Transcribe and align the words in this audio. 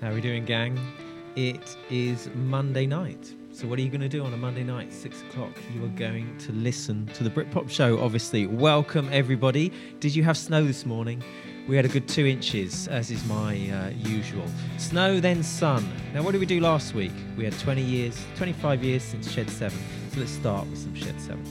How 0.00 0.10
are 0.10 0.14
we 0.14 0.20
doing, 0.20 0.44
gang? 0.44 0.78
It 1.34 1.76
is 1.90 2.30
Monday 2.36 2.86
night. 2.86 3.34
So, 3.50 3.66
what 3.66 3.80
are 3.80 3.82
you 3.82 3.88
going 3.88 4.00
to 4.00 4.08
do 4.08 4.24
on 4.24 4.32
a 4.32 4.36
Monday 4.36 4.62
night, 4.62 4.92
six 4.92 5.22
o'clock? 5.22 5.50
You 5.74 5.84
are 5.84 5.88
going 5.88 6.38
to 6.38 6.52
listen 6.52 7.06
to 7.14 7.24
the 7.24 7.30
Britpop 7.30 7.68
Show, 7.68 7.98
obviously. 8.00 8.46
Welcome, 8.46 9.08
everybody. 9.10 9.72
Did 9.98 10.14
you 10.14 10.22
have 10.22 10.36
snow 10.38 10.64
this 10.64 10.86
morning? 10.86 11.20
We 11.66 11.74
had 11.74 11.84
a 11.84 11.88
good 11.88 12.06
two 12.06 12.26
inches, 12.26 12.86
as 12.86 13.10
is 13.10 13.24
my 13.24 13.54
uh, 13.70 13.90
usual. 14.08 14.46
Snow, 14.76 15.18
then 15.18 15.42
sun. 15.42 15.90
Now, 16.14 16.22
what 16.22 16.30
did 16.30 16.38
we 16.38 16.46
do 16.46 16.60
last 16.60 16.94
week? 16.94 17.12
We 17.36 17.44
had 17.44 17.58
20 17.58 17.82
years, 17.82 18.24
25 18.36 18.84
years 18.84 19.02
since 19.02 19.28
Shed 19.28 19.50
7. 19.50 19.76
So, 20.12 20.20
let's 20.20 20.30
start 20.30 20.68
with 20.68 20.78
some 20.78 20.94
Shed 20.94 21.20
7. 21.20 21.42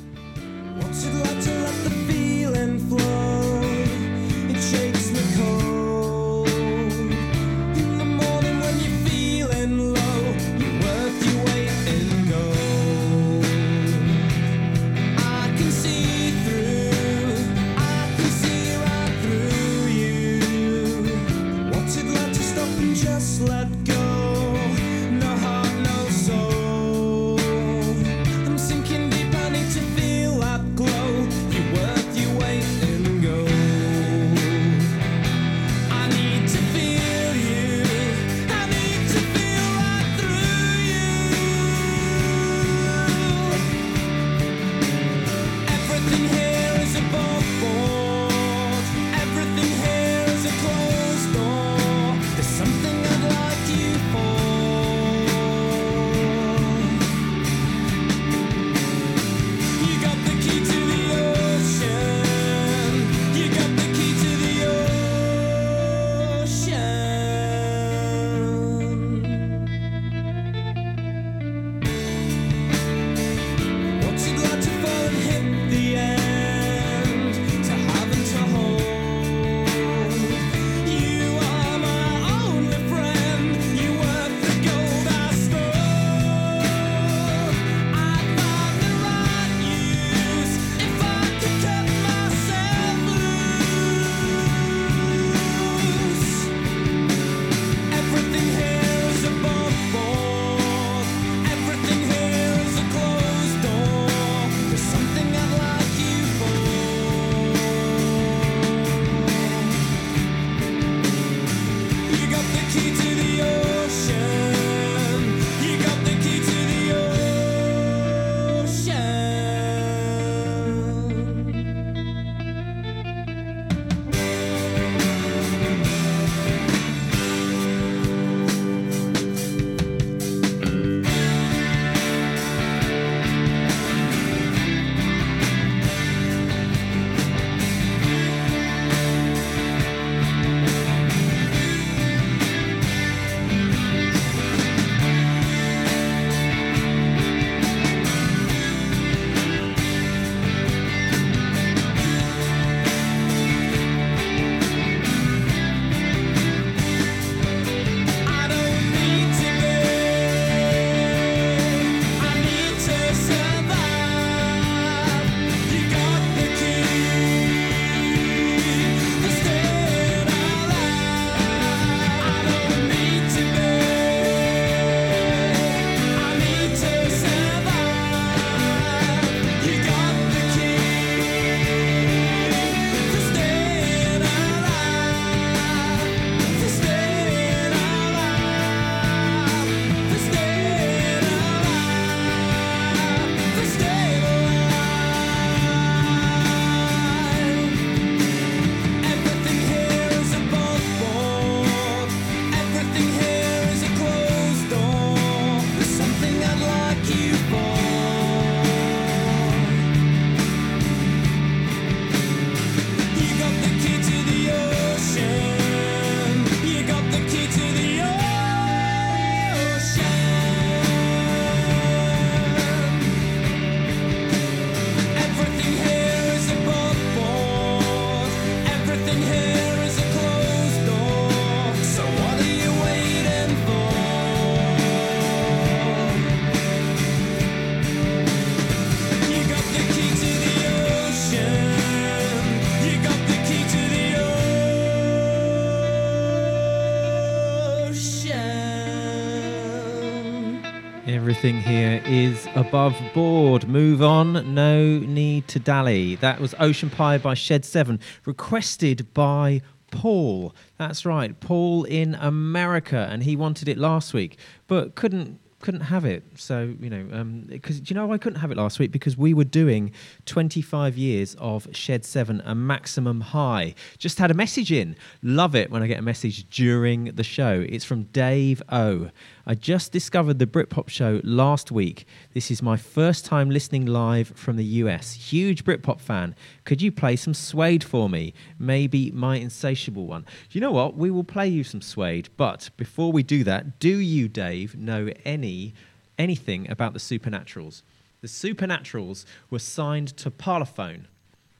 Everything 251.37 251.61
here 251.61 252.01
is 252.03 252.47
above 252.55 252.99
board. 253.13 253.69
Move 253.69 254.01
on, 254.01 254.55
no 254.55 254.97
need 254.97 255.47
to 255.49 255.59
dally. 255.59 256.15
That 256.15 256.41
was 256.41 256.55
Ocean 256.57 256.89
Pie 256.89 257.19
by 257.19 257.35
Shed 257.35 257.63
7, 257.63 257.99
requested 258.25 259.13
by 259.13 259.61
Paul. 259.91 260.55
That's 260.79 261.05
right, 261.05 261.39
Paul 261.39 261.83
in 261.83 262.15
America, 262.15 263.07
and 263.11 263.21
he 263.21 263.35
wanted 263.35 263.69
it 263.69 263.77
last 263.77 264.15
week, 264.15 264.39
but 264.65 264.95
couldn't 264.95 265.39
couldn't 265.59 265.81
have 265.81 266.05
it. 266.05 266.23
So 266.35 266.73
you 266.79 266.89
know, 266.89 267.07
um, 267.11 267.41
because 267.47 267.79
do 267.81 267.93
you 267.93 267.99
know 267.99 268.11
I 268.11 268.17
couldn't 268.17 268.39
have 268.39 268.51
it 268.51 268.57
last 268.57 268.79
week? 268.79 268.91
Because 268.91 269.17
we 269.17 269.33
were 269.33 269.43
doing 269.43 269.91
25 270.25 270.97
years 270.97 271.35
of 271.35 271.67
Shed 271.71 272.05
Seven, 272.05 272.41
a 272.45 272.55
maximum 272.55 273.21
high. 273.21 273.73
Just 273.97 274.19
had 274.19 274.31
a 274.31 274.35
message 274.35 274.71
in. 274.71 274.95
Love 275.21 275.55
it 275.55 275.69
when 275.71 275.81
I 275.83 275.87
get 275.87 275.99
a 275.99 276.03
message 276.03 276.49
during 276.49 277.05
the 277.05 277.23
show. 277.23 277.65
It's 277.67 277.85
from 277.85 278.03
Dave 278.03 278.61
O. 278.69 279.09
I 279.49 279.55
just 279.55 279.93
discovered 279.93 280.39
the 280.39 280.45
Britpop 280.45 280.89
show 280.89 281.21
last 281.23 281.71
week. 281.71 282.05
This 282.33 282.51
is 282.51 282.61
my 282.61 282.75
first 282.75 283.23
time 283.23 283.49
listening 283.49 283.85
live 283.85 284.27
from 284.35 284.57
the 284.57 284.65
US. 284.65 285.13
Huge 285.13 285.63
Britpop 285.63 286.01
fan. 286.01 286.35
Could 286.65 286.81
you 286.81 286.91
play 286.91 287.15
some 287.15 287.33
Suede 287.33 287.81
for 287.81 288.09
me? 288.09 288.33
Maybe 288.59 289.09
my 289.11 289.37
insatiable 289.37 290.05
one. 290.05 290.23
Do 290.23 290.27
You 290.51 290.59
know 290.59 290.73
what? 290.73 290.97
We 290.97 291.09
will 291.09 291.23
play 291.23 291.47
you 291.47 291.63
some 291.63 291.81
Suede. 291.81 292.27
But 292.35 292.71
before 292.75 293.13
we 293.13 293.23
do 293.23 293.45
that, 293.45 293.79
do 293.79 293.97
you, 293.97 294.27
Dave, 294.27 294.75
know 294.75 295.11
any 295.23 295.73
anything 296.17 296.69
about 296.69 296.91
the 296.91 296.99
Supernaturals? 296.99 297.83
The 298.19 298.27
Supernaturals 298.27 299.23
were 299.49 299.59
signed 299.59 300.09
to 300.17 300.29
Parlophone, 300.29 301.05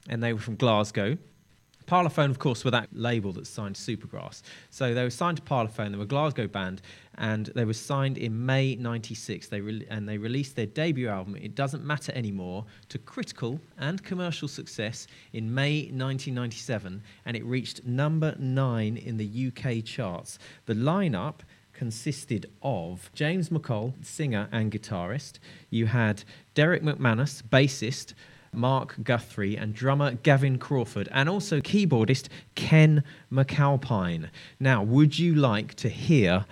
and 0.06 0.22
they 0.22 0.34
were 0.34 0.40
from 0.40 0.56
Glasgow. 0.56 1.16
Parlophone, 1.88 2.28
of 2.28 2.38
course, 2.38 2.66
were 2.66 2.70
that 2.70 2.90
label 2.92 3.32
that 3.32 3.46
signed 3.46 3.74
Supergrass. 3.74 4.42
So 4.68 4.92
they 4.92 5.02
were 5.02 5.10
signed 5.10 5.38
to 5.38 5.42
Parlophone. 5.42 5.92
They 5.92 5.96
were 5.96 6.04
a 6.04 6.06
Glasgow 6.06 6.46
band, 6.46 6.82
and 7.16 7.46
they 7.54 7.64
were 7.64 7.72
signed 7.72 8.18
in 8.18 8.44
May 8.44 8.76
'96. 8.76 9.48
They 9.48 9.62
re- 9.62 9.86
and 9.88 10.06
they 10.06 10.18
released 10.18 10.54
their 10.54 10.66
debut 10.66 11.08
album, 11.08 11.34
"It 11.36 11.54
Doesn't 11.54 11.84
Matter 11.84 12.12
Anymore," 12.14 12.66
to 12.90 12.98
critical 12.98 13.58
and 13.78 14.04
commercial 14.04 14.48
success 14.48 15.06
in 15.32 15.54
May 15.54 15.90
1997, 15.90 17.02
and 17.24 17.36
it 17.36 17.44
reached 17.46 17.84
number 17.86 18.36
nine 18.38 18.98
in 18.98 19.16
the 19.16 19.26
UK 19.26 19.80
charts. 19.80 20.38
The 20.66 20.74
lineup 20.74 21.40
consisted 21.72 22.50
of 22.60 23.10
James 23.14 23.48
McColl, 23.48 23.94
singer 24.04 24.48
and 24.52 24.70
guitarist. 24.70 25.38
You 25.70 25.86
had 25.86 26.24
Derek 26.52 26.82
McManus, 26.82 27.42
bassist. 27.42 28.12
Mark 28.52 28.96
Guthrie 29.02 29.56
and 29.56 29.74
drummer 29.74 30.12
Gavin 30.12 30.58
Crawford, 30.58 31.08
and 31.12 31.28
also 31.28 31.60
keyboardist 31.60 32.28
Ken 32.54 33.02
McAlpine. 33.32 34.28
Now, 34.60 34.82
would 34.82 35.18
you 35.18 35.34
like 35.34 35.74
to 35.74 35.88
hear 35.88 36.44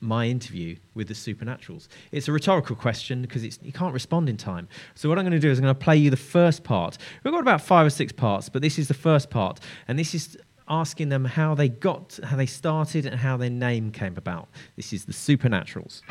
my 0.00 0.26
interview 0.26 0.76
with 0.94 1.08
the 1.08 1.14
Supernaturals? 1.14 1.88
It's 2.12 2.28
a 2.28 2.32
rhetorical 2.32 2.76
question 2.76 3.22
because 3.22 3.44
you 3.62 3.72
can't 3.72 3.94
respond 3.94 4.28
in 4.28 4.36
time. 4.36 4.68
So, 4.94 5.08
what 5.08 5.18
I'm 5.18 5.24
going 5.24 5.32
to 5.32 5.38
do 5.38 5.50
is 5.50 5.58
I'm 5.58 5.64
going 5.64 5.74
to 5.74 5.84
play 5.84 5.96
you 5.96 6.10
the 6.10 6.16
first 6.16 6.64
part. 6.64 6.98
We've 7.24 7.32
got 7.32 7.40
about 7.40 7.60
five 7.60 7.86
or 7.86 7.90
six 7.90 8.12
parts, 8.12 8.48
but 8.48 8.62
this 8.62 8.78
is 8.78 8.88
the 8.88 8.94
first 8.94 9.30
part, 9.30 9.60
and 9.86 9.98
this 9.98 10.14
is 10.14 10.36
asking 10.68 11.08
them 11.08 11.24
how 11.24 11.54
they 11.54 11.68
got, 11.68 12.18
how 12.24 12.36
they 12.36 12.46
started, 12.46 13.06
and 13.06 13.18
how 13.18 13.36
their 13.36 13.50
name 13.50 13.90
came 13.90 14.16
about. 14.16 14.48
This 14.76 14.92
is 14.92 15.06
the 15.06 15.12
Supernaturals. 15.12 16.02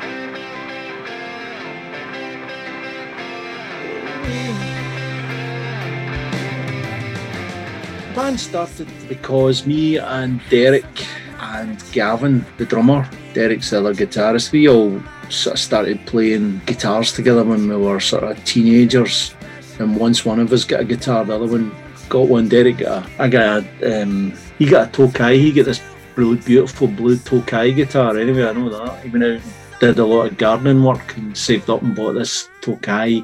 Band 8.18 8.40
started 8.40 8.88
because 9.08 9.64
me 9.64 9.96
and 9.96 10.40
Derek 10.50 11.06
and 11.38 11.80
Gavin, 11.92 12.44
the 12.56 12.64
drummer, 12.64 13.08
Derek's 13.32 13.70
the 13.70 13.78
other 13.78 13.94
guitarist, 13.94 14.50
we 14.50 14.68
all 14.68 15.00
sort 15.28 15.54
of 15.54 15.60
started 15.60 16.04
playing 16.04 16.60
guitars 16.66 17.12
together 17.12 17.44
when 17.44 17.68
we 17.68 17.76
were 17.76 18.00
sort 18.00 18.24
of 18.24 18.44
teenagers. 18.44 19.36
And 19.78 19.96
once 19.96 20.24
one 20.24 20.40
of 20.40 20.52
us 20.52 20.64
got 20.64 20.80
a 20.80 20.84
guitar, 20.84 21.24
the 21.24 21.36
other 21.36 21.46
one 21.46 21.72
got 22.08 22.26
one. 22.26 22.48
Derek 22.48 22.78
got 22.78 23.06
a, 23.06 23.22
I 23.22 23.28
got 23.28 23.62
a, 23.62 24.02
um, 24.02 24.32
he 24.58 24.66
got 24.66 24.88
a 24.88 24.90
Tokai, 24.90 25.36
he 25.38 25.52
got 25.52 25.66
this 25.66 25.80
really 26.16 26.38
beautiful 26.38 26.88
blue 26.88 27.18
Tokai 27.18 27.70
guitar. 27.70 28.18
Anyway, 28.18 28.42
I 28.42 28.52
know 28.52 28.68
that. 28.68 29.04
He 29.04 29.10
went 29.10 29.22
out 29.26 29.30
and 29.30 29.42
did 29.78 29.98
a 30.00 30.04
lot 30.04 30.26
of 30.26 30.36
gardening 30.36 30.82
work 30.82 31.16
and 31.16 31.38
saved 31.38 31.70
up 31.70 31.82
and 31.82 31.94
bought 31.94 32.14
this 32.14 32.48
Tokai. 32.62 33.22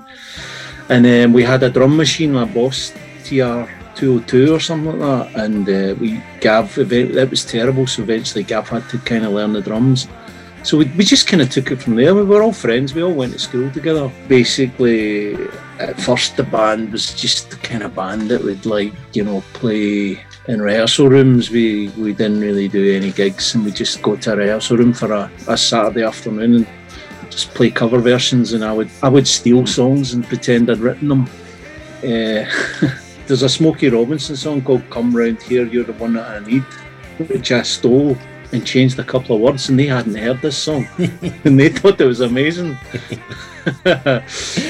And 0.88 1.04
then 1.04 1.32
we 1.32 1.42
had 1.42 1.64
a 1.64 1.70
drum 1.70 1.96
machine, 1.96 2.36
a 2.36 2.46
Boss 2.46 2.92
TR 3.24 3.68
202 3.96 4.54
or 4.54 4.60
something 4.60 4.98
like 4.98 5.32
that. 5.32 5.44
And 5.44 5.68
uh, 5.68 5.94
we 6.00 6.22
Gav, 6.40 6.74
that 6.74 7.28
was 7.30 7.44
terrible. 7.44 7.86
So 7.86 8.02
eventually 8.02 8.44
Gav 8.44 8.68
had 8.68 8.88
to 8.90 8.98
kind 8.98 9.24
of 9.24 9.32
learn 9.32 9.52
the 9.52 9.60
drums. 9.60 10.08
So 10.64 10.78
we, 10.78 10.86
we 10.96 11.04
just 11.04 11.26
kind 11.26 11.42
of 11.42 11.50
took 11.50 11.70
it 11.70 11.82
from 11.82 11.94
there. 11.94 12.14
We 12.14 12.24
were 12.24 12.42
all 12.42 12.52
friends. 12.52 12.94
We 12.94 13.02
all 13.02 13.12
went 13.12 13.34
to 13.34 13.38
school 13.38 13.70
together. 13.70 14.10
Basically, 14.28 15.34
at 15.78 16.00
first 16.00 16.38
the 16.38 16.42
band 16.42 16.90
was 16.90 17.12
just 17.12 17.50
the 17.50 17.56
kind 17.56 17.82
of 17.82 17.94
band 17.94 18.30
that 18.30 18.42
would 18.42 18.64
like, 18.64 18.94
you 19.12 19.24
know, 19.24 19.42
play 19.52 20.24
in 20.48 20.62
rehearsal 20.62 21.08
rooms. 21.10 21.50
We 21.50 21.88
we 21.98 22.14
didn't 22.14 22.40
really 22.40 22.68
do 22.68 22.94
any 22.94 23.12
gigs, 23.12 23.54
and 23.54 23.64
we 23.64 23.72
just 23.72 24.00
go 24.00 24.16
to 24.16 24.32
a 24.32 24.36
rehearsal 24.36 24.78
room 24.78 24.94
for 24.94 25.12
a, 25.12 25.30
a 25.48 25.56
Saturday 25.58 26.02
afternoon 26.02 26.54
and 26.54 26.66
just 27.30 27.52
play 27.52 27.70
cover 27.70 27.98
versions. 27.98 28.54
And 28.54 28.64
I 28.64 28.72
would 28.72 28.90
I 29.02 29.10
would 29.10 29.28
steal 29.28 29.66
songs 29.66 30.14
and 30.14 30.24
pretend 30.24 30.70
I'd 30.70 30.78
written 30.78 31.08
them. 31.08 31.28
Uh, 32.02 32.44
there's 33.26 33.42
a 33.42 33.48
Smokey 33.48 33.88
Robinson 33.88 34.36
song 34.36 34.62
called 34.62 34.88
"Come 34.90 35.14
Round 35.16 35.40
Here, 35.42 35.66
You're 35.66 35.84
the 35.84 35.92
One 35.94 36.14
That 36.14 36.42
I 36.42 36.46
Need," 36.46 36.62
which 37.28 37.52
I 37.52 37.62
stole 37.62 38.16
and 38.52 38.66
changed 38.66 38.98
a 38.98 39.04
couple 39.04 39.36
of 39.36 39.42
words, 39.42 39.68
and 39.68 39.78
they 39.78 39.86
hadn't 39.86 40.14
heard 40.14 40.40
this 40.40 40.56
song, 40.56 40.86
and 41.44 41.58
they 41.58 41.68
thought 41.68 42.00
it 42.00 42.06
was 42.06 42.20
amazing. 42.20 42.76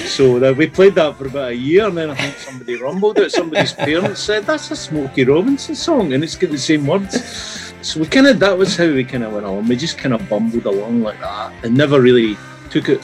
so 0.06 0.38
that 0.38 0.54
we 0.56 0.68
played 0.68 0.94
that 0.94 1.16
for 1.16 1.26
about 1.26 1.50
a 1.50 1.56
year, 1.56 1.86
and 1.88 1.96
then 1.96 2.10
I 2.10 2.14
think 2.14 2.36
somebody 2.36 2.76
rumbled 2.76 3.18
it. 3.18 3.32
Somebody's 3.32 3.72
parents 3.88 4.20
said 4.20 4.44
that's 4.44 4.70
a 4.70 4.76
Smokey 4.76 5.24
Robinson 5.24 5.74
song, 5.74 6.12
and 6.12 6.22
it's 6.22 6.36
got 6.36 6.50
the 6.50 6.58
same 6.58 6.86
words. 6.86 7.74
So 7.82 8.00
we 8.00 8.06
kind 8.06 8.26
of 8.26 8.38
that 8.38 8.56
was 8.56 8.76
how 8.76 8.86
we 8.86 9.04
kind 9.04 9.24
of 9.24 9.32
went 9.32 9.46
on. 9.46 9.68
We 9.68 9.76
just 9.76 9.98
kind 9.98 10.14
of 10.14 10.28
bumbled 10.28 10.64
along 10.64 11.02
like 11.02 11.20
that, 11.20 11.52
and 11.64 11.76
never 11.76 12.00
really 12.00 12.38
took 12.70 12.88
it. 12.88 13.02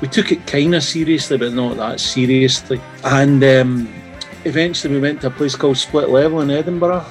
We 0.00 0.08
took 0.08 0.32
it 0.32 0.46
kind 0.46 0.74
of 0.74 0.82
seriously, 0.82 1.38
but 1.38 1.52
not 1.52 1.76
that 1.76 2.00
seriously. 2.00 2.80
And 3.04 3.42
um, 3.44 4.01
eventually, 4.44 4.94
we 4.94 5.00
went 5.00 5.20
to 5.20 5.28
a 5.28 5.30
place 5.30 5.54
called 5.54 5.76
Split 5.76 6.08
Level 6.08 6.40
in 6.40 6.50
Edinburgh 6.50 7.04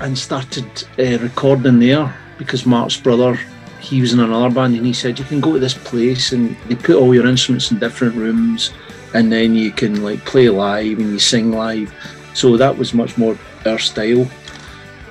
and 0.00 0.16
started 0.16 0.66
uh, 0.98 1.18
recording 1.18 1.78
there 1.78 2.14
because 2.38 2.66
Mark's 2.66 2.96
brother 2.96 3.38
he 3.80 4.00
was 4.00 4.12
in 4.12 4.20
another 4.20 4.54
band 4.54 4.76
and 4.76 4.86
he 4.86 4.92
said 4.92 5.18
you 5.18 5.24
can 5.24 5.40
go 5.40 5.52
to 5.52 5.58
this 5.58 5.74
place 5.74 6.32
and 6.32 6.56
they 6.68 6.74
put 6.74 6.96
all 6.96 7.14
your 7.14 7.26
instruments 7.26 7.70
in 7.70 7.78
different 7.78 8.14
rooms 8.14 8.72
and 9.14 9.30
then 9.30 9.54
you 9.54 9.72
can 9.72 10.02
like 10.02 10.24
play 10.24 10.48
live 10.48 10.98
and 10.98 11.10
you 11.10 11.18
sing 11.18 11.50
live. 11.50 11.92
So 12.34 12.56
that 12.56 12.76
was 12.76 12.94
much 12.94 13.18
more 13.18 13.36
our 13.66 13.78
style. 13.78 14.28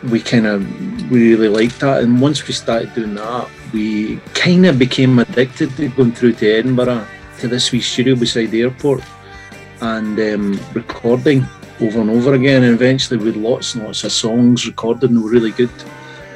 We 0.09 0.21
kind 0.21 0.47
of 0.47 1.11
we 1.11 1.35
really 1.35 1.49
liked 1.49 1.79
that 1.81 2.01
and 2.01 2.21
once 2.21 2.47
we 2.47 2.53
started 2.53 2.93
doing 2.95 3.15
that 3.15 3.49
we 3.73 4.17
kind 4.33 4.65
of 4.65 4.79
became 4.79 5.19
addicted 5.19 5.75
to 5.77 5.89
going 5.89 6.13
through 6.13 6.33
to 6.33 6.49
Edinburgh 6.49 7.05
to 7.39 7.47
this 7.47 7.71
wee 7.71 7.81
studio 7.81 8.15
beside 8.15 8.47
the 8.47 8.61
airport 8.61 9.03
and 9.81 10.19
um, 10.19 10.59
recording 10.73 11.45
over 11.81 11.99
and 11.99 12.09
over 12.09 12.33
again 12.33 12.63
and 12.63 12.73
eventually 12.73 13.17
with 13.17 13.35
lots 13.35 13.73
and 13.73 13.83
lots 13.83 14.03
of 14.03 14.11
songs 14.11 14.67
recorded 14.67 15.09
and 15.09 15.17
they 15.17 15.23
were 15.23 15.29
really 15.29 15.51
good. 15.51 15.71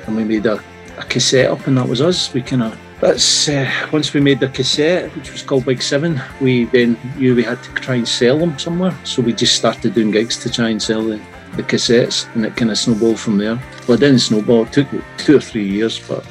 And 0.08 0.16
we 0.16 0.24
made 0.24 0.46
a, 0.46 0.62
a 0.98 1.04
cassette 1.04 1.50
up 1.50 1.68
and 1.68 1.78
that 1.78 1.88
was 1.88 2.02
us. 2.02 2.34
We 2.34 2.42
kind 2.42 2.64
of 2.64 2.80
that's 3.00 3.50
uh, 3.50 3.70
once 3.92 4.14
we 4.14 4.22
made 4.22 4.40
the 4.40 4.48
cassette 4.48 5.14
which 5.16 5.32
was 5.32 5.44
called 5.44 5.66
Big 5.66 5.82
Seven 5.82 6.20
we 6.40 6.64
then 6.66 6.98
knew 7.18 7.36
we 7.36 7.44
had 7.44 7.62
to 7.62 7.74
try 7.74 7.96
and 7.96 8.08
sell 8.08 8.38
them 8.40 8.58
somewhere. 8.58 8.98
So 9.04 9.22
we 9.22 9.34
just 9.34 9.56
started 9.56 9.94
doing 9.94 10.12
gigs 10.12 10.38
to 10.38 10.52
try 10.52 10.70
and 10.70 10.82
sell 10.82 11.04
the, 11.04 11.22
the 11.56 11.64
cassettes 11.64 12.34
and 12.36 12.46
it 12.46 12.56
kind 12.56 12.72
of 12.72 12.78
snowballed 12.78 13.20
from 13.20 13.38
there. 13.38 13.62
Well 13.88 13.98
it 13.98 14.00
didn't 14.00 14.20
snowball. 14.20 14.64
It 14.64 14.74
took 14.74 14.88
two 15.18 15.38
or 15.38 15.42
three 15.42 15.68
years 15.68 16.00
but 16.08 16.26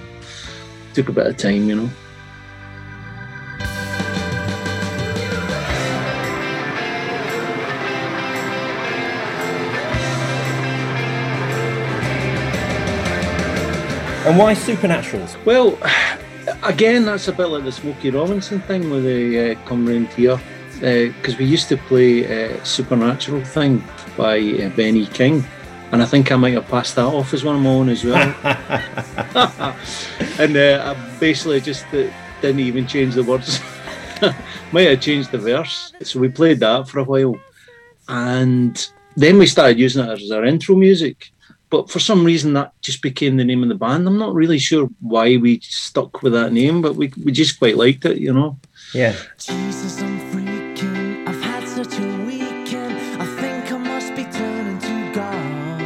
took 0.94 1.08
a 1.08 1.12
bit 1.12 1.26
of 1.26 1.36
time 1.36 1.68
you 1.68 1.76
know 1.76 1.90
And 14.24 14.38
why 14.38 14.54
Supernaturals? 14.54 15.36
Well, 15.44 15.78
again, 16.62 17.04
that's 17.04 17.28
a 17.28 17.32
bit 17.32 17.44
like 17.44 17.64
the 17.64 17.72
Smokey 17.72 18.08
Robinson 18.08 18.58
thing 18.62 18.88
with 18.88 19.04
the 19.04 19.52
uh, 19.52 19.54
Come 19.66 19.86
Round 19.86 20.08
Here. 20.08 20.40
Because 20.80 21.36
we 21.36 21.44
used 21.44 21.68
to 21.68 21.76
play 21.76 22.24
uh, 22.24 22.64
Supernatural 22.64 23.44
thing 23.44 23.84
by 24.16 24.38
uh, 24.38 24.70
Benny 24.70 25.04
King. 25.08 25.44
And 25.92 26.02
I 26.02 26.06
think 26.06 26.32
I 26.32 26.36
might 26.36 26.54
have 26.54 26.66
passed 26.68 26.96
that 26.96 27.04
off 27.04 27.34
as 27.34 27.44
one 27.44 27.56
of 27.56 27.60
my 27.60 27.68
own 27.68 27.90
as 27.90 28.02
well. 28.02 28.16
and 30.40 30.56
uh, 30.56 30.94
I 30.96 31.18
basically 31.20 31.60
just 31.60 31.84
uh, 31.88 32.08
didn't 32.40 32.60
even 32.60 32.86
change 32.86 33.16
the 33.16 33.24
words. 33.24 33.60
might 34.72 34.88
have 34.88 35.02
changed 35.02 35.32
the 35.32 35.38
verse. 35.38 35.92
So 36.02 36.18
we 36.18 36.30
played 36.30 36.60
that 36.60 36.88
for 36.88 37.00
a 37.00 37.04
while. 37.04 37.38
And 38.08 38.88
then 39.16 39.36
we 39.36 39.44
started 39.44 39.78
using 39.78 40.02
it 40.02 40.22
as 40.22 40.30
our 40.30 40.46
intro 40.46 40.76
music 40.76 41.30
but 41.74 41.90
for 41.90 41.98
some 41.98 42.24
reason 42.24 42.52
that 42.52 42.72
just 42.82 43.02
became 43.02 43.36
the 43.36 43.42
name 43.44 43.64
of 43.64 43.68
the 43.68 43.74
band. 43.74 44.06
I'm 44.06 44.16
not 44.16 44.32
really 44.32 44.60
sure 44.60 44.88
why 45.00 45.38
we 45.38 45.58
stuck 45.58 46.22
with 46.22 46.32
that 46.32 46.52
name, 46.52 46.80
but 46.80 46.94
we, 46.94 47.12
we 47.24 47.32
just 47.32 47.58
quite 47.58 47.76
liked 47.76 48.04
it, 48.04 48.18
you 48.18 48.32
know. 48.32 48.56
Yeah. 48.94 49.16
Jesus, 49.38 50.00
I'm 50.00 50.20
freaking. 50.30 51.26
I've 51.26 51.42
had 51.42 51.66
such 51.66 51.98
a 51.98 52.06
weekend. 52.24 52.94
I 53.20 53.26
think 53.40 53.72
I 53.72 53.78
must 53.78 54.14
be 54.14 54.22
turning 54.22 54.78
to 54.78 55.12
God. 55.12 55.80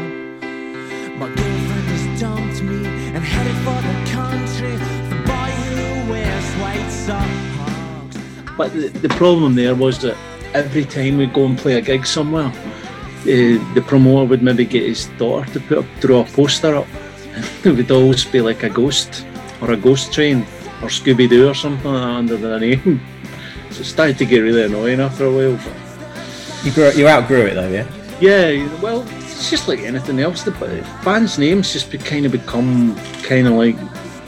My 1.16 1.28
girlfriend 1.28 1.86
has 1.94 2.20
dumped 2.20 2.62
me 2.62 2.84
and 3.14 3.24
headed 3.24 3.56
for 3.64 3.80
the 3.88 3.96
country. 4.12 4.76
The 5.08 5.22
boy 5.24 5.50
who 5.72 6.10
wears 6.10 6.48
white 6.60 6.90
socks. 6.90 8.18
But 8.58 8.74
the, 8.74 8.88
the 8.88 9.08
problem 9.16 9.54
there 9.54 9.74
was 9.74 9.98
that 10.00 10.18
every 10.52 10.84
time 10.84 11.16
we 11.16 11.24
go 11.24 11.46
and 11.46 11.56
play 11.56 11.76
a 11.76 11.80
gig 11.80 12.04
somewhere, 12.04 12.52
uh, 13.22 13.74
the 13.74 13.84
promoter 13.86 14.26
would 14.26 14.42
maybe 14.42 14.64
get 14.64 14.84
his 14.84 15.06
daughter 15.18 15.52
to 15.52 15.60
put 15.60 15.78
up, 15.78 15.84
draw 16.00 16.20
a 16.20 16.24
poster 16.24 16.74
up. 16.76 16.86
It 17.64 17.70
would 17.76 17.90
always 17.90 18.24
be 18.24 18.40
like 18.40 18.62
a 18.62 18.70
ghost 18.70 19.26
or 19.60 19.72
a 19.72 19.76
ghost 19.76 20.12
train 20.12 20.42
or 20.82 20.88
Scooby 20.88 21.28
Doo 21.28 21.48
or 21.48 21.54
something 21.54 21.90
under 21.90 22.36
the 22.36 22.58
name. 22.58 23.00
So 23.70 23.82
it 23.82 23.84
started 23.84 24.16
to 24.18 24.24
get 24.24 24.40
really 24.40 24.64
annoying 24.64 24.98
after 24.98 25.26
a 25.26 25.30
while. 25.30 25.56
But 25.62 26.64
You 26.64 26.72
grew, 26.72 26.90
you 26.92 27.06
outgrew 27.06 27.42
it 27.42 27.54
though, 27.54 27.68
yeah. 27.68 27.86
yeah, 28.18 28.80
well, 28.80 29.06
it's 29.18 29.50
just 29.50 29.68
like 29.68 29.80
anything 29.80 30.20
else. 30.20 30.42
The 30.42 30.52
band's 31.04 31.38
names 31.38 31.72
just 31.74 31.90
be, 31.90 31.98
kind 31.98 32.24
of 32.24 32.32
become 32.32 32.96
kind 33.22 33.46
of 33.46 33.52
like 33.52 33.76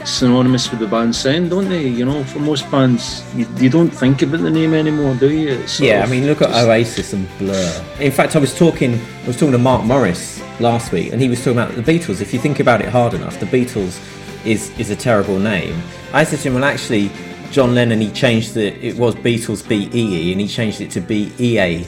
synonymous 0.05 0.69
with 0.71 0.79
the 0.79 0.87
band's 0.87 1.17
sound, 1.19 1.49
don't 1.49 1.69
they? 1.69 1.87
You 1.87 2.05
know, 2.05 2.23
for 2.23 2.39
most 2.39 2.69
bands, 2.71 3.23
you, 3.35 3.47
you 3.57 3.69
don't 3.69 3.89
think 3.89 4.21
about 4.21 4.41
the 4.41 4.49
name 4.49 4.73
anymore, 4.73 5.15
do 5.15 5.31
you? 5.31 5.63
Yeah, 5.79 6.03
I 6.03 6.09
mean, 6.09 6.25
look 6.25 6.41
at 6.41 6.49
Oasis 6.51 7.13
and 7.13 7.27
Blur. 7.37 7.85
In 7.99 8.11
fact, 8.11 8.35
I 8.35 8.39
was 8.39 8.55
talking, 8.57 8.99
I 9.23 9.27
was 9.27 9.35
talking 9.37 9.51
to 9.53 9.57
Mark 9.57 9.83
Morris 9.85 10.41
last 10.59 10.91
week, 10.91 11.11
and 11.13 11.21
he 11.21 11.29
was 11.29 11.39
talking 11.39 11.59
about 11.59 11.75
the 11.75 11.81
Beatles. 11.83 12.21
If 12.21 12.33
you 12.33 12.39
think 12.39 12.59
about 12.59 12.81
it 12.81 12.89
hard 12.89 13.13
enough, 13.13 13.39
the 13.39 13.45
Beatles 13.45 13.99
is 14.45 14.71
is 14.79 14.89
a 14.89 14.95
terrible 14.95 15.37
name. 15.39 15.79
I 16.13 16.23
said 16.23 16.39
to 16.39 16.47
him, 16.49 16.55
well, 16.55 16.63
actually, 16.63 17.11
John 17.51 17.75
Lennon 17.75 18.01
he 18.01 18.09
changed 18.11 18.53
the 18.55 18.73
it 18.85 18.97
was 18.97 19.13
Beatles 19.15 19.67
B 19.67 19.89
E 19.93 20.29
E, 20.29 20.31
and 20.31 20.41
he 20.41 20.47
changed 20.47 20.81
it 20.81 20.89
to 20.91 21.01
B 21.01 21.31
E 21.39 21.59
A 21.59 21.85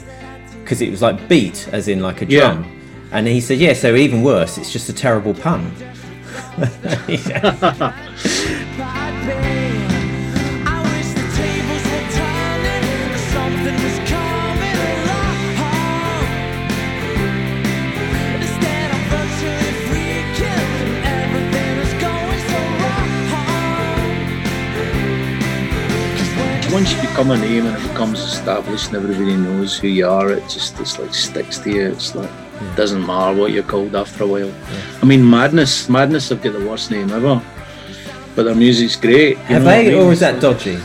because 0.62 0.80
it 0.80 0.90
was 0.90 1.02
like 1.02 1.28
beat, 1.28 1.68
as 1.72 1.88
in 1.88 2.00
like 2.00 2.22
a 2.22 2.26
Yeah. 2.26 2.40
drum. 2.40 2.70
And 3.12 3.26
he 3.28 3.40
said, 3.40 3.58
yeah, 3.58 3.74
so 3.74 3.94
even 3.94 4.22
worse, 4.24 4.58
it's 4.58 4.72
just 4.72 4.88
a 4.88 4.92
terrible 4.92 5.34
pun. 5.34 5.70
Once 26.72 26.92
you 26.92 27.00
become 27.00 27.30
a 27.30 27.36
name 27.36 27.66
and 27.66 27.76
it 27.76 27.88
becomes 27.88 28.20
established 28.20 28.88
and 28.88 28.96
everybody 28.96 29.36
knows 29.36 29.76
who 29.76 29.88
you 29.88 30.06
are, 30.06 30.30
it 30.30 30.42
just 30.48 30.78
it's 30.78 30.98
like 31.00 31.14
sticks 31.14 31.58
to 31.58 31.70
you. 31.70 31.90
It's 31.90 32.14
like 32.14 32.30
it 32.60 32.76
doesn't 32.76 33.04
matter 33.04 33.38
what 33.38 33.52
you're 33.52 33.62
called 33.62 33.94
after 33.94 34.24
a 34.24 34.26
while. 34.26 34.52
I 35.02 35.06
mean, 35.06 35.28
Madness, 35.28 35.88
Madness 35.88 36.28
have 36.28 36.42
got 36.42 36.52
the 36.52 36.66
worst 36.66 36.90
name 36.90 37.10
ever, 37.10 37.42
but 38.34 38.44
their 38.44 38.54
music's 38.54 38.96
great. 38.96 39.38
Have 39.38 39.64
what 39.64 39.74
I 39.74 39.84
they, 39.84 39.90
mean? 39.90 40.06
or 40.06 40.12
is 40.12 40.20
that 40.20 40.40
dodgy? 40.40 40.78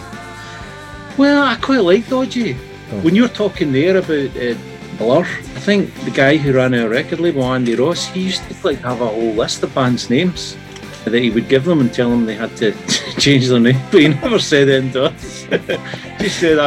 Well, 1.18 1.44
I 1.44 1.56
quite 1.58 1.82
like 1.82 2.08
Dodgy. 2.08 2.56
Oh. 2.92 3.02
When 3.02 3.14
you're 3.14 3.28
talking 3.28 3.74
there 3.74 3.98
about 3.98 4.38
uh, 4.38 4.56
Blur, 4.98 5.26
I 5.26 5.60
think 5.60 5.94
the 6.06 6.12
guy 6.12 6.38
who 6.38 6.54
ran 6.54 6.74
our 6.74 6.88
record 6.88 7.20
label, 7.20 7.44
Andy 7.44 7.76
Ross, 7.76 8.06
he 8.06 8.24
used 8.24 8.42
to 8.50 8.56
like 8.66 8.80
have 8.80 9.02
a 9.02 9.08
whole 9.08 9.34
list 9.34 9.62
of 9.62 9.76
bands' 9.76 10.10
names 10.10 10.56
that 11.04 11.14
he 11.14 11.30
would 11.30 11.50
give 11.50 11.66
them 11.66 11.82
and 11.82 11.94
tell 11.94 12.10
them 12.10 12.26
they 12.26 12.36
had 12.36 12.56
to 12.58 12.72
change 13.20 13.50
their 13.50 13.60
name, 13.60 13.80
but 13.92 14.02
he 14.02 14.08
never 14.08 14.40
said 14.40 14.70
anything 14.70 14.94
to 14.94 15.06
us. 15.06 15.44
he 16.20 16.30
said, 16.30 16.58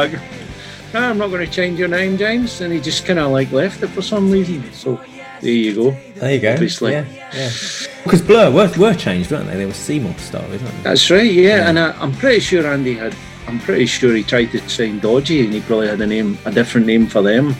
"I- 0.93 0.99
"No, 0.99 1.09
"I'm 1.09 1.17
not 1.17 1.29
going 1.29 1.45
to 1.45 1.51
change 1.51 1.79
your 1.79 1.87
name, 1.87 2.17
James," 2.17 2.61
and 2.61 2.71
he 2.73 2.79
just 2.79 3.05
kind 3.05 3.19
of 3.19 3.31
like 3.31 3.51
left 3.51 3.83
it 3.83 3.87
for 3.89 4.01
some 4.01 4.29
reason. 4.31 4.63
So 4.73 4.99
there 5.41 5.51
you 5.51 5.73
go. 5.75 5.97
There 6.15 6.33
you 6.33 6.39
go. 6.39 6.53
Obviously. 6.53 6.91
Yeah, 6.93 7.05
yeah. 7.35 7.49
Because 8.03 8.21
Blur 8.21 8.51
were, 8.51 8.71
were 8.77 8.93
changed, 8.93 9.31
weren't 9.31 9.47
they? 9.47 9.57
They 9.57 9.65
were 9.65 9.73
Seymour 9.73 10.13
started, 10.17 10.61
weren't 10.61 10.75
they? 10.77 10.83
That's 10.83 11.09
right, 11.09 11.31
yeah. 11.31 11.69
And 11.69 11.79
I, 11.79 11.91
I'm 12.01 12.11
pretty 12.13 12.39
sure 12.39 12.65
Andy 12.67 12.93
had. 12.95 13.15
I'm 13.47 13.59
pretty 13.59 13.85
sure 13.87 14.15
he 14.15 14.23
tried 14.23 14.51
to 14.51 14.69
sign 14.69 14.99
Dodgy, 14.99 15.43
and 15.43 15.53
he 15.53 15.59
probably 15.61 15.87
had 15.89 15.99
a 15.99 16.07
name, 16.07 16.37
a 16.45 16.51
different 16.51 16.87
name 16.87 17.07
for 17.07 17.21
them. 17.21 17.53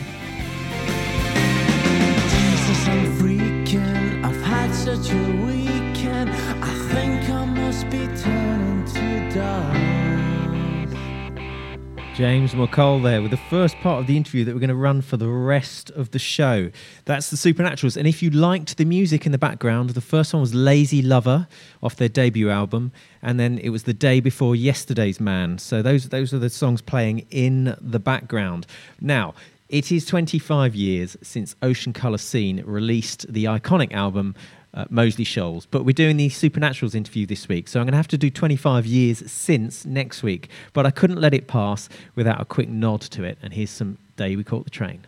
James 12.14 12.54
McColl 12.54 13.02
there 13.02 13.20
with 13.20 13.32
the 13.32 13.36
first 13.36 13.76
part 13.78 13.98
of 13.98 14.06
the 14.06 14.16
interview 14.16 14.44
that 14.44 14.54
we're 14.54 14.60
going 14.60 14.68
to 14.68 14.76
run 14.76 15.02
for 15.02 15.16
the 15.16 15.28
rest 15.28 15.90
of 15.90 16.12
the 16.12 16.18
show. 16.20 16.70
That's 17.06 17.28
the 17.28 17.36
Supernaturals. 17.36 17.96
And 17.96 18.06
if 18.06 18.22
you 18.22 18.30
liked 18.30 18.76
the 18.76 18.84
music 18.84 19.26
in 19.26 19.32
the 19.32 19.38
background, 19.38 19.90
the 19.90 20.00
first 20.00 20.32
one 20.32 20.40
was 20.40 20.54
Lazy 20.54 21.02
Lover 21.02 21.48
off 21.82 21.96
their 21.96 22.08
debut 22.08 22.50
album, 22.50 22.92
and 23.20 23.40
then 23.40 23.58
it 23.58 23.70
was 23.70 23.82
The 23.82 23.92
Day 23.92 24.20
Before 24.20 24.54
Yesterday's 24.54 25.18
Man. 25.18 25.58
So 25.58 25.82
those 25.82 26.10
those 26.10 26.32
are 26.32 26.38
the 26.38 26.50
songs 26.50 26.80
playing 26.80 27.26
in 27.32 27.76
the 27.80 27.98
background. 27.98 28.68
Now, 29.00 29.34
it 29.68 29.90
is 29.90 30.06
25 30.06 30.76
years 30.76 31.16
since 31.20 31.56
Ocean 31.62 31.92
Colour 31.92 32.18
Scene 32.18 32.62
released 32.64 33.32
the 33.32 33.46
iconic 33.46 33.92
album 33.92 34.36
uh, 34.74 34.84
Moseley 34.90 35.24
Shoals. 35.24 35.66
But 35.66 35.84
we're 35.84 35.92
doing 35.92 36.16
the 36.16 36.28
Supernaturals 36.28 36.94
interview 36.94 37.26
this 37.26 37.48
week, 37.48 37.68
so 37.68 37.80
I'm 37.80 37.86
going 37.86 37.92
to 37.92 37.96
have 37.96 38.08
to 38.08 38.18
do 38.18 38.30
25 38.30 38.84
years 38.86 39.30
since 39.30 39.86
next 39.86 40.22
week. 40.22 40.50
But 40.72 40.84
I 40.84 40.90
couldn't 40.90 41.20
let 41.20 41.32
it 41.32 41.46
pass 41.46 41.88
without 42.14 42.40
a 42.40 42.44
quick 42.44 42.68
nod 42.68 43.00
to 43.02 43.24
it. 43.24 43.38
And 43.42 43.54
here's 43.54 43.70
some 43.70 43.98
Day 44.16 44.36
We 44.36 44.44
Caught 44.44 44.64
the 44.64 44.70
Train. 44.70 45.06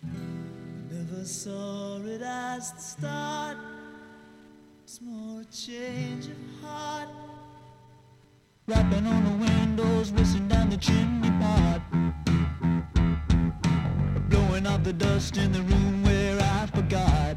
Never 0.90 1.24
saw 1.24 1.98
it 1.98 2.22
as 2.22 2.72
the 2.72 2.80
start. 2.80 3.58
It's 4.84 5.00
more 5.00 5.42
change 5.52 6.26
of 6.26 6.36
heart. 6.62 7.08
Rapping 8.68 9.06
on 9.06 9.24
the 9.24 9.46
windows, 9.46 10.10
whistling 10.10 10.48
down 10.48 10.70
the 10.70 10.76
chimney 10.76 11.30
pot. 11.40 11.80
Blowing 14.28 14.66
off 14.66 14.82
the 14.82 14.92
dust 14.92 15.36
in 15.36 15.52
the 15.52 15.62
room 15.62 16.02
where 16.02 16.40
I 16.40 16.66
forgot. 16.66 17.36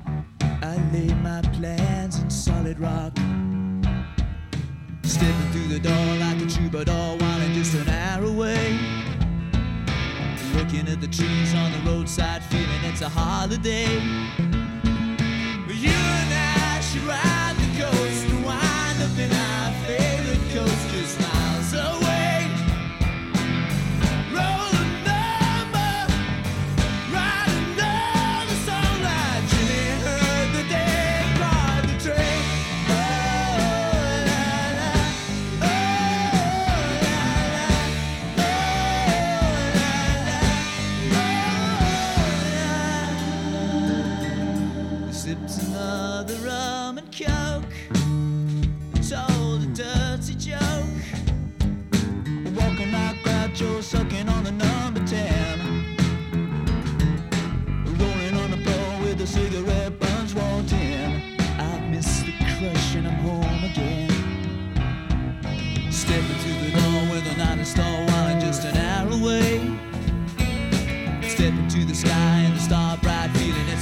I 0.62 0.75
laid 0.92 1.16
my 1.24 1.42
plans 1.54 2.20
in 2.20 2.30
solid 2.30 2.80
rock. 2.80 3.18
Stepping 5.04 5.51
through 5.51 5.68
the 5.70 5.80
door 5.80 6.16
like 6.18 6.42
a 6.42 6.48
troubadour, 6.48 7.18
wanting 7.18 7.54
just 7.54 7.75
an 7.75 7.88
hour 7.88 8.25
away. 8.25 8.78
Looking 10.56 10.88
at 10.89 11.00
the 11.00 11.08
trees 11.08 11.54
on 11.54 11.72
the 11.72 11.80
roadside, 11.89 12.44
feeling 12.44 12.84
it's 12.84 13.01
a 13.01 13.10
holiday. 13.10 14.49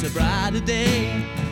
Brighter 0.10 0.60
day. 0.60 1.47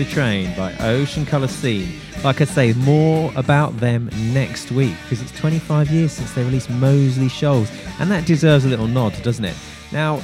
The 0.00 0.06
Train 0.06 0.56
by 0.56 0.74
Ocean 0.78 1.26
Colour 1.26 1.46
Scene. 1.46 2.00
Like 2.24 2.40
I 2.40 2.44
say, 2.44 2.72
more 2.72 3.30
about 3.36 3.76
them 3.80 4.08
next 4.32 4.72
week 4.72 4.94
because 5.02 5.20
it's 5.20 5.38
25 5.38 5.90
years 5.90 6.12
since 6.12 6.32
they 6.32 6.42
released 6.42 6.70
Moseley 6.70 7.28
Shoals, 7.28 7.70
and 7.98 8.10
that 8.10 8.24
deserves 8.24 8.64
a 8.64 8.68
little 8.68 8.86
nod, 8.86 9.12
doesn't 9.22 9.44
it? 9.44 9.54
Now, 9.92 10.22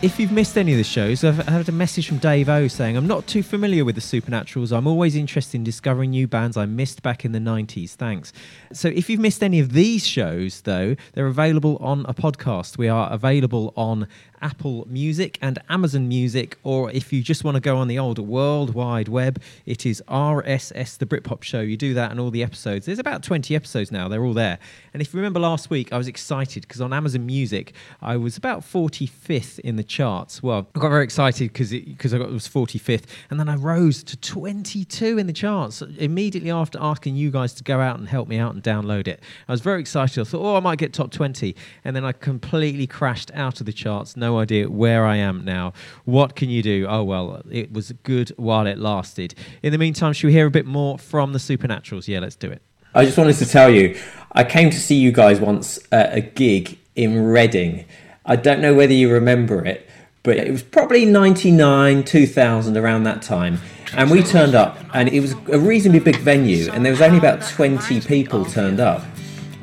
if 0.00 0.20
you've 0.20 0.30
missed 0.30 0.56
any 0.56 0.70
of 0.70 0.78
the 0.78 0.84
shows, 0.84 1.24
I've 1.24 1.38
had 1.48 1.68
a 1.68 1.72
message 1.72 2.06
from 2.06 2.18
Dave 2.18 2.48
O 2.48 2.68
saying, 2.68 2.96
I'm 2.96 3.08
not 3.08 3.26
too 3.26 3.42
familiar 3.42 3.84
with 3.84 3.96
the 3.96 4.00
Supernaturals. 4.00 4.70
I'm 4.70 4.86
always 4.86 5.16
interested 5.16 5.56
in 5.56 5.64
discovering 5.64 6.10
new 6.10 6.28
bands 6.28 6.56
I 6.56 6.66
missed 6.66 7.02
back 7.02 7.24
in 7.24 7.32
the 7.32 7.40
90s. 7.40 7.94
Thanks. 7.94 8.32
So 8.72 8.86
if 8.86 9.10
you've 9.10 9.18
missed 9.18 9.42
any 9.42 9.58
of 9.58 9.72
these 9.72 10.06
shows, 10.06 10.60
though, 10.60 10.94
they're 11.14 11.26
available 11.26 11.78
on 11.78 12.06
a 12.06 12.14
podcast. 12.14 12.78
We 12.78 12.88
are 12.88 13.12
available 13.12 13.72
on 13.76 14.06
Apple 14.42 14.86
Music 14.88 15.38
and 15.40 15.58
Amazon 15.68 16.08
Music, 16.08 16.58
or 16.62 16.90
if 16.90 17.12
you 17.12 17.22
just 17.22 17.44
want 17.44 17.54
to 17.56 17.60
go 17.60 17.76
on 17.76 17.88
the 17.88 17.98
old 17.98 18.18
World 18.18 18.74
Wide 18.74 19.08
Web, 19.08 19.40
it 19.66 19.84
is 19.84 20.02
RSS, 20.08 20.98
the 20.98 21.06
Britpop 21.06 21.42
Show. 21.42 21.60
You 21.60 21.76
do 21.76 21.94
that 21.94 22.10
and 22.10 22.18
all 22.18 22.30
the 22.30 22.42
episodes. 22.42 22.86
There's 22.86 22.98
about 22.98 23.22
20 23.22 23.54
episodes 23.54 23.92
now, 23.92 24.08
they're 24.08 24.24
all 24.24 24.34
there. 24.34 24.58
And 24.92 25.02
if 25.02 25.12
you 25.12 25.18
remember 25.18 25.40
last 25.40 25.70
week, 25.70 25.92
I 25.92 25.98
was 25.98 26.08
excited 26.08 26.62
because 26.62 26.80
on 26.80 26.92
Amazon 26.92 27.26
Music, 27.26 27.72
I 28.00 28.16
was 28.16 28.36
about 28.36 28.60
45th 28.60 29.58
in 29.60 29.76
the 29.76 29.84
charts. 29.84 30.42
Well, 30.42 30.66
I 30.74 30.78
got 30.78 30.90
very 30.90 31.04
excited 31.04 31.52
because 31.52 31.70
because 31.70 32.14
I 32.14 32.18
got 32.18 32.30
was 32.30 32.48
45th, 32.48 33.04
and 33.30 33.38
then 33.38 33.48
I 33.48 33.56
rose 33.56 34.02
to 34.04 34.16
22 34.16 35.18
in 35.18 35.26
the 35.26 35.32
charts 35.32 35.82
immediately 35.82 36.50
after 36.50 36.78
asking 36.80 37.16
you 37.16 37.30
guys 37.30 37.52
to 37.54 37.64
go 37.64 37.80
out 37.80 37.98
and 37.98 38.08
help 38.08 38.28
me 38.28 38.38
out 38.38 38.54
and 38.54 38.62
download 38.62 39.08
it. 39.08 39.22
I 39.48 39.52
was 39.52 39.60
very 39.60 39.80
excited. 39.80 40.20
I 40.20 40.24
thought, 40.24 40.42
oh, 40.42 40.56
I 40.56 40.60
might 40.60 40.78
get 40.78 40.92
top 40.92 41.10
20, 41.10 41.54
and 41.84 41.94
then 41.94 42.04
I 42.04 42.12
completely 42.12 42.86
crashed 42.86 43.30
out 43.34 43.60
of 43.60 43.66
the 43.66 43.72
charts. 43.72 44.16
No 44.16 44.27
idea 44.36 44.68
where 44.68 45.06
I 45.06 45.16
am 45.16 45.44
now. 45.44 45.72
What 46.04 46.36
can 46.36 46.50
you 46.50 46.62
do? 46.62 46.86
Oh 46.88 47.02
well, 47.04 47.42
it 47.50 47.72
was 47.72 47.92
good 48.02 48.30
while 48.36 48.66
it 48.66 48.78
lasted. 48.78 49.34
In 49.62 49.72
the 49.72 49.78
meantime, 49.78 50.12
should 50.12 50.26
we 50.26 50.32
hear 50.34 50.46
a 50.46 50.50
bit 50.50 50.66
more 50.66 50.98
from 50.98 51.32
the 51.32 51.38
Supernaturals? 51.38 52.06
Yeah, 52.08 52.18
let's 52.20 52.36
do 52.36 52.50
it. 52.50 52.60
I 52.94 53.04
just 53.04 53.16
wanted 53.16 53.36
to 53.36 53.46
tell 53.46 53.70
you, 53.70 53.98
I 54.32 54.44
came 54.44 54.70
to 54.70 54.78
see 54.78 54.96
you 54.96 55.12
guys 55.12 55.40
once 55.40 55.78
at 55.92 56.12
a 56.12 56.20
gig 56.20 56.78
in 56.96 57.24
Reading. 57.24 57.84
I 58.26 58.36
don't 58.36 58.60
know 58.60 58.74
whether 58.74 58.92
you 58.92 59.10
remember 59.10 59.64
it, 59.64 59.88
but 60.22 60.36
it 60.36 60.50
was 60.50 60.62
probably 60.62 61.04
99, 61.04 62.04
2000, 62.04 62.76
around 62.76 63.04
that 63.04 63.22
time. 63.22 63.58
And 63.94 64.10
we 64.10 64.22
turned 64.22 64.54
up, 64.54 64.78
and 64.92 65.08
it 65.08 65.20
was 65.20 65.32
a 65.50 65.58
reasonably 65.58 66.00
big 66.00 66.16
venue, 66.16 66.70
and 66.70 66.84
there 66.84 66.92
was 66.92 67.00
only 67.00 67.16
about 67.18 67.40
20 67.42 68.00
people 68.02 68.44
turned 68.44 68.80
up. 68.80 69.02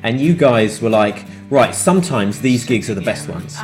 And 0.02 0.20
you 0.20 0.34
guys 0.34 0.82
were 0.82 0.90
like, 0.90 1.26
right, 1.50 1.76
sometimes 1.76 2.42
these 2.42 2.66
gigs 2.66 2.90
are 2.90 2.96
the 2.96 3.02
best 3.02 3.28
ones. 3.28 3.58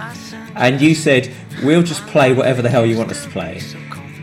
And 0.56 0.80
you 0.82 0.96
said, 0.96 1.32
we'll 1.64 1.84
just 1.84 2.06
play 2.08 2.34
whatever 2.34 2.62
the 2.62 2.70
hell 2.70 2.86
you 2.86 2.98
want 2.98 3.12
us 3.12 3.24
to 3.24 3.30
play. 3.30 3.62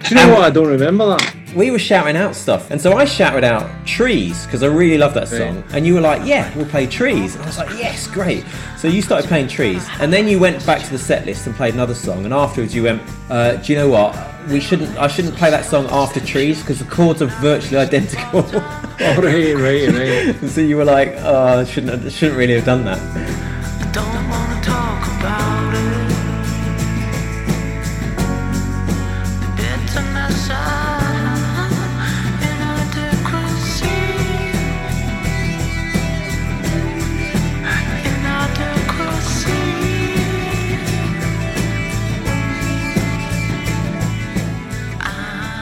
Do 0.02 0.14
you 0.14 0.16
know 0.16 0.34
what? 0.34 0.44
I 0.44 0.50
don't 0.50 0.68
remember 0.68 1.06
that. 1.06 1.34
we 1.56 1.70
were 1.70 1.78
shouting 1.78 2.16
out 2.16 2.36
stuff, 2.36 2.70
and 2.70 2.80
so 2.80 2.96
I 2.96 3.04
shouted 3.04 3.42
out 3.42 3.68
trees 3.86 4.44
because 4.46 4.62
I 4.62 4.66
really 4.68 4.96
love 4.96 5.12
that 5.14 5.26
song, 5.28 5.64
and 5.72 5.84
you 5.86 5.94
were 5.94 6.00
like, 6.00 6.24
"Yeah, 6.26 6.54
we'll 6.56 6.66
play 6.66 6.86
trees," 6.86 7.34
and 7.34 7.42
I 7.42 7.46
was 7.46 7.58
like, 7.58 7.70
"Yes, 7.70 8.06
great." 8.06 8.44
So 8.78 8.86
you 8.86 9.02
started 9.02 9.26
playing 9.28 9.48
trees, 9.48 9.84
and 9.98 10.12
then 10.12 10.28
you 10.28 10.38
went 10.38 10.64
back 10.64 10.82
to 10.84 10.90
the 10.90 10.98
set 10.98 11.26
list 11.26 11.46
and 11.46 11.56
played 11.56 11.74
another 11.74 11.94
song, 11.94 12.24
and 12.24 12.32
afterwards 12.32 12.74
you 12.74 12.84
went, 12.84 13.02
uh, 13.28 13.56
"Do 13.56 13.72
you 13.72 13.78
know 13.78 13.88
what? 13.88 14.16
We 14.48 14.60
shouldn't. 14.60 14.96
I 14.98 15.08
shouldn't 15.08 15.34
play 15.36 15.50
that 15.50 15.64
song 15.64 15.86
after 15.90 16.20
trees 16.20 16.60
because 16.60 16.78
the 16.78 16.84
chords 16.84 17.20
are 17.20 17.26
virtually 17.26 17.78
identical." 17.78 18.44
Oh, 19.00 19.22
right, 19.22 19.54
right, 19.54 19.88
right. 19.94 20.50
so 20.50 20.60
you 20.60 20.76
were 20.76 20.84
like, 20.84 21.14
"Oh, 21.18 21.60
I 21.60 21.64
shouldn't. 21.64 22.04
I 22.04 22.08
shouldn't 22.08 22.36
really 22.38 22.54
have 22.54 22.64
done 22.64 22.84
that." 22.84 24.38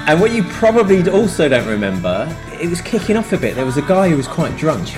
And 0.06 0.20
what 0.20 0.30
you 0.30 0.44
probably 0.44 1.08
also 1.10 1.48
don't 1.48 1.66
remember, 1.66 2.32
it 2.60 2.70
was 2.70 2.80
kicking 2.80 3.16
off 3.16 3.32
a 3.32 3.36
bit. 3.36 3.56
There 3.56 3.66
was 3.66 3.76
a 3.76 3.82
guy 3.82 4.08
who 4.08 4.16
was 4.16 4.28
quite 4.28 4.56
drunk, 4.56 4.96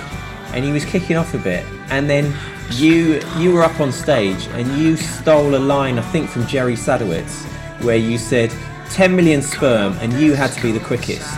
and 0.54 0.64
he 0.64 0.70
was 0.70 0.84
kicking 0.84 1.16
off 1.16 1.32
a 1.32 1.38
bit, 1.38 1.64
and 1.90 2.10
then 2.10 2.34
you 2.72 3.22
you 3.38 3.52
were 3.52 3.62
up 3.62 3.80
on 3.80 3.90
stage 3.90 4.46
and 4.48 4.66
you 4.78 4.96
stole 4.96 5.54
a 5.54 5.58
line, 5.58 5.98
I 5.98 6.02
think, 6.02 6.28
from 6.28 6.46
Jerry 6.46 6.74
Sadowitz, 6.74 7.44
where 7.82 7.96
you 7.96 8.18
said 8.18 8.52
10 8.90 9.16
million 9.16 9.40
sperm, 9.40 9.94
and 10.00 10.12
you 10.12 10.34
had 10.34 10.52
to 10.52 10.62
be 10.62 10.72
the 10.72 10.80
quickest. 10.80 11.28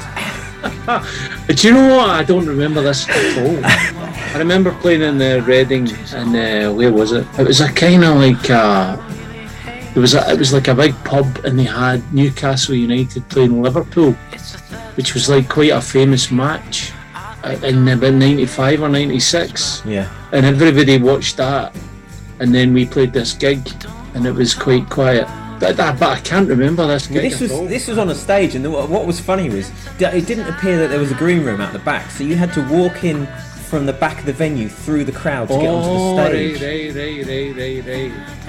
Do 1.47 1.69
you 1.69 1.75
know 1.75 1.97
what? 1.97 2.11
I 2.11 2.25
don't 2.25 2.47
remember 2.47 2.83
this 2.83 3.09
at 3.09 3.39
all. 3.39 3.61
I 3.65 4.39
remember 4.39 4.73
playing 4.81 5.03
in 5.03 5.19
the 5.19 5.43
Reading, 5.43 5.89
and 6.13 6.35
uh, 6.35 6.75
where 6.75 6.93
was 6.93 7.13
it? 7.13 7.27
It 7.39 7.47
was 7.47 7.61
a 7.61 7.73
kind 7.73 8.05
of 8.05 8.17
like 8.17 8.51
uh, 8.51 8.97
it 9.95 9.99
was 9.99 10.15
a, 10.15 10.31
it 10.33 10.39
was 10.39 10.53
like 10.53 10.69
a 10.69 10.75
big 10.75 10.95
pub, 11.05 11.27
and 11.45 11.59
they 11.59 11.65
had 11.65 12.01
Newcastle 12.15 12.75
United 12.75 13.29
playing 13.29 13.61
Liverpool, 13.63 14.13
which 14.97 15.15
was 15.15 15.29
like 15.29 15.49
quite 15.49 15.71
a 15.71 15.81
famous 15.81 16.31
match 16.31 16.93
uh, 17.45 17.57
in 17.65 17.87
about 17.89 18.15
'95 18.15 18.83
or 18.83 18.89
'96, 18.89 19.83
Yeah. 19.87 20.09
and 20.33 20.47
everybody 20.47 20.99
watched 20.99 21.37
that, 21.39 21.75
and 22.39 22.55
then 22.55 22.73
we 22.73 22.87
played 22.87 23.13
this 23.13 23.33
gig, 23.33 23.61
and 24.15 24.27
it 24.27 24.33
was 24.33 24.55
quite 24.55 24.89
quiet. 24.89 25.27
But, 25.59 25.79
I- 25.79 25.93
but 25.93 26.19
I 26.19 26.21
can't 26.21 26.49
remember 26.49 26.87
this 26.87 27.07
gig. 27.07 27.31
This 27.31 27.41
was 27.41 27.51
this 27.69 27.87
was 27.89 27.99
on 27.99 28.09
a 28.11 28.15
stage, 28.15 28.55
and 28.55 28.65
the, 28.65 28.71
what 28.71 29.07
was 29.07 29.21
funny 29.21 29.51
was 29.51 29.71
it 29.99 30.27
didn't 30.27 30.49
appear 30.49 30.79
that 30.79 30.89
there 30.89 31.01
was 31.01 31.11
a 31.11 31.15
green 31.17 31.45
room 31.45 31.61
out 31.61 31.73
the 31.73 31.79
back, 31.81 32.11
so 32.11 32.25
you 32.25 32.35
had 32.37 32.53
to 32.55 32.67
walk 32.69 33.05
in 33.05 33.27
from 33.71 33.87
the 33.87 33.93
back 33.93 34.19
of 34.19 34.27
the 34.27 34.33
venue 34.33 34.69
through 34.69 35.05
the 35.05 35.13
crowd 35.13 35.47
to 35.49 35.55
get 35.55 35.69
onto 35.69 35.89
Oh, 35.89 36.17
the 36.17 36.23
right, 36.23 36.31
stage. 36.31 36.59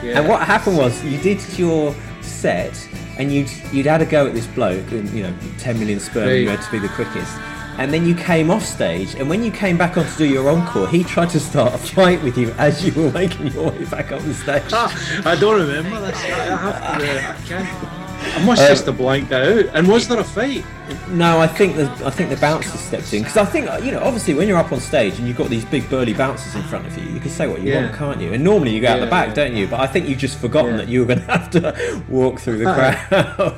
Yeah. 0.04 0.20
And 0.20 0.28
what 0.28 0.42
happened 0.42 0.78
was 0.78 1.04
you 1.06 1.20
did 1.20 1.40
your 1.58 1.96
set, 2.22 2.74
and 3.20 3.32
you'd 3.32 3.50
you'd 3.72 3.86
had 3.86 4.02
a 4.02 4.06
go 4.06 4.26
at 4.28 4.34
this 4.34 4.48
bloke, 4.48 4.92
and 4.92 5.08
you 5.12 5.24
know, 5.24 5.34
10 5.60 5.80
million 5.80 6.00
sperm, 6.00 6.28
you 6.30 6.50
had 6.50 6.62
to 6.62 6.72
be 6.72 6.80
the 6.80 6.90
quickest. 6.90 7.32
And 7.78 7.94
then 7.94 8.06
you 8.06 8.16
came 8.16 8.52
off 8.52 8.66
stage, 8.66 9.16
and 9.16 9.30
when 9.30 9.44
you 9.44 9.52
came 9.52 9.78
back 9.78 9.96
on 9.98 10.06
to 10.06 10.18
do 10.18 10.26
your 10.26 10.50
encore, 10.50 10.88
he 10.90 11.04
tried 11.04 11.30
to 11.30 11.40
start 11.40 11.74
a 11.74 11.78
fight 11.78 12.22
with 12.24 12.38
you 12.38 12.52
as 12.58 12.84
you 12.86 12.92
were 13.02 13.12
making 13.12 13.48
your 13.48 13.72
way 13.72 13.86
back 13.86 14.12
up 14.12 14.22
the 14.24 14.34
stage. 14.34 14.64
Ah, 14.74 15.22
I 15.26 15.36
don't 15.40 15.60
remember 15.62 16.02
this. 16.02 16.18
I 16.24 16.28
have 16.28 17.00
to. 17.00 17.08
Uh, 17.08 17.34
I 17.34 17.48
can't. 17.48 18.01
I 18.24 18.44
must 18.46 18.62
Uh, 18.62 18.68
just 18.68 18.86
have 18.86 18.98
blanked 18.98 19.30
that 19.30 19.42
out. 19.48 19.76
And 19.76 19.88
was 19.88 20.08
there 20.08 20.20
a 20.20 20.24
fight? 20.24 20.64
No, 21.10 21.40
I 21.40 21.48
think 21.48 21.76
the 21.76 21.86
I 22.06 22.10
think 22.10 22.30
the 22.30 22.38
bouncers 22.38 22.80
stepped 22.80 23.14
in 23.14 23.24
because 23.24 23.38
I 23.38 23.46
think 23.46 23.66
you 23.84 23.92
know 23.92 24.02
obviously 24.02 24.34
when 24.34 24.48
you're 24.48 24.58
up 24.58 24.72
on 24.72 24.80
stage 24.80 25.18
and 25.20 25.28
you've 25.28 25.38
got 25.38 25.50
these 25.50 25.66
big 25.66 25.90
burly 25.90 26.14
bouncers 26.14 26.54
in 26.56 26.64
front 26.64 26.86
of 26.88 26.98
you, 26.98 27.12
you 27.14 27.20
can 27.20 27.30
say 27.32 27.48
what 27.48 27.62
you 27.62 27.72
Yeah. 27.72 27.84
want, 27.86 27.96
can't 27.96 28.22
you? 28.22 28.34
And 28.34 28.44
normally 28.44 28.72
you 28.76 28.82
go 28.82 28.90
out 28.90 29.00
the 29.00 29.08
back, 29.08 29.30
yeah. 29.30 29.34
don't 29.36 29.56
you? 29.56 29.68
But 29.68 29.80
I 29.80 29.88
think 29.88 30.08
you've 30.08 30.20
just 30.20 30.38
forgotten 30.40 30.72
Yeah. 30.72 30.78
that 30.78 30.88
you 30.90 31.00
were 31.02 31.06
going 31.08 31.20
to 31.26 31.32
have 31.32 31.50
to 31.52 32.04
walk 32.10 32.40
through 32.40 32.58
the 32.60 32.66
crowd. 32.74 33.58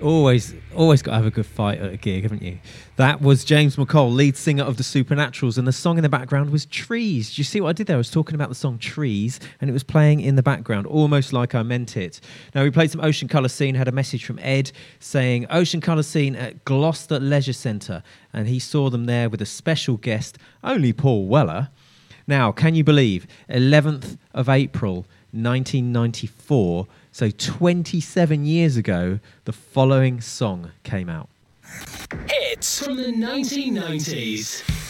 Always, 0.00 0.54
always 0.76 1.02
got 1.02 1.10
to 1.12 1.16
have 1.16 1.26
a 1.26 1.30
good 1.30 1.44
fight 1.44 1.80
at 1.80 1.92
a 1.92 1.96
gig, 1.96 2.22
haven't 2.22 2.40
you? 2.40 2.58
That 2.96 3.20
was 3.20 3.44
James 3.44 3.74
McColl, 3.74 4.14
lead 4.14 4.36
singer 4.36 4.62
of 4.62 4.76
the 4.76 4.84
Supernaturals, 4.84 5.58
and 5.58 5.66
the 5.66 5.72
song 5.72 5.98
in 5.98 6.04
the 6.04 6.08
background 6.08 6.50
was 6.50 6.66
Trees. 6.66 7.34
Do 7.34 7.40
you 7.40 7.44
see 7.44 7.60
what 7.60 7.70
I 7.70 7.72
did 7.72 7.88
there? 7.88 7.96
I 7.96 7.98
was 7.98 8.10
talking 8.10 8.36
about 8.36 8.48
the 8.48 8.54
song 8.54 8.78
Trees, 8.78 9.40
and 9.60 9.68
it 9.68 9.72
was 9.72 9.82
playing 9.82 10.20
in 10.20 10.36
the 10.36 10.42
background, 10.42 10.86
almost 10.86 11.32
like 11.32 11.56
I 11.56 11.64
meant 11.64 11.96
it. 11.96 12.20
Now, 12.54 12.62
we 12.62 12.70
played 12.70 12.92
some 12.92 13.00
Ocean 13.00 13.26
Colour 13.26 13.48
Scene, 13.48 13.74
had 13.74 13.88
a 13.88 13.92
message 13.92 14.24
from 14.24 14.38
Ed 14.40 14.70
saying 15.00 15.46
Ocean 15.50 15.80
Colour 15.80 16.04
Scene 16.04 16.36
at 16.36 16.64
Gloucester 16.64 17.18
Leisure 17.18 17.52
Centre, 17.52 18.04
and 18.32 18.46
he 18.46 18.60
saw 18.60 18.90
them 18.90 19.06
there 19.06 19.28
with 19.28 19.42
a 19.42 19.46
special 19.46 19.96
guest, 19.96 20.38
only 20.62 20.92
Paul 20.92 21.26
Weller. 21.26 21.70
Now, 22.28 22.52
can 22.52 22.76
you 22.76 22.84
believe 22.84 23.26
11th 23.48 24.16
of 24.32 24.48
April 24.48 25.06
1994, 25.32 26.86
so 27.12 27.30
27 27.30 28.44
years 28.44 28.76
ago, 28.76 29.20
the 29.44 29.52
following 29.52 30.20
song 30.20 30.70
came 30.82 31.08
out. 31.08 31.28
Hits 32.28 32.84
from 32.84 32.96
the 32.96 33.12
1990s. 33.12 34.87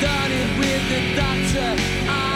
done 0.00 0.32
it 0.32 0.58
with 0.58 0.82
the 0.90 1.14
doctor. 1.16 1.82
I 2.08 2.35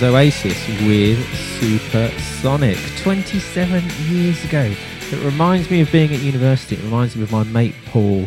was 0.00 0.14
Oasis 0.14 0.66
with 0.86 1.18
Supersonic 1.60 2.78
27 2.98 3.84
years 4.08 4.42
ago. 4.44 4.72
It 5.12 5.24
reminds 5.24 5.70
me 5.70 5.82
of 5.82 5.92
being 5.92 6.14
at 6.14 6.20
university. 6.20 6.76
It 6.76 6.84
reminds 6.84 7.16
me 7.16 7.22
of 7.22 7.32
my 7.32 7.44
mate 7.44 7.74
Paul. 7.86 8.26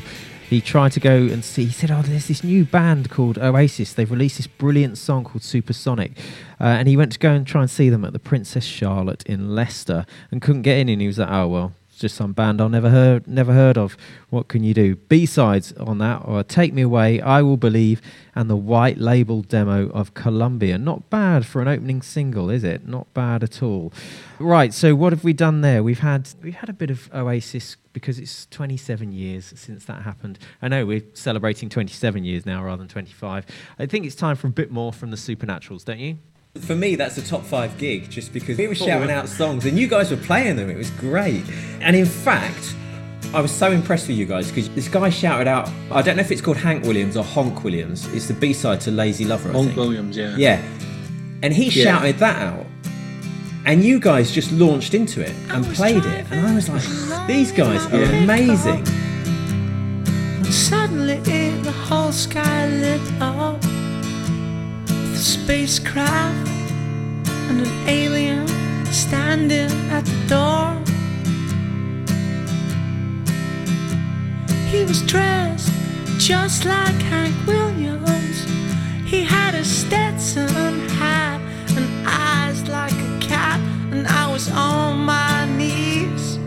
He 0.49 0.61
tried 0.61 0.91
to 0.91 0.99
go 0.99 1.15
and 1.15 1.43
see. 1.43 1.65
He 1.65 1.71
said, 1.71 1.89
"Oh, 1.89 2.01
there's 2.03 2.27
this 2.27 2.43
new 2.43 2.63
band 2.63 3.09
called 3.09 3.39
Oasis. 3.39 3.93
They've 3.93 4.09
released 4.09 4.37
this 4.37 4.45
brilliant 4.45 4.99
song 4.99 5.23
called 5.23 5.41
Supersonic," 5.41 6.11
uh, 6.59 6.65
and 6.65 6.87
he 6.87 6.95
went 6.95 7.11
to 7.13 7.19
go 7.19 7.31
and 7.31 7.47
try 7.47 7.61
and 7.61 7.69
see 7.69 7.89
them 7.89 8.05
at 8.05 8.13
the 8.13 8.19
Princess 8.19 8.65
Charlotte 8.65 9.23
in 9.25 9.55
Leicester 9.55 10.05
and 10.31 10.41
couldn't 10.41 10.61
get 10.63 10.77
in. 10.77 10.89
And 10.89 11.01
he 11.01 11.07
was 11.07 11.17
like, 11.17 11.31
"Oh 11.31 11.47
well, 11.47 11.73
just 11.97 12.15
some 12.15 12.33
band 12.33 12.61
I've 12.61 12.71
never 12.71 12.89
heard, 12.89 13.27
never 13.27 13.53
heard 13.53 13.77
of. 13.77 13.97
What 14.29 14.47
can 14.47 14.63
you 14.63 14.73
do?" 14.73 14.95
B 14.95 15.25
sides 15.25 15.71
on 15.73 15.97
that 15.99 16.21
are 16.25 16.43
"Take 16.43 16.73
Me 16.73 16.81
Away," 16.81 17.21
"I 17.21 17.41
Will 17.41 17.57
Believe," 17.57 18.01
and 18.35 18.49
the 18.49 18.55
white 18.55 18.97
label 18.97 19.41
demo 19.41 19.89
of 19.89 20.13
Columbia. 20.13 20.77
Not 20.77 21.09
bad 21.09 21.45
for 21.45 21.61
an 21.61 21.67
opening 21.67 22.01
single, 22.01 22.49
is 22.49 22.63
it? 22.63 22.87
Not 22.87 23.13
bad 23.13 23.43
at 23.43 23.61
all. 23.61 23.93
Right. 24.39 24.73
So 24.73 24.95
what 24.95 25.13
have 25.13 25.23
we 25.23 25.33
done 25.33 25.61
there? 25.61 25.83
We've 25.83 25.99
had 25.99 26.29
we've 26.41 26.55
had 26.55 26.69
a 26.69 26.73
bit 26.73 26.89
of 26.89 27.09
Oasis 27.13 27.77
because 27.93 28.17
it's 28.19 28.47
27 28.47 29.11
years 29.11 29.53
since 29.55 29.85
that 29.85 30.01
happened. 30.01 30.39
I 30.61 30.67
know 30.67 30.85
we're 30.85 31.03
celebrating 31.13 31.69
27 31.69 32.23
years 32.25 32.45
now 32.45 32.63
rather 32.63 32.77
than 32.77 32.87
25. 32.87 33.45
I 33.77 33.85
think 33.85 34.05
it's 34.05 34.15
time 34.15 34.35
for 34.35 34.47
a 34.47 34.51
bit 34.51 34.71
more 34.71 34.91
from 34.91 35.11
the 35.11 35.17
Supernaturals, 35.17 35.85
don't 35.85 35.99
you? 35.99 36.17
For 36.61 36.75
me, 36.75 36.95
that's 36.95 37.17
a 37.17 37.25
top 37.25 37.43
five 37.43 37.77
gig 37.79 38.09
just 38.11 38.31
because 38.31 38.59
we 38.59 38.67
were 38.67 38.75
shouting 38.75 39.09
out 39.09 39.27
songs 39.27 39.65
and 39.65 39.77
you 39.77 39.87
guys 39.87 40.11
were 40.11 40.17
playing 40.17 40.55
them. 40.55 40.69
It 40.69 40.77
was 40.77 40.91
great. 40.91 41.43
And 41.81 41.95
in 41.95 42.05
fact, 42.05 42.75
I 43.33 43.41
was 43.41 43.51
so 43.51 43.71
impressed 43.71 44.07
with 44.07 44.17
you 44.17 44.25
guys 44.27 44.49
because 44.49 44.69
this 44.69 44.87
guy 44.87 45.09
shouted 45.09 45.47
out, 45.47 45.67
I 45.91 46.03
don't 46.03 46.15
know 46.15 46.21
if 46.21 46.31
it's 46.31 46.41
called 46.41 46.57
Hank 46.57 46.83
Williams 46.85 47.17
or 47.17 47.23
Honk 47.23 47.63
Williams. 47.63 48.05
It's 48.13 48.27
the 48.27 48.35
B 48.35 48.53
side 48.53 48.79
to 48.81 48.91
Lazy 48.91 49.25
Lover. 49.25 49.49
I 49.49 49.53
Honk 49.53 49.65
think. 49.69 49.77
Williams, 49.77 50.15
yeah. 50.15 50.35
Yeah. 50.37 50.61
And 51.41 51.51
he 51.53 51.65
Yeah. 51.69 51.85
shouted 51.85 52.19
that 52.19 52.39
out. 52.39 52.67
And 53.65 53.83
you 53.83 53.99
guys 53.99 54.31
just 54.31 54.51
launched 54.51 54.93
into 54.93 55.21
it 55.21 55.33
and 55.49 55.65
played 55.73 56.05
it. 56.05 56.25
And 56.29 56.45
I 56.45 56.53
was 56.53 56.69
like, 56.69 57.27
these 57.27 57.51
guys 57.51 57.83
are 57.87 57.99
Yeah. 57.99 58.09
amazing. 58.23 58.85
Suddenly 60.51 61.17
the 61.63 61.71
whole 61.71 62.11
sky 62.11 62.67
lit 62.69 63.01
up 63.19 63.55
with 63.55 63.65
a 63.65 63.72
spacecraft 65.23 66.49
and 67.47 67.61
an 67.61 67.87
alien 67.87 68.45
standing 68.91 69.71
at 69.89 70.03
the 70.03 70.27
door. 70.27 70.75
He 74.69 74.83
was 74.83 75.01
dressed 75.03 75.71
just 76.17 76.65
like 76.65 77.01
Hank 77.03 77.35
Williams. 77.47 78.43
He 79.05 79.23
had 79.23 79.55
a 79.55 79.63
Stetson 79.63 80.89
hat 80.89 81.39
and 81.77 81.87
eyes 82.05 82.67
like 82.67 82.91
a 82.91 83.19
cat, 83.21 83.61
and 83.93 84.05
I 84.05 84.29
was 84.29 84.49
on 84.51 85.05
my 85.05 85.45
knees 85.57 86.37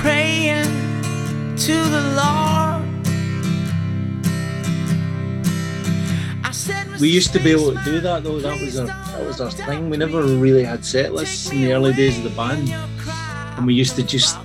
praying 0.00 0.64
to 1.58 1.74
the 1.74 2.14
Lord. 2.16 2.65
We 7.00 7.08
used 7.08 7.32
to 7.32 7.38
be 7.38 7.50
able 7.50 7.74
to 7.74 7.84
do 7.84 8.00
that 8.00 8.24
though. 8.24 8.40
That 8.40 8.60
was 8.60 8.78
our 8.78 8.86
that 8.86 9.26
was 9.26 9.40
our 9.40 9.50
thing. 9.50 9.90
We 9.90 9.96
never 9.96 10.22
really 10.22 10.64
had 10.64 10.84
set 10.84 11.12
lists 11.12 11.50
in 11.50 11.60
the 11.60 11.72
early 11.72 11.92
days 11.92 12.18
of 12.18 12.24
the 12.24 12.30
band, 12.30 12.68
and 13.56 13.66
we 13.66 13.74
used 13.74 13.96
to 13.96 14.02
just 14.02 14.38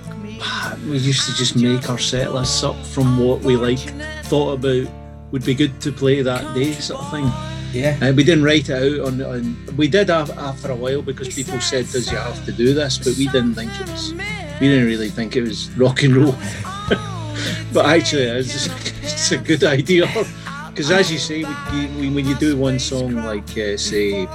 we 0.86 0.98
used 0.98 1.28
to 1.28 1.34
just 1.34 1.56
make 1.56 1.88
our 1.88 1.98
set 1.98 2.32
lists 2.32 2.62
up 2.62 2.76
from 2.86 3.18
what 3.18 3.40
we 3.40 3.56
like 3.56 3.78
thought 4.24 4.52
about 4.52 4.92
would 5.30 5.44
be 5.44 5.54
good 5.54 5.80
to 5.80 5.92
play 5.92 6.22
that 6.22 6.54
day, 6.54 6.72
sort 6.72 7.00
of 7.00 7.10
thing. 7.10 7.30
Yeah. 7.72 7.98
Uh, 8.02 8.12
we 8.12 8.22
didn't 8.22 8.44
write 8.44 8.68
it 8.68 9.00
out 9.00 9.06
on, 9.06 9.22
on 9.22 9.76
we 9.76 9.88
did 9.88 10.10
after 10.10 10.70
a 10.70 10.76
while 10.76 11.02
because 11.02 11.34
people 11.34 11.60
said, 11.60 11.88
"Does 11.90 12.10
you 12.10 12.18
have 12.18 12.44
to 12.44 12.52
do 12.52 12.74
this?" 12.74 12.98
But 12.98 13.16
we 13.16 13.28
didn't 13.28 13.54
think 13.54 13.72
it 13.80 13.88
was. 13.88 14.12
We 14.60 14.68
didn't 14.68 14.86
really 14.86 15.08
think 15.08 15.36
it 15.36 15.42
was 15.42 15.70
rock 15.72 16.02
and 16.02 16.16
roll. 16.16 16.32
but 17.72 17.86
actually, 17.86 18.24
it's, 18.24 18.66
it's 19.02 19.32
a 19.32 19.38
good 19.38 19.64
idea 19.64 20.06
because, 20.72 20.90
as 20.90 21.12
you 21.12 21.18
say, 21.18 21.42
when 21.42 22.02
you, 22.02 22.14
when 22.14 22.26
you 22.26 22.34
do 22.36 22.56
one 22.56 22.78
song 22.78 23.14
like 23.16 23.50
uh, 23.58 23.76
say 23.76 24.26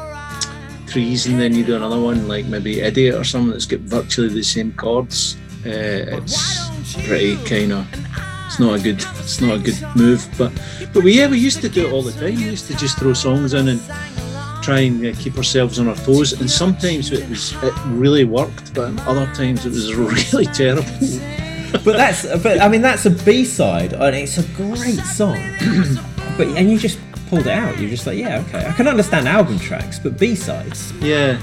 Trees, 0.86 1.26
and 1.26 1.40
then 1.40 1.56
you 1.56 1.66
do 1.66 1.76
another 1.76 2.00
one 2.00 2.28
like 2.28 2.46
maybe 2.46 2.80
Idiot 2.80 3.16
or 3.16 3.24
something 3.24 3.52
that's 3.52 3.66
got 3.66 3.80
virtually 3.80 4.30
the 4.30 4.44
same 4.44 4.72
chords, 4.74 5.36
uh, 5.66 6.22
it's 6.22 6.94
pretty 7.08 7.38
kind 7.46 7.74
of 7.74 7.88
it's 8.46 8.60
not 8.60 8.80
a 8.80 8.84
good 8.84 9.04
it's 9.18 9.42
not 9.42 9.56
a 9.56 9.60
good 9.60 9.96
move. 9.96 10.30
But 10.38 10.54
but 10.94 11.04
we 11.04 11.14
yeah 11.14 11.28
we 11.28 11.40
used 11.40 11.62
to 11.62 11.70
do 11.70 11.88
it 11.88 11.92
all 11.92 12.04
the 12.04 12.12
time. 12.12 12.36
We 12.36 12.44
used 12.44 12.68
to 12.68 12.78
just 12.78 13.00
throw 13.00 13.14
songs 13.14 13.56
in 13.56 13.68
and 13.68 13.82
try 14.62 14.82
and 14.82 15.08
uh, 15.08 15.14
keep 15.20 15.38
ourselves 15.38 15.80
on 15.80 15.88
our 15.88 15.96
toes. 15.96 16.34
And 16.34 16.50
sometimes 16.50 17.12
it 17.12 17.28
was 17.28 17.54
it 17.64 17.74
really 17.88 18.26
worked 18.26 18.76
but 18.76 18.98
other 19.08 19.26
times 19.34 19.66
it 19.66 19.70
was 19.70 19.96
really 20.32 20.46
terrible. 20.46 20.84
But 21.84 21.98
that's 21.98 22.28
but 22.44 22.62
I 22.62 22.68
mean 22.68 22.84
that's 22.84 23.08
a 23.08 23.10
B 23.10 23.44
side 23.44 23.94
and 23.94 24.16
it's 24.16 24.38
a 24.38 24.44
great 24.54 25.00
song. 25.00 25.42
but 26.38 26.48
and 26.48 26.70
you 26.72 26.78
just 26.78 27.00
pulled 27.30 27.48
it 27.48 27.54
out. 27.54 27.78
You're 27.80 27.90
just 27.90 28.06
like, 28.08 28.18
yeah, 28.18 28.44
okay. 28.48 28.66
I 28.66 28.72
can 28.74 28.88
understand 28.88 29.28
album 29.28 29.60
tracks, 29.60 30.00
but 30.00 30.18
B 30.20 30.36
sides. 30.36 30.92
yeah 31.02 31.38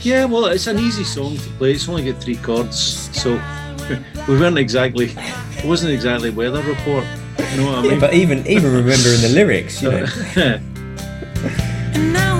yeah 0.00 0.26
well 0.26 0.44
it's 0.46 0.66
an 0.66 0.78
easy 0.78 1.02
song 1.02 1.34
to 1.38 1.48
play 1.56 1.72
it's 1.72 1.88
only 1.88 2.04
got 2.12 2.22
three 2.22 2.36
chords 2.36 3.08
so 3.18 3.40
we 4.28 4.38
weren't 4.38 4.58
exactly 4.58 5.06
it 5.56 5.64
wasn't 5.64 5.90
exactly 5.90 6.28
weather 6.28 6.60
report 6.62 7.04
you 7.52 7.56
know 7.56 7.66
what 7.70 7.78
I 7.78 7.82
mean 7.88 8.00
But 8.00 8.12
even 8.12 8.46
even 8.46 8.70
remembering 8.70 9.22
the 9.22 9.30
lyrics, 9.32 9.80
you 9.80 9.90
know. 9.90 10.06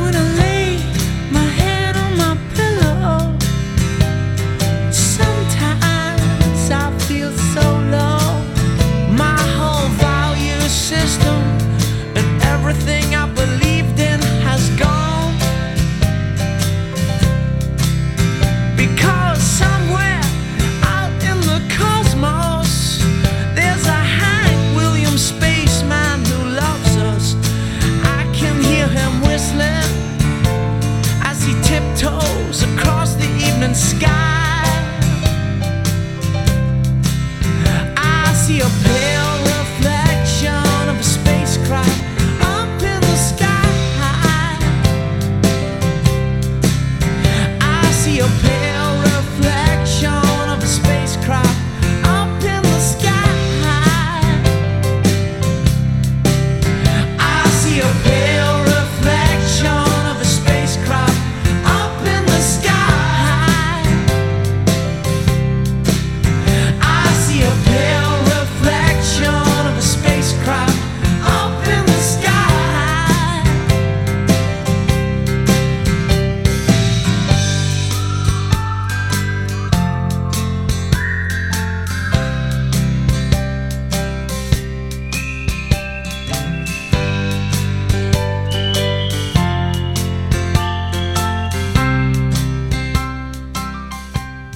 spacecraft 51.25 51.64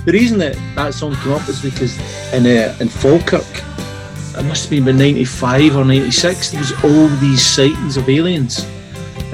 The 0.09 0.15
reason 0.15 0.39
that 0.39 0.57
that 0.75 0.95
song 0.95 1.15
came 1.17 1.33
up 1.35 1.47
is 1.51 1.61
because 1.61 1.99
in 2.33 2.47
uh, 2.47 2.75
in 2.81 2.89
Falkirk, 2.89 3.45
it 4.39 4.45
must 4.45 4.63
have 4.63 4.71
been 4.71 4.85
about 4.85 4.95
'95 4.95 5.77
or 5.77 5.85
'96. 5.85 6.51
There 6.51 6.61
was 6.61 6.73
all 6.83 7.09
these 7.21 7.45
sightings 7.45 7.99
of 7.99 8.09
aliens, 8.09 8.65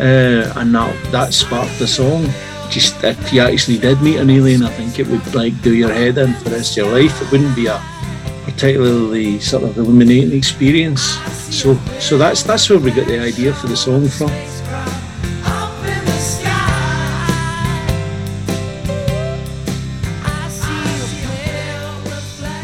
uh, 0.01 0.53
and 0.57 0.75
that 0.75 1.13
that 1.13 1.33
sparked 1.33 1.79
the 1.79 1.87
song. 1.87 2.27
Just 2.71 3.05
if 3.05 3.33
you 3.33 3.41
actually 3.41 3.79
did 3.79 4.03
meet 4.03 4.17
an 4.17 4.31
alien, 4.31 4.65
I 4.65 4.71
think 4.71 4.99
it 4.99 5.07
would 5.07 5.33
like 5.33 5.55
do 5.63 5.77
your 5.77 5.93
head 5.93 6.19
in 6.19 6.35
for 6.35 6.49
the 6.51 6.57
rest 6.57 6.73
of 6.73 6.79
your 6.79 6.93
life. 6.93 7.23
It 7.23 7.31
wouldn't 7.31 7.55
be 7.55 7.67
a 7.67 7.81
particularly 8.43 9.39
sort 9.39 9.63
of 9.63 9.79
illuminating 9.79 10.37
experience. 10.37 11.03
So 11.55 11.79
so 12.01 12.19
that's 12.19 12.43
that's 12.43 12.69
where 12.69 12.81
we 12.81 12.91
got 12.91 13.07
the 13.07 13.21
idea 13.21 13.55
for 13.55 13.69
the 13.69 13.77
song 13.77 14.09
from. 14.09 14.54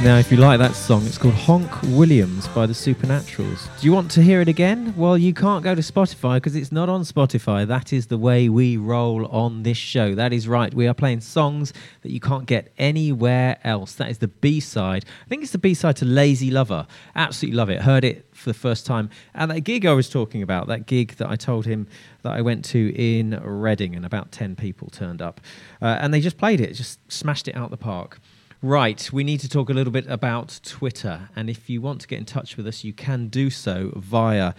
Now, 0.03 0.17
if 0.17 0.33
you 0.33 0.39
like 0.39 0.59
that 0.61 0.75
song, 0.75 1.05
it's 1.05 1.19
called 1.19 1.35
Honk 1.35 1.71
Williams 1.83 2.49
by 2.49 2.65
the 2.65 2.73
Supernaturals. 2.73 3.69
Do 3.79 3.87
you 3.87 3.93
want 3.93 4.11
to 4.13 4.23
hear 4.23 4.41
it 4.41 4.49
again? 4.49 4.95
Well, 4.97 5.19
you 5.19 5.35
can't 5.35 5.63
go 5.63 5.75
to 5.75 5.83
Spotify 5.83 6.37
because 6.37 6.57
it's 6.57 6.73
not 6.73 6.89
on 6.89 7.03
Spotify. 7.03 7.67
That 7.67 7.93
is 7.93 8.07
the 8.07 8.17
way 8.17 8.49
we 8.49 8.79
roll 8.79 9.27
on 9.27 9.63
this 9.63 9.77
show. 9.77 10.15
That 10.15 10.33
is 10.33 10.49
right. 10.49 10.73
We 10.73 10.89
are 10.89 10.95
playing 10.95 11.21
songs 11.21 11.75
that 12.01 12.11
you 12.11 12.19
can't 12.19 12.47
get 12.47 12.73
anywhere 12.79 13.59
else. 13.63 13.93
That 13.93 14.09
is 14.09 14.17
the 14.17 14.29
B 14.29 14.59
side. 14.59 15.05
I 15.27 15.29
think 15.29 15.43
it's 15.43 15.53
the 15.53 15.59
B 15.59 15.75
side 15.75 15.97
to 15.97 16.07
Lazy 16.07 16.51
Lover. 16.51 16.87
Absolutely 17.15 17.59
love 17.59 17.69
it. 17.69 17.83
Heard 17.83 18.03
it 18.03 18.25
for 18.33 18.49
the 18.49 18.55
first 18.55 18.87
time 18.87 19.11
at 19.35 19.51
that 19.51 19.61
gig 19.61 19.85
I 19.85 19.93
was 19.93 20.09
talking 20.09 20.43
about, 20.43 20.67
that 20.69 20.87
gig 20.87 21.17
that 21.17 21.29
I 21.29 21.37
told 21.37 21.67
him 21.67 21.87
that 22.23 22.33
I 22.33 22.41
went 22.41 22.65
to 22.67 22.95
in 22.97 23.39
Reading, 23.43 23.95
and 23.95 24.07
about 24.07 24.33
10 24.33 24.57
people 24.57 24.89
turned 24.89 25.21
up. 25.21 25.43
Uh, 25.83 25.99
and 26.01 26.15
they 26.15 26.21
just 26.21 26.39
played 26.39 26.59
it, 26.59 26.73
just 26.73 26.99
smashed 27.13 27.49
it 27.49 27.55
out 27.55 27.71
the 27.71 27.77
park. 27.77 28.19
Right, 28.63 29.11
we 29.11 29.25
need 29.25 29.41
to 29.41 29.49
talk 29.49 29.71
a 29.71 29.73
little 29.73 29.91
bit 29.91 30.07
about 30.07 30.61
Twitter. 30.63 31.31
And 31.35 31.49
if 31.49 31.71
you 31.71 31.81
want 31.81 32.03
to 32.03 32.07
get 32.07 32.19
in 32.19 32.27
touch 32.27 32.59
with 32.59 32.67
us, 32.67 32.85
you 32.85 32.93
can 32.93 33.29
do 33.29 33.49
so 33.49 33.91
via 33.97 34.53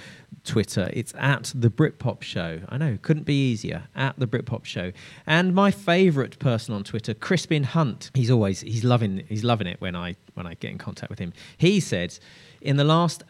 Twitter. 0.44 0.90
It's 0.92 1.14
at 1.20 1.52
the 1.54 1.70
Britpop 1.70 2.24
Show. 2.24 2.62
I 2.68 2.80
know, 2.80 2.98
couldn't 3.04 3.28
be 3.28 3.52
easier. 3.52 3.84
At 3.96 4.18
the 4.18 4.26
Britpop 4.26 4.66
Show. 4.66 4.92
And 5.28 5.54
my 5.54 5.70
favourite 5.70 6.40
person 6.40 6.74
on 6.74 6.84
Twitter, 6.84 7.14
Crispin 7.14 7.64
Hunt. 7.64 8.10
He's 8.16 8.32
always 8.32 8.62
he's 8.62 8.84
loving 8.84 9.24
he's 9.30 9.44
loving 9.44 9.68
it 9.68 9.80
when 9.80 9.96
I 9.96 10.16
when 10.34 10.48
I 10.48 10.56
get 10.56 10.72
in 10.72 10.80
contact 10.80 11.12
with 11.12 11.20
him. 11.20 11.32
He 11.58 11.80
said, 11.80 12.18
in 12.60 12.78
the 12.78 12.84
last 12.84 13.22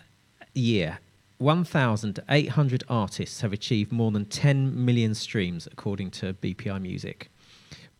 year, 0.53 0.99
1,800 1.39 2.83
artists 2.87 3.41
have 3.41 3.51
achieved 3.51 3.91
more 3.91 4.11
than 4.11 4.25
10 4.25 4.85
million 4.85 5.15
streams, 5.15 5.67
according 5.69 6.11
to 6.11 6.33
BPI 6.35 6.79
Music. 6.81 7.30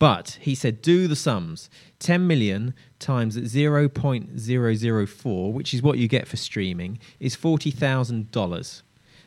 But 0.02 0.38
he 0.40 0.54
said, 0.56 0.82
do 0.82 1.06
the 1.06 1.14
sums. 1.14 1.70
10 2.00 2.26
million 2.26 2.74
times 2.98 3.36
0.004, 3.36 5.52
which 5.52 5.72
is 5.72 5.80
what 5.80 5.96
you 5.96 6.08
get 6.08 6.26
for 6.26 6.36
streaming, 6.36 6.98
is 7.20 7.36
$40,000. 7.36 8.82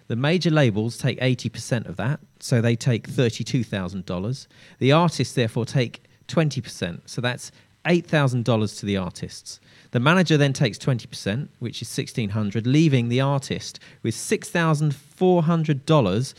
The 0.08 0.16
major 0.18 0.50
labels 0.50 0.98
take 0.98 1.18
80% 1.22 1.88
of 1.88 1.96
that, 1.96 2.20
so 2.42 2.60
they 2.60 2.76
take 2.76 3.08
$32,000. 3.08 4.48
The 4.80 4.92
artists, 4.92 5.34
therefore, 5.34 5.66
take 5.66 6.04
20%, 6.28 7.00
so 7.06 7.22
that's 7.22 7.54
$8,000 7.86 8.80
to 8.80 8.86
the 8.86 8.98
artists. 8.98 9.62
The 9.92 10.02
manager 10.02 10.36
then 10.36 10.52
takes 10.52 10.78
20%, 10.78 11.48
which 11.60 11.82
is 11.82 11.88
1600 11.88 12.68
leaving 12.68 13.08
the 13.08 13.22
artist 13.22 13.80
with 14.04 14.14
$6,400 14.14 16.34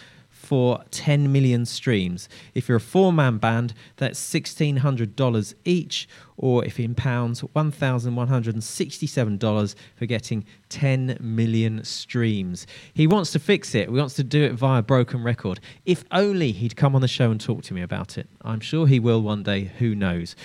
for 0.46 0.82
10 0.92 1.32
million 1.32 1.66
streams. 1.66 2.28
If 2.54 2.68
you're 2.68 2.76
a 2.76 2.80
four 2.80 3.12
man 3.12 3.38
band, 3.38 3.74
that's 3.96 4.20
$1,600 4.20 5.54
each, 5.64 6.08
or 6.36 6.64
if 6.64 6.78
in 6.78 6.94
pounds, 6.94 7.42
$1,167 7.42 9.74
for 9.96 10.06
getting 10.06 10.44
10 10.68 11.18
million 11.20 11.82
streams. 11.82 12.68
He 12.94 13.08
wants 13.08 13.32
to 13.32 13.40
fix 13.40 13.74
it. 13.74 13.88
He 13.88 13.94
wants 13.94 14.14
to 14.14 14.22
do 14.22 14.44
it 14.44 14.52
via 14.52 14.82
Broken 14.82 15.24
Record. 15.24 15.58
If 15.84 16.04
only 16.12 16.52
he'd 16.52 16.76
come 16.76 16.94
on 16.94 17.00
the 17.00 17.08
show 17.08 17.32
and 17.32 17.40
talk 17.40 17.64
to 17.64 17.74
me 17.74 17.82
about 17.82 18.16
it. 18.16 18.28
I'm 18.42 18.60
sure 18.60 18.86
he 18.86 19.00
will 19.00 19.22
one 19.22 19.42
day. 19.42 19.72
Who 19.78 19.96
knows? 19.96 20.36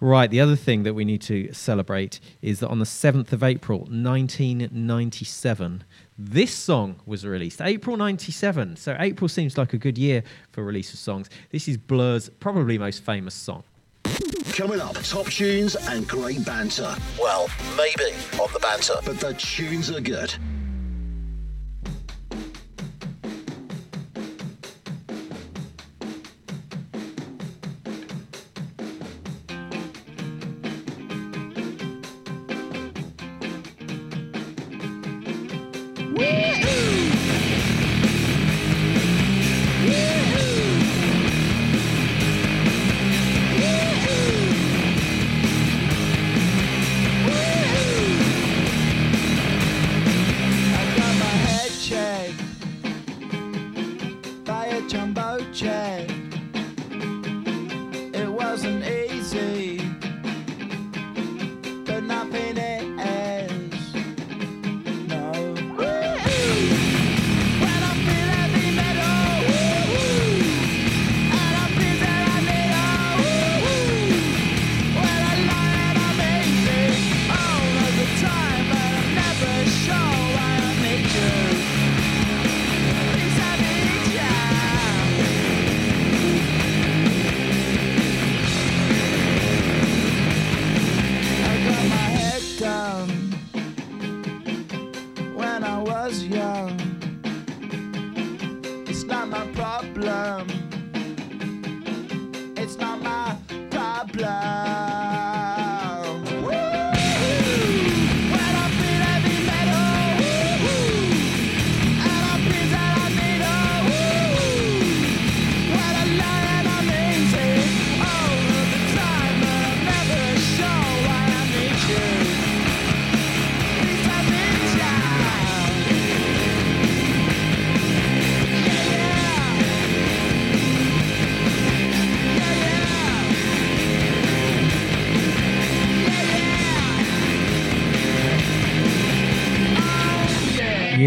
Right, 0.00 0.30
the 0.30 0.40
other 0.40 0.56
thing 0.56 0.82
that 0.82 0.94
we 0.94 1.04
need 1.04 1.22
to 1.22 1.52
celebrate 1.52 2.18
is 2.42 2.58
that 2.60 2.68
on 2.68 2.80
the 2.80 2.84
7th 2.84 3.32
of 3.32 3.44
April 3.44 3.78
1997, 3.78 5.84
this 6.16 6.54
song 6.54 7.00
was 7.06 7.26
released. 7.26 7.60
April 7.60 7.96
97. 7.96 8.76
So 8.76 8.96
April 8.98 9.28
seems 9.28 9.58
like 9.58 9.72
a 9.72 9.78
good 9.78 9.98
year 9.98 10.22
for 10.52 10.64
release 10.64 10.92
of 10.92 10.98
songs. 10.98 11.28
This 11.50 11.68
is 11.68 11.76
Blur's 11.76 12.28
probably 12.28 12.78
most 12.78 13.02
famous 13.02 13.34
song. 13.34 13.64
Coming 14.52 14.80
up, 14.80 14.94
top 15.02 15.26
tunes 15.26 15.74
and 15.74 16.06
great 16.06 16.44
banter. 16.44 16.94
Well, 17.20 17.48
maybe 17.76 18.14
on 18.40 18.52
the 18.52 18.60
banter, 18.60 18.94
but 19.04 19.18
the 19.18 19.34
tunes 19.34 19.90
are 19.90 20.00
good. 20.00 20.32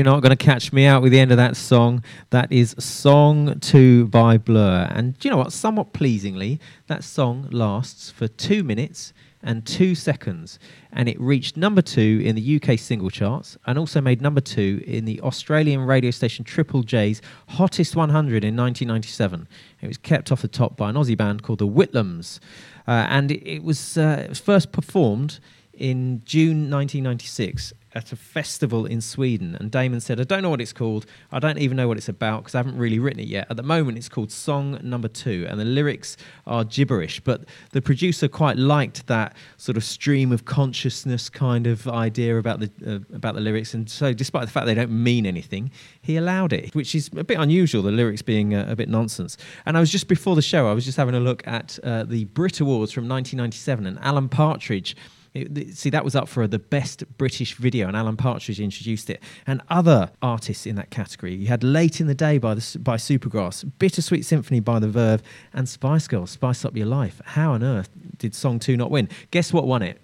Not 0.08 0.22
going 0.22 0.36
to 0.36 0.38
catch 0.38 0.72
me 0.72 0.86
out 0.86 1.02
with 1.02 1.12
the 1.12 1.20
end 1.20 1.32
of 1.32 1.38
that 1.38 1.58
song. 1.58 2.02
That 2.30 2.50
is 2.50 2.74
Song 2.80 3.60
2 3.60 4.08
by 4.08 4.38
Blur. 4.38 4.88
And 4.90 5.16
you 5.22 5.30
know 5.30 5.38
what? 5.38 5.52
Somewhat 5.52 5.92
pleasingly, 5.92 6.62
that 6.88 7.04
song 7.04 7.50
lasts 7.52 8.10
for 8.10 8.30
two 8.30 8.64
minutes 8.64 9.12
and 9.44 9.66
two 9.66 9.96
seconds. 9.96 10.60
And 10.94 11.10
it 11.10 11.20
reached 11.20 11.58
number 11.58 11.82
two 11.82 12.22
in 12.24 12.36
the 12.36 12.62
UK 12.62 12.80
single 12.80 13.10
charts 13.10 13.58
and 13.66 13.78
also 13.78 14.00
made 14.00 14.22
number 14.22 14.40
two 14.40 14.82
in 14.88 15.04
the 15.04 15.20
Australian 15.22 15.82
radio 15.82 16.12
station 16.12 16.46
Triple 16.46 16.84
J's 16.84 17.22
Hottest 17.50 17.96
100 17.96 18.46
in 18.46 18.56
1997. 18.56 19.48
It 19.82 19.88
was 19.88 19.98
kept 19.98 20.32
off 20.32 20.42
the 20.42 20.48
top 20.48 20.78
by 20.78 20.90
an 20.90 20.96
Aussie 20.96 21.18
band 21.18 21.44
called 21.44 21.60
the 21.60 21.68
Whitlams. 21.68 22.40
Uh, 22.88 23.06
and 23.10 23.32
it 23.32 23.62
was, 23.62 23.98
uh, 23.98 24.22
it 24.24 24.30
was 24.30 24.40
first 24.40 24.72
performed 24.72 25.40
in 25.74 26.22
June 26.26 26.70
1996 26.70 27.74
at 27.94 28.12
a 28.12 28.16
festival 28.16 28.86
in 28.86 29.02
Sweden. 29.02 29.56
And 29.60 29.72
Damon 29.72 30.00
said, 30.00 30.20
I 30.20 30.24
don't 30.24 30.44
know 30.44 30.50
what 30.50 30.62
it's 30.62 30.74
called. 30.74 31.06
I 31.32 31.40
don't 31.40 31.58
even 31.58 31.78
know 31.78 31.88
what 31.88 31.98
it's 31.98 32.10
about 32.10 32.44
because 32.44 32.56
I 32.56 32.60
haven't 32.60 32.78
really 32.78 33.00
written 33.00 33.20
it 33.20 33.28
yet. 33.28 33.48
At 33.50 33.58
the 33.58 33.64
moment, 33.64 33.98
it's 33.98 34.10
called 34.10 34.32
Song 34.32 34.80
Number 34.84 35.08
Two, 35.08 35.46
and 35.50 35.60
the 35.60 35.66
lyrics 35.66 36.18
are 36.46 36.64
gibberish. 36.64 37.20
But 37.22 37.46
the 37.72 37.82
producer 37.82 38.28
quite 38.28 38.58
liked 38.58 39.08
that 39.08 39.36
sort 39.58 39.78
of 39.78 39.84
stream 39.84 40.32
of 40.32 40.46
consciousness 40.46 41.30
kind 41.30 41.68
of 41.68 41.88
idea 41.88 42.38
about 42.38 42.60
the, 42.60 42.72
uh, 42.86 43.16
about 43.16 43.36
the 43.36 43.42
lyrics. 43.42 43.74
And 43.74 43.90
so, 43.90 44.14
despite 44.14 44.46
the 44.46 44.52
fact 44.52 44.66
they 44.66 44.76
don't 44.76 44.92
mean 44.92 45.26
anything, 45.26 45.72
he 46.02 46.18
allowed 46.18 46.54
it, 46.54 46.76
which 46.76 46.94
is 46.94 47.10
a 47.16 47.24
bit 47.24 47.40
unusual, 47.40 47.82
the 47.82 47.92
lyrics 47.92 48.22
being 48.22 48.54
uh, 48.54 48.66
a 48.68 48.76
bit 48.76 48.90
nonsense. 48.90 49.38
And 49.66 49.78
I 49.78 49.80
was 49.80 49.92
just 49.92 50.08
before 50.08 50.36
the 50.36 50.42
show, 50.42 50.68
I 50.70 50.74
was 50.74 50.86
just 50.86 50.98
having 50.98 51.16
a 51.16 51.20
look 51.20 51.46
at 51.48 51.80
uh, 51.84 52.04
the 52.04 52.26
Brit 52.26 52.60
Awards 52.60 52.92
from 52.92 53.08
1997, 53.08 53.86
and 53.86 54.00
Alan 54.00 54.30
Partridge 54.30 54.96
See, 55.74 55.90
that 55.90 56.04
was 56.04 56.16
up 56.16 56.28
for 56.28 56.48
the 56.48 56.60
best 56.60 57.04
British 57.18 57.56
video, 57.56 57.88
and 57.88 57.96
Alan 57.96 58.18
Partridge 58.18 58.60
introduced 58.60 59.10
it. 59.10 59.22
And 59.46 59.62
other 59.70 60.12
artists 60.22 60.66
in 60.66 60.76
that 60.76 60.90
category, 60.90 61.36
you 61.36 61.48
had 61.48 61.64
Late 61.64 62.00
in 62.02 62.08
the 62.08 62.16
Day 62.16 62.38
by 62.38 62.56
the 62.56 62.80
by 62.80 62.98
Supergrass, 62.98 63.70
Bittersweet 63.80 64.26
Symphony 64.26 64.60
by 64.60 64.80
The 64.80 64.90
Verve, 64.90 65.22
and 65.54 65.68
Spice 65.68 66.08
Girls, 66.08 66.32
Spice 66.32 66.66
Up 66.66 66.76
Your 66.76 66.88
Life. 66.88 67.22
How 67.26 67.54
on 67.54 67.64
earth 67.64 67.90
did 68.18 68.34
song 68.34 68.60
two 68.60 68.78
not 68.78 68.92
win? 68.92 69.10
Guess 69.32 69.54
what 69.54 69.68
won 69.68 69.82
it? 69.82 70.02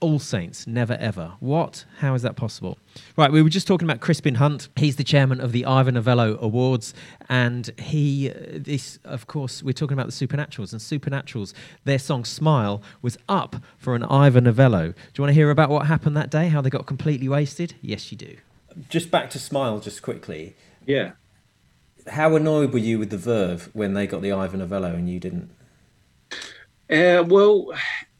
All 0.00 0.18
Saints, 0.18 0.66
Never 0.66 0.94
Ever. 0.94 1.32
What? 1.40 1.84
How 1.98 2.14
is 2.14 2.22
that 2.22 2.36
possible? 2.36 2.78
Right, 3.16 3.32
we 3.32 3.42
were 3.42 3.48
just 3.48 3.66
talking 3.66 3.86
about 3.86 4.00
Crispin 4.00 4.36
Hunt. 4.36 4.68
He's 4.76 4.96
the 4.96 5.04
chairman 5.04 5.40
of 5.40 5.52
the 5.52 5.64
Ivor 5.64 5.90
Novello 5.90 6.38
Awards, 6.40 6.94
and 7.28 7.68
he, 7.78 8.30
uh, 8.30 8.34
this, 8.52 8.98
of 9.04 9.26
course, 9.26 9.62
we're 9.62 9.72
talking 9.72 9.94
about 9.94 10.06
the 10.06 10.12
Supernaturals, 10.12 10.72
and 10.72 10.80
Supernaturals, 10.80 11.52
their 11.84 11.98
song 11.98 12.24
Smile 12.24 12.82
was 13.02 13.18
up 13.28 13.56
for 13.76 13.94
an 13.96 14.04
Ivor 14.04 14.40
Novello. 14.40 14.88
Do 14.88 14.94
you 15.16 15.22
want 15.22 15.30
to 15.30 15.34
hear 15.34 15.50
about 15.50 15.68
what 15.70 15.86
happened 15.86 16.16
that 16.16 16.30
day? 16.30 16.48
How 16.48 16.60
they 16.60 16.70
got 16.70 16.86
completely 16.86 17.28
wasted? 17.28 17.74
Yes, 17.80 18.12
you 18.12 18.18
do. 18.18 18.36
Just 18.88 19.10
back 19.10 19.30
to 19.30 19.38
Smile, 19.38 19.80
just 19.80 20.00
quickly. 20.02 20.54
Yeah. 20.86 21.12
How 22.06 22.34
annoyed 22.36 22.72
were 22.72 22.78
you 22.78 22.98
with 22.98 23.10
the 23.10 23.18
Verve 23.18 23.68
when 23.72 23.94
they 23.94 24.06
got 24.06 24.22
the 24.22 24.32
Ivor 24.32 24.56
Novello 24.56 24.94
and 24.94 25.08
you 25.08 25.18
didn't? 25.18 25.50
Uh, 26.90 27.24
well, 27.26 27.72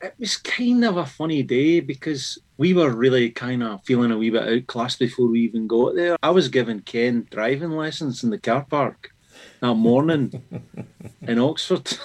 it 0.03 0.15
was 0.19 0.37
kind 0.37 0.85
of 0.85 0.97
a 0.97 1.07
funny 1.07 1.43
day 1.43 1.81
because 1.81 2.39
we 2.59 2.75
were 2.75 2.91
really 2.91 3.31
kind 3.31 3.63
of 3.63 3.85
feeling 3.85 4.11
a 4.11 4.19
wee 4.19 4.31
bit 4.31 4.43
outclassed 4.49 4.99
before 4.99 5.29
we 5.29 5.41
even 5.41 5.67
got 5.67 5.95
there. 5.95 6.17
I 6.23 6.31
was 6.31 6.49
giving 6.49 6.81
Ken 6.81 7.27
driving 7.31 7.71
lessons 7.71 8.25
in 8.25 8.31
the 8.31 8.39
car 8.39 8.67
park 8.69 9.13
that 9.61 9.75
morning 9.75 10.43
in 11.23 11.39
Oxford. 11.39 11.97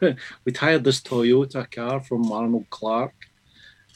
We'd 0.44 0.56
hired 0.56 0.84
this 0.84 1.00
Toyota 1.00 1.70
car 1.70 2.02
from 2.02 2.32
Arnold 2.32 2.70
Clark, 2.70 3.14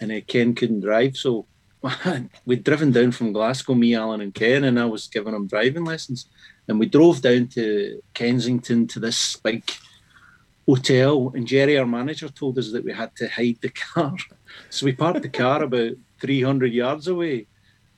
and 0.00 0.12
uh, 0.12 0.20
Ken 0.26 0.54
couldn't 0.54 0.80
drive, 0.80 1.16
so 1.16 1.46
we'd 2.46 2.64
driven 2.64 2.92
down 2.92 3.12
from 3.12 3.32
Glasgow, 3.32 3.74
me, 3.74 3.94
Alan, 3.94 4.20
and 4.20 4.34
Ken, 4.34 4.64
and 4.64 4.78
I 4.78 4.84
was 4.84 5.08
giving 5.08 5.34
him 5.34 5.46
driving 5.46 5.84
lessons. 5.84 6.26
And 6.68 6.78
we 6.78 6.86
drove 6.86 7.22
down 7.22 7.48
to 7.48 8.00
Kensington 8.14 8.86
to 8.88 9.00
this 9.00 9.36
big 9.36 9.64
hotel, 10.66 11.32
and 11.34 11.46
Jerry, 11.46 11.78
our 11.78 11.86
manager, 11.86 12.28
told 12.28 12.58
us 12.58 12.72
that 12.72 12.84
we 12.84 12.92
had 12.92 13.14
to 13.16 13.28
hide 13.28 13.58
the 13.60 13.70
car. 13.70 14.16
So 14.70 14.86
we 14.86 14.92
parked 14.92 15.20
the 15.22 15.28
car 15.28 15.62
about 15.62 15.92
300 16.20 16.72
yards 16.72 17.08
away, 17.08 17.46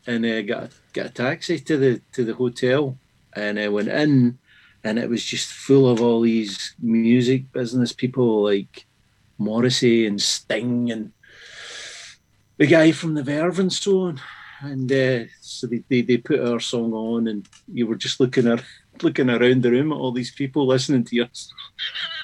and 0.06 0.26
uh, 0.26 0.42
got 0.42 0.62
a, 0.64 0.70
got 0.92 1.06
a 1.06 1.10
taxi 1.10 1.58
to 1.60 1.76
the 1.76 2.00
to 2.12 2.24
the 2.24 2.34
hotel, 2.34 2.98
and 3.32 3.60
I 3.60 3.68
went 3.68 3.88
in, 3.88 4.38
and 4.82 4.98
it 4.98 5.08
was 5.08 5.24
just 5.24 5.52
full 5.52 5.88
of 5.88 6.02
all 6.02 6.22
these 6.22 6.74
music 6.80 7.52
business 7.52 7.92
people 7.92 8.42
like 8.42 8.86
Morrissey 9.38 10.06
and 10.06 10.20
Sting 10.20 10.90
and 10.90 11.12
the 12.56 12.66
guy 12.66 12.90
from 12.90 13.14
the 13.14 13.22
Verve 13.22 13.60
and 13.60 13.72
so 13.72 14.00
on. 14.00 14.20
And 14.60 14.90
uh, 14.90 15.24
so 15.40 15.68
they, 15.68 15.84
they, 15.88 16.02
they 16.02 16.16
put 16.16 16.40
our 16.40 16.58
song 16.58 16.92
on, 16.92 17.28
and 17.28 17.48
you 17.72 17.86
were 17.86 17.94
just 17.94 18.18
looking 18.18 18.48
at 18.48 18.64
looking 19.02 19.30
around 19.30 19.62
the 19.62 19.70
room 19.70 19.92
at 19.92 19.96
all 19.96 20.10
these 20.10 20.32
people 20.32 20.66
listening 20.66 21.04
to 21.04 21.20
us. 21.22 21.52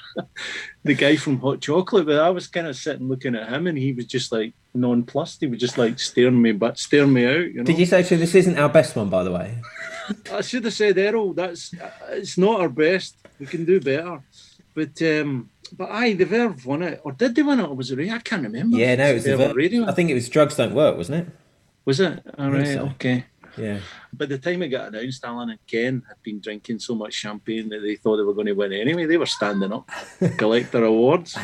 the 0.83 0.93
guy 0.93 1.15
from 1.15 1.39
Hot 1.39 1.61
Chocolate, 1.61 2.05
but 2.05 2.19
I 2.19 2.29
was 2.29 2.47
kind 2.47 2.67
of 2.67 2.75
sitting 2.75 3.07
looking 3.07 3.35
at 3.35 3.49
him, 3.49 3.67
and 3.67 3.77
he 3.77 3.93
was 3.93 4.05
just 4.05 4.31
like 4.31 4.53
nonplussed. 4.73 5.41
He 5.41 5.47
was 5.47 5.59
just 5.59 5.77
like 5.77 5.99
staring 5.99 6.41
me, 6.41 6.51
but 6.51 6.77
staring 6.77 7.13
me 7.13 7.25
out. 7.25 7.51
You 7.51 7.53
know. 7.55 7.63
Did 7.63 7.79
you 7.79 7.85
say 7.85 8.03
to 8.03 8.17
this 8.17 8.35
isn't 8.35 8.57
our 8.57 8.69
best 8.69 8.95
one, 8.95 9.09
by 9.09 9.23
the 9.23 9.31
way? 9.31 9.57
I 10.31 10.41
should 10.41 10.65
have 10.65 10.73
said 10.73 10.97
Errol. 10.97 11.33
That's 11.33 11.73
it's 12.09 12.37
not 12.37 12.61
our 12.61 12.69
best. 12.69 13.17
We 13.39 13.45
can 13.45 13.65
do 13.65 13.79
better. 13.79 14.21
But 14.73 15.01
um, 15.01 15.49
but 15.77 15.89
aye, 15.89 16.13
the 16.13 16.25
Verve 16.25 16.65
won 16.65 16.83
it, 16.83 17.01
or 17.03 17.13
did 17.13 17.35
they 17.35 17.43
win 17.43 17.59
it, 17.59 17.63
or 17.69 17.75
was 17.75 17.91
it? 17.91 17.97
radio? 17.97 18.15
I 18.15 18.19
can't 18.19 18.43
remember. 18.43 18.77
Yeah, 18.77 18.95
no, 18.95 19.11
it 19.11 19.13
was 19.13 19.23
the 19.23 19.37
Verve 19.37 19.55
radio. 19.55 19.85
I 19.85 19.93
think 19.93 20.09
it 20.09 20.13
was 20.13 20.29
Drugs 20.29 20.55
Don't 20.55 20.75
Work, 20.75 20.97
wasn't 20.97 21.27
it? 21.27 21.33
Was 21.85 21.99
it? 21.99 22.19
All 22.37 22.51
right, 22.51 22.67
so. 22.67 22.87
okay. 22.95 23.25
Yeah. 23.57 23.79
By 24.13 24.25
the 24.25 24.37
time 24.37 24.61
it 24.63 24.69
got 24.69 24.87
announced, 24.93 25.23
Alan 25.23 25.49
and 25.49 25.59
Ken 25.67 26.03
had 26.07 26.21
been 26.23 26.39
drinking 26.39 26.79
so 26.79 26.95
much 26.95 27.13
champagne 27.13 27.69
that 27.69 27.79
they 27.81 27.95
thought 27.95 28.17
they 28.17 28.23
were 28.23 28.33
going 28.33 28.47
to 28.47 28.53
win 28.53 28.73
anyway. 28.73 29.05
They 29.05 29.17
were 29.17 29.25
standing 29.25 29.71
up, 29.73 29.89
to 30.19 30.29
collect 30.37 30.71
their 30.71 30.83
awards. 30.85 31.37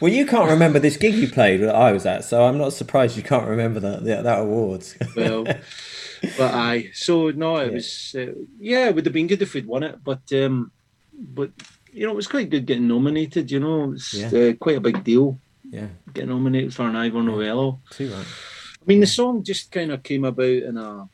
Well, 0.00 0.12
you 0.12 0.26
can't 0.26 0.50
remember 0.50 0.78
this 0.78 0.96
gig 0.96 1.14
you 1.14 1.28
played 1.28 1.60
that 1.60 1.74
I 1.74 1.92
was 1.92 2.06
at, 2.06 2.24
so 2.24 2.44
I'm 2.44 2.58
not 2.58 2.72
surprised 2.72 3.16
you 3.16 3.22
can't 3.22 3.48
remember 3.48 3.80
that 3.80 4.04
that, 4.04 4.24
that 4.24 4.40
awards. 4.40 4.96
Well, 5.16 5.44
but 5.44 6.54
aye. 6.54 6.90
So 6.92 7.30
no, 7.30 7.56
it 7.56 7.72
was 7.72 8.14
uh, 8.18 8.32
yeah, 8.58 8.88
it 8.88 8.94
would 8.94 9.06
have 9.06 9.14
been 9.14 9.26
good 9.26 9.42
if 9.42 9.54
we'd 9.54 9.66
won 9.66 9.82
it, 9.82 10.02
but 10.04 10.20
um, 10.32 10.70
but 11.14 11.50
you 11.92 12.06
know, 12.06 12.12
it 12.12 12.16
was 12.16 12.28
quite 12.28 12.50
good 12.50 12.66
getting 12.66 12.88
nominated. 12.88 13.50
You 13.50 13.60
know, 13.60 13.92
it's 13.92 14.14
Yeah. 14.14 14.28
uh, 14.28 14.52
quite 14.54 14.76
a 14.76 14.80
big 14.80 15.02
deal 15.02 15.38
yeah, 15.70 15.86
getting 16.12 16.30
nominated 16.30 16.74
for 16.74 16.88
an 16.88 16.96
Ivor 16.96 17.22
Novello. 17.22 17.78
too 17.90 18.10
right. 18.12 18.26
I 18.26 18.84
mean, 18.86 19.00
the 19.00 19.06
song 19.06 19.42
just 19.44 19.70
kind 19.70 19.92
of 19.92 20.02
came 20.02 20.24
about 20.24 20.44
in 20.48 20.76
a. 20.76 21.08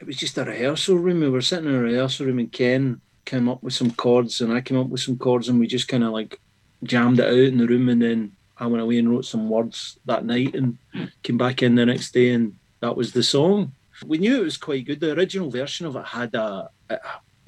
It 0.00 0.06
was 0.06 0.16
just 0.16 0.38
a 0.38 0.44
rehearsal 0.44 0.96
room. 0.96 1.20
We 1.20 1.28
were 1.28 1.42
sitting 1.42 1.68
in 1.68 1.74
a 1.74 1.80
rehearsal 1.80 2.24
room, 2.24 2.38
and 2.38 2.50
Ken 2.50 3.02
came 3.26 3.50
up 3.50 3.62
with 3.62 3.74
some 3.74 3.90
chords, 3.90 4.40
and 4.40 4.50
I 4.50 4.62
came 4.62 4.78
up 4.78 4.88
with 4.88 5.02
some 5.02 5.18
chords, 5.18 5.48
and 5.48 5.60
we 5.60 5.66
just 5.66 5.88
kind 5.88 6.02
of 6.02 6.12
like 6.12 6.40
jammed 6.82 7.20
it 7.20 7.26
out 7.26 7.34
in 7.34 7.58
the 7.58 7.66
room, 7.66 7.90
and 7.90 8.00
then 8.00 8.32
I 8.56 8.66
went 8.66 8.82
away 8.82 8.98
and 8.98 9.10
wrote 9.10 9.26
some 9.26 9.50
words 9.50 9.98
that 10.06 10.24
night, 10.24 10.54
and 10.54 10.78
came 11.22 11.36
back 11.36 11.62
in 11.62 11.74
the 11.74 11.84
next 11.84 12.12
day, 12.12 12.30
and 12.30 12.56
that 12.80 12.96
was 12.96 13.12
the 13.12 13.22
song. 13.22 13.72
We 14.06 14.16
knew 14.16 14.40
it 14.40 14.44
was 14.44 14.56
quite 14.56 14.86
good. 14.86 15.00
The 15.00 15.12
original 15.12 15.50
version 15.50 15.86
of 15.86 15.96
it 15.96 16.06
had 16.06 16.34
a. 16.34 16.70
a 16.88 16.98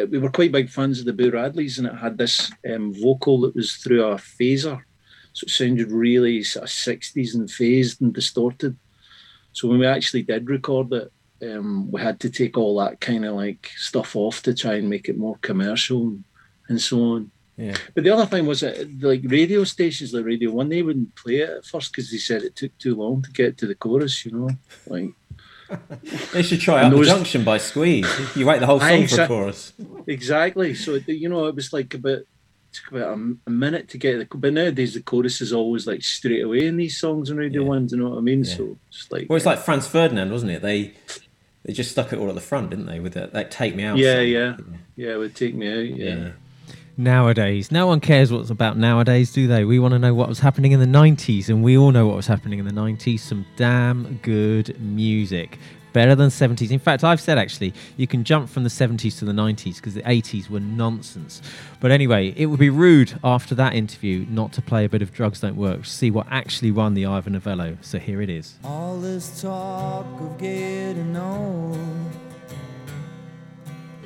we 0.09 0.18
were 0.18 0.30
quite 0.30 0.53
big 0.53 0.68
fans 0.68 0.98
of 0.98 1.07
the 1.07 1.12
Boo 1.12 1.30
Radleys, 1.30 1.78
and 1.78 1.86
it 1.86 1.94
had 1.94 2.18
this 2.18 2.50
um, 2.70 2.92
vocal 2.92 3.40
that 3.42 3.55
was 3.55 3.76
through 3.76 4.05
a 4.05 4.16
phaser, 4.16 4.82
so 5.32 5.44
it 5.44 5.50
sounded 5.50 5.90
really 5.90 6.42
sort 6.42 6.64
of 6.64 6.70
sixties 6.70 7.34
and 7.34 7.50
phased 7.50 8.03
and 8.03 8.12
distorted. 8.12 8.76
So 9.53 9.68
when 9.68 9.78
we 9.78 9.86
actually 9.86 10.22
did 10.22 10.50
record 10.50 10.92
it, 10.92 11.12
um, 11.43 11.90
we 11.90 12.01
had 12.01 12.20
to 12.20 12.30
take 12.30 12.57
all 12.57 12.78
that 12.78 13.01
kind 13.01 13.24
of 13.24 13.34
like 13.34 13.70
stuff 13.76 14.16
off 14.16 14.43
to 14.43 14.55
try 14.55 14.74
and 14.74 14.88
make 14.88 15.09
it 15.09 15.18
more 15.18 15.36
commercial 15.43 16.16
and, 16.68 16.80
so 16.80 17.01
on. 17.03 17.30
Yeah. 17.57 17.76
But 17.95 18.05
the 18.05 18.11
other 18.11 18.26
thing 18.26 18.47
was 18.47 18.61
that 18.61 19.03
like 19.03 19.20
radio 19.24 19.64
stations, 19.64 20.14
like 20.14 20.24
Radio 20.24 20.51
One, 20.51 20.68
they 20.68 20.82
wouldn't 20.82 21.14
play 21.16 21.40
it 21.40 21.51
at 21.51 21.66
first 21.66 21.93
because 21.93 22.11
they 22.11 22.18
said 22.18 22.43
it 22.43 22.57
took 22.57 22.76
too 22.78 22.95
long 22.95 23.22
to 23.22 23.30
get 23.30 23.59
to 23.59 23.66
the 23.66 23.74
chorus. 23.74 24.24
You 24.24 24.32
know, 24.32 24.51
like 24.86 25.11
They 26.32 26.43
should 26.43 26.61
try 26.61 26.88
the 26.88 27.03
Junction 27.03 27.45
by 27.45 27.59
Squeeze. 27.59 28.09
You 28.36 28.47
write 28.47 28.61
the 28.61 28.66
whole 28.66 28.80
song 28.80 29.07
for 29.07 29.22
a 29.22 29.28
chorus. 29.28 29.72
exactly. 30.07 30.74
So 30.74 30.99
you 31.07 31.28
know, 31.28 31.47
it 31.47 31.55
was 31.55 31.72
like 31.72 31.95
about 31.95 32.20
took 32.72 32.93
about 32.93 33.18
a, 33.18 33.36
a 33.47 33.51
minute 33.51 33.88
to 33.90 33.99
get 33.99 34.18
the. 34.18 34.36
But 34.36 34.53
nowadays 34.53 34.95
the 34.95 35.03
chorus 35.03 35.40
is 35.40 35.53
always 35.53 35.86
like 35.86 36.03
straight 36.03 36.43
away 36.43 36.66
in 36.66 36.76
these 36.76 36.99
songs 36.99 37.30
on 37.30 37.36
Radio 37.36 37.62
Yeah. 37.62 37.68
One. 37.68 37.86
Do 37.86 37.97
you 37.97 38.03
know 38.03 38.11
what 38.11 38.18
I 38.18 38.22
mean? 38.22 38.45
Yeah. 38.45 38.55
So 38.55 38.78
it's 38.88 39.12
like 39.12 39.28
Well, 39.28 39.36
it's 39.36 39.47
like 39.47 39.59
Franz 39.59 39.86
Ferdinand, 39.86 40.30
wasn't 40.30 40.53
it? 40.53 40.62
They 40.62 40.95
they 41.64 41.72
just 41.72 41.90
stuck 41.90 42.12
it 42.12 42.18
all 42.18 42.28
at 42.28 42.34
the 42.34 42.40
front, 42.40 42.70
didn't 42.70 42.86
they? 42.86 43.00
With 43.00 43.14
that, 43.14 43.32
that 43.32 43.50
"Take 43.50 43.74
Me 43.74 43.84
Out." 43.84 43.98
yeah, 43.98 44.16
song. 44.16 44.26
yeah, 44.26 44.56
yeah. 44.96 45.16
With 45.16 45.34
take 45.34 45.54
me 45.54 45.68
out. 45.68 45.96
yeah. 45.96 46.14
yeah. 46.14 46.30
Nowadays, 46.96 47.72
no 47.72 47.86
one 47.86 48.00
cares 48.00 48.30
what's 48.30 48.50
about 48.50 48.76
nowadays, 48.76 49.32
do 49.32 49.46
they? 49.46 49.64
We 49.64 49.78
want 49.78 49.92
to 49.92 49.98
know 49.98 50.12
what 50.12 50.28
was 50.28 50.40
happening 50.40 50.72
in 50.72 50.80
the 50.80 50.86
90s, 50.86 51.48
and 51.48 51.64
we 51.64 51.78
all 51.78 51.90
know 51.90 52.06
what 52.06 52.16
was 52.16 52.26
happening 52.26 52.58
in 52.58 52.66
the 52.66 52.72
90s. 52.72 53.20
Some 53.20 53.46
damn 53.56 54.18
good 54.18 54.78
music. 54.78 55.58
Better 55.93 56.14
than 56.14 56.28
70s. 56.30 56.70
In 56.70 56.78
fact, 56.78 57.05
I've 57.05 57.20
said 57.20 57.38
actually, 57.38 57.74
you 57.97 58.07
can 58.07 58.24
jump 58.24 58.49
from 58.49 58.64
the 58.64 58.70
70s 58.70 59.18
to 59.18 59.24
the 59.24 59.32
90s 59.32 59.76
because 59.76 59.95
the 59.95 60.03
80s 60.03 60.49
were 60.49 60.61
nonsense. 60.61 61.43
But 61.80 61.90
anyway, 61.90 62.32
it 62.36 62.47
would 62.47 62.61
be 62.61 62.70
rude 62.70 63.18
after 63.22 63.55
that 63.57 63.74
interview 63.74 64.24
not 64.28 64.53
to 64.55 64.62
play 64.62 64.84
a 64.84 64.88
bit 64.88 65.03
of 65.03 65.12
Drugs 65.12 65.40
Don't 65.40 65.57
Work, 65.57 65.84
see 65.84 66.11
what 66.11 66.26
actually 66.30 66.70
won 66.70 66.95
the 66.95 67.07
Ivor 67.07 67.30
Novello. 67.30 67.76
So 67.82 67.99
here 67.99 68.22
it 68.22 68.30
is. 68.30 68.55
All 68.64 68.99
this 68.99 69.43
talk 69.43 70.07
of 70.20 70.38
getting 70.38 71.16
old, 71.16 71.78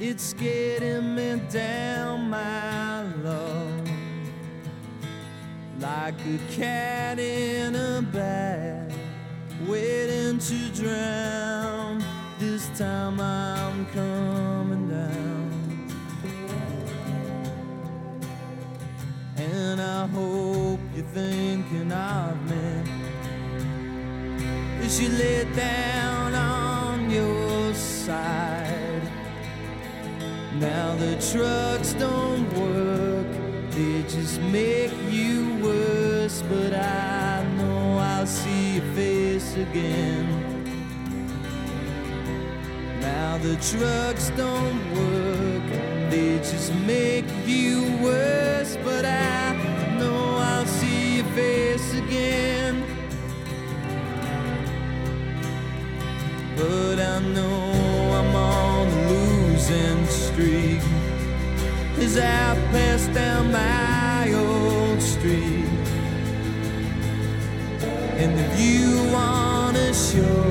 it's 0.01 0.33
getting 0.33 1.15
me 1.15 1.41
down, 1.51 2.31
my 2.31 3.03
love. 3.23 3.89
Like 5.79 6.15
a 6.15 6.39
cat 6.53 7.19
in 7.19 7.75
a 7.75 8.03
bag, 8.03 8.86
waiting 9.65 10.39
to 10.39 10.69
drown. 10.75 12.05
This 12.39 12.69
time 12.79 13.21
I'm 13.21 13.87
coming 13.87 14.91
down. 14.91 15.37
And 19.37 19.81
I 19.81 20.07
hope 20.09 20.81
you're 20.95 21.05
thinking 21.07 21.93
of 21.93 22.51
me 22.51 22.83
as 24.83 25.01
you 25.01 25.09
lay 25.09 25.45
down 25.55 26.35
on 26.35 27.11
your 27.11 27.75
side. 27.75 29.03
Now 30.61 30.95
the 30.97 31.17
drugs 31.33 31.93
don't 31.95 32.49
work, 32.55 33.27
they 33.71 34.03
just 34.03 34.41
make 34.41 34.93
you 35.11 35.59
worse. 35.63 36.43
But 36.49 36.73
I 36.75 37.36
see 38.27 38.75
your 38.75 38.95
face 38.95 39.57
again. 39.57 40.27
Now 43.01 43.39
the 43.39 43.57
drugs 43.71 44.31
don't 44.31 44.81
work, 44.95 46.11
they 46.11 46.39
just 46.39 46.75
make 46.87 47.27
you 47.47 47.97
worse. 48.03 48.77
But 48.85 49.05
I 49.05 49.53
know 49.99 50.37
I'll 50.37 50.67
see 50.67 51.17
your 51.17 51.27
face 51.35 51.95
again. 51.95 52.87
but 56.57 56.99
I 56.99 57.19
know 57.21 57.73
I'm 58.19 58.35
on 58.35 58.89
a 58.89 59.11
losing 59.11 60.07
streak 60.07 60.81
as 61.99 62.17
I 62.17 62.55
pass 62.73 62.86
And 68.19 68.33
if 68.41 68.59
you 68.59 69.13
wanna 69.13 69.93
show, 69.93 70.51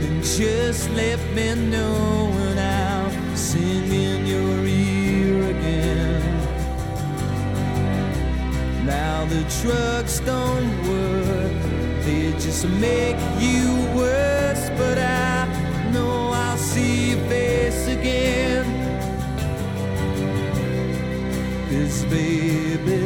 then 0.00 0.22
just 0.22 0.90
let 0.90 1.20
me 1.36 1.54
know 1.54 2.32
and 2.46 2.58
I'll 2.58 3.36
sing 3.36 3.86
in 3.92 4.26
your 4.26 4.66
ear 4.66 5.50
again. 5.54 6.22
Now 8.84 9.24
the 9.26 9.42
drugs 9.62 10.18
don't 10.20 10.72
work, 10.88 11.52
they 12.04 12.32
just 12.32 12.68
make 12.68 13.16
you 13.38 13.66
worse. 13.94 14.68
But 14.76 14.98
I 14.98 15.46
know 15.92 16.32
I'll 16.32 16.56
see 16.56 17.10
your 17.10 17.20
face 17.28 17.86
again. 17.86 18.66
Cause 21.70 22.04
baby, 22.06 23.00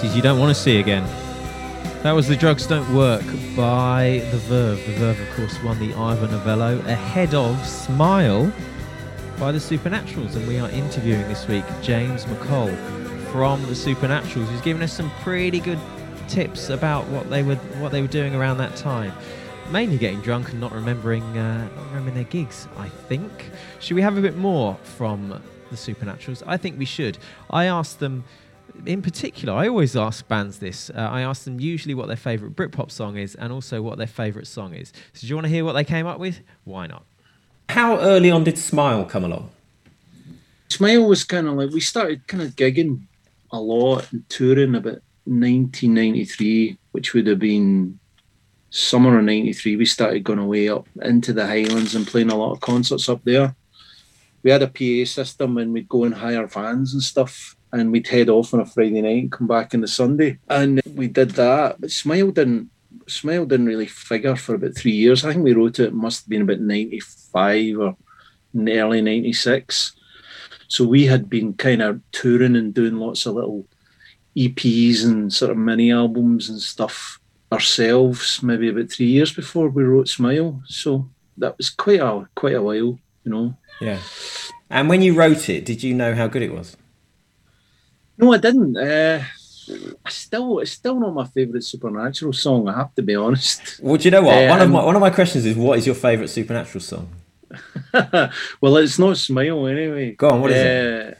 faces 0.00 0.16
you 0.16 0.22
don't 0.22 0.38
want 0.38 0.54
to 0.54 0.60
see 0.60 0.78
again. 0.78 1.04
That 2.02 2.12
was 2.12 2.26
The 2.26 2.36
Drugs 2.36 2.66
Don't 2.66 2.94
Work 2.94 3.24
by 3.54 4.22
The 4.30 4.38
Verve. 4.38 4.78
The 4.86 4.92
Verve, 4.94 5.20
of 5.20 5.36
course, 5.36 5.62
won 5.62 5.78
the 5.78 5.92
Ivor 5.94 6.28
Novello 6.28 6.78
ahead 6.86 7.34
of 7.34 7.66
Smile 7.66 8.50
by 9.38 9.52
The 9.52 9.58
Supernaturals. 9.58 10.36
And 10.36 10.48
we 10.48 10.58
are 10.58 10.70
interviewing 10.70 11.28
this 11.28 11.46
week 11.46 11.64
James 11.82 12.24
McColl 12.24 12.74
from 13.30 13.60
The 13.62 13.74
Supernaturals, 13.74 14.46
who's 14.46 14.60
given 14.62 14.82
us 14.82 14.92
some 14.92 15.10
pretty 15.22 15.60
good 15.60 15.78
tips 16.28 16.70
about 16.70 17.06
what 17.08 17.28
they 17.28 17.42
were 17.42 17.56
what 17.80 17.92
they 17.92 18.00
were 18.00 18.08
doing 18.08 18.34
around 18.34 18.56
that 18.58 18.76
time. 18.76 19.12
Mainly 19.70 19.98
getting 19.98 20.22
drunk 20.22 20.50
and 20.50 20.60
not 20.60 20.72
remembering 20.72 21.24
uh, 21.36 21.68
not 21.76 21.86
remembering 21.88 22.14
their 22.14 22.24
gigs, 22.24 22.68
I 22.78 22.88
think. 22.88 23.50
Should 23.80 23.96
we 23.96 24.02
have 24.02 24.16
a 24.16 24.22
bit 24.22 24.36
more 24.36 24.76
from 24.82 25.42
the 25.70 25.76
Supernaturals? 25.76 26.42
I 26.46 26.56
think 26.56 26.78
we 26.78 26.86
should. 26.86 27.18
I 27.50 27.66
asked 27.66 27.98
them 27.98 28.24
in 28.86 29.02
particular, 29.02 29.54
I 29.54 29.68
always 29.68 29.96
ask 29.96 30.26
bands 30.28 30.58
this. 30.58 30.90
Uh, 30.90 30.98
I 31.00 31.22
ask 31.22 31.44
them 31.44 31.60
usually 31.60 31.94
what 31.94 32.08
their 32.08 32.16
favourite 32.16 32.54
Britpop 32.56 32.90
song 32.90 33.16
is 33.16 33.34
and 33.34 33.52
also 33.52 33.82
what 33.82 33.98
their 33.98 34.06
favourite 34.06 34.46
song 34.46 34.74
is. 34.74 34.92
So, 35.12 35.22
do 35.22 35.26
you 35.26 35.34
want 35.34 35.46
to 35.46 35.50
hear 35.50 35.64
what 35.64 35.72
they 35.72 35.84
came 35.84 36.06
up 36.06 36.18
with? 36.18 36.40
Why 36.64 36.86
not? 36.86 37.04
How 37.68 37.98
early 37.98 38.30
on 38.30 38.44
did 38.44 38.58
Smile 38.58 39.04
come 39.04 39.24
along? 39.24 39.50
Smile 40.68 41.06
was 41.06 41.24
kind 41.24 41.46
of 41.46 41.54
like 41.54 41.70
we 41.70 41.80
started 41.80 42.26
kind 42.26 42.42
of 42.42 42.56
gigging 42.56 43.02
a 43.52 43.60
lot 43.60 44.10
and 44.12 44.28
touring 44.28 44.74
about 44.74 45.02
1993, 45.24 46.78
which 46.92 47.14
would 47.14 47.26
have 47.26 47.38
been 47.38 47.98
summer 48.70 49.18
of 49.18 49.24
93. 49.24 49.76
We 49.76 49.84
started 49.84 50.24
going 50.24 50.38
away 50.38 50.68
up 50.68 50.86
into 51.02 51.32
the 51.32 51.46
Highlands 51.46 51.94
and 51.94 52.06
playing 52.06 52.30
a 52.30 52.36
lot 52.36 52.52
of 52.52 52.60
concerts 52.60 53.08
up 53.08 53.22
there. 53.24 53.54
We 54.42 54.50
had 54.50 54.62
a 54.62 54.68
PA 54.68 55.08
system 55.08 55.58
and 55.58 55.72
we'd 55.72 55.88
go 55.88 56.04
and 56.04 56.14
hire 56.14 56.46
vans 56.46 56.94
and 56.94 57.02
stuff 57.02 57.56
and 57.72 57.92
we'd 57.92 58.08
head 58.08 58.28
off 58.28 58.52
on 58.52 58.60
a 58.60 58.66
Friday 58.66 59.00
night 59.00 59.22
and 59.22 59.32
come 59.32 59.46
back 59.46 59.74
on 59.74 59.80
the 59.80 59.88
Sunday. 59.88 60.38
And 60.48 60.80
we 60.94 61.08
did 61.08 61.30
that. 61.32 61.80
But 61.80 61.90
Smile 61.90 62.30
didn't 62.30 62.70
Smile 63.06 63.46
didn't 63.46 63.66
really 63.66 63.86
figure 63.86 64.36
for 64.36 64.54
about 64.54 64.74
three 64.74 64.92
years. 64.92 65.24
I 65.24 65.32
think 65.32 65.44
we 65.44 65.52
wrote 65.52 65.78
it, 65.78 65.88
it 65.88 65.94
must 65.94 66.22
have 66.22 66.28
been 66.28 66.42
about 66.42 66.60
95 66.60 67.78
or 67.78 67.96
in 68.54 68.64
the 68.64 68.78
early 68.78 69.00
96. 69.00 69.92
So 70.68 70.84
we 70.84 71.06
had 71.06 71.28
been 71.28 71.54
kind 71.54 71.82
of 71.82 72.00
touring 72.12 72.56
and 72.56 72.72
doing 72.72 72.96
lots 72.96 73.26
of 73.26 73.34
little 73.34 73.66
EPs 74.36 75.04
and 75.04 75.32
sort 75.32 75.50
of 75.50 75.56
mini 75.56 75.92
albums 75.92 76.48
and 76.48 76.60
stuff 76.60 77.20
ourselves, 77.52 78.42
maybe 78.42 78.68
about 78.68 78.90
three 78.90 79.06
years 79.06 79.32
before 79.32 79.68
we 79.68 79.82
wrote 79.82 80.08
Smile. 80.08 80.62
So 80.66 81.08
that 81.38 81.56
was 81.58 81.70
quite 81.70 82.00
a 82.00 82.28
quite 82.36 82.54
a 82.54 82.62
while, 82.62 82.74
you 82.74 83.00
know. 83.24 83.56
Yeah. 83.80 83.98
And 84.68 84.88
when 84.88 85.02
you 85.02 85.14
wrote 85.14 85.48
it, 85.48 85.64
did 85.64 85.82
you 85.82 85.94
know 85.94 86.14
how 86.14 86.28
good 86.28 86.42
it 86.42 86.52
was? 86.52 86.76
No, 88.20 88.32
I 88.32 88.38
didn't. 88.38 88.76
Uh, 88.76 89.22
I 90.04 90.10
still, 90.10 90.58
it's 90.58 90.72
still 90.72 90.98
not 90.98 91.14
my 91.14 91.26
favourite 91.26 91.64
Supernatural 91.64 92.32
song. 92.32 92.68
I 92.68 92.76
have 92.76 92.94
to 92.96 93.02
be 93.02 93.14
honest. 93.14 93.80
Well, 93.82 93.96
do 93.96 94.04
you 94.04 94.10
know 94.10 94.22
what? 94.22 94.48
one 94.48 94.60
of 94.60 94.66
Um, 94.66 94.72
my 94.72 94.84
one 94.84 94.96
of 94.96 95.00
my 95.00 95.10
questions 95.10 95.46
is, 95.46 95.56
what 95.56 95.78
is 95.78 95.86
your 95.86 95.94
favourite 95.94 96.28
Supernatural 96.28 96.82
song? 96.82 97.08
well, 98.60 98.76
it's 98.76 98.98
not 98.98 99.16
Smile 99.16 99.66
anyway. 99.66 100.12
Go 100.12 100.28
on, 100.30 100.40
what 100.40 100.50
is 100.50 100.56
it? 100.58 101.18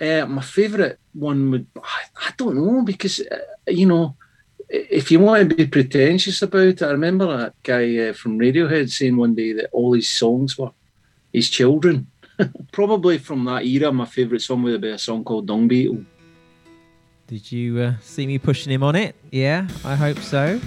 Uh, 0.00 0.26
my 0.26 0.42
favourite 0.42 0.96
one 1.12 1.50
would 1.50 1.66
I, 1.76 2.28
I 2.28 2.32
don't 2.38 2.56
know 2.56 2.82
because 2.82 3.20
uh, 3.20 3.36
you 3.68 3.86
know 3.86 4.16
if 4.70 5.10
you 5.10 5.18
want 5.20 5.48
to 5.48 5.54
be 5.54 5.66
pretentious 5.66 6.40
about 6.42 6.62
it, 6.62 6.82
I 6.82 6.90
remember 6.90 7.26
that 7.36 7.54
guy 7.62 8.08
uh, 8.08 8.12
from 8.12 8.38
Radiohead 8.38 8.90
saying 8.90 9.16
one 9.16 9.34
day 9.34 9.52
that 9.52 9.68
all 9.72 9.92
his 9.92 10.08
songs 10.08 10.56
were 10.56 10.70
his 11.32 11.50
children. 11.50 12.06
Probably 12.72 13.18
from 13.18 13.44
that 13.44 13.64
era, 13.64 13.92
my 13.92 14.06
favourite 14.06 14.42
song 14.42 14.62
would 14.62 14.80
be 14.80 14.90
a 14.90 14.98
song 14.98 15.24
called 15.24 15.46
Dung 15.46 15.68
Beetle. 15.68 16.04
Did 17.26 17.52
you 17.52 17.80
uh, 17.80 17.94
see 18.00 18.26
me 18.26 18.38
pushing 18.38 18.72
him 18.72 18.82
on 18.82 18.96
it? 18.96 19.14
Yeah, 19.30 19.68
I 19.84 19.94
hope 19.94 20.18
so. 20.18 20.60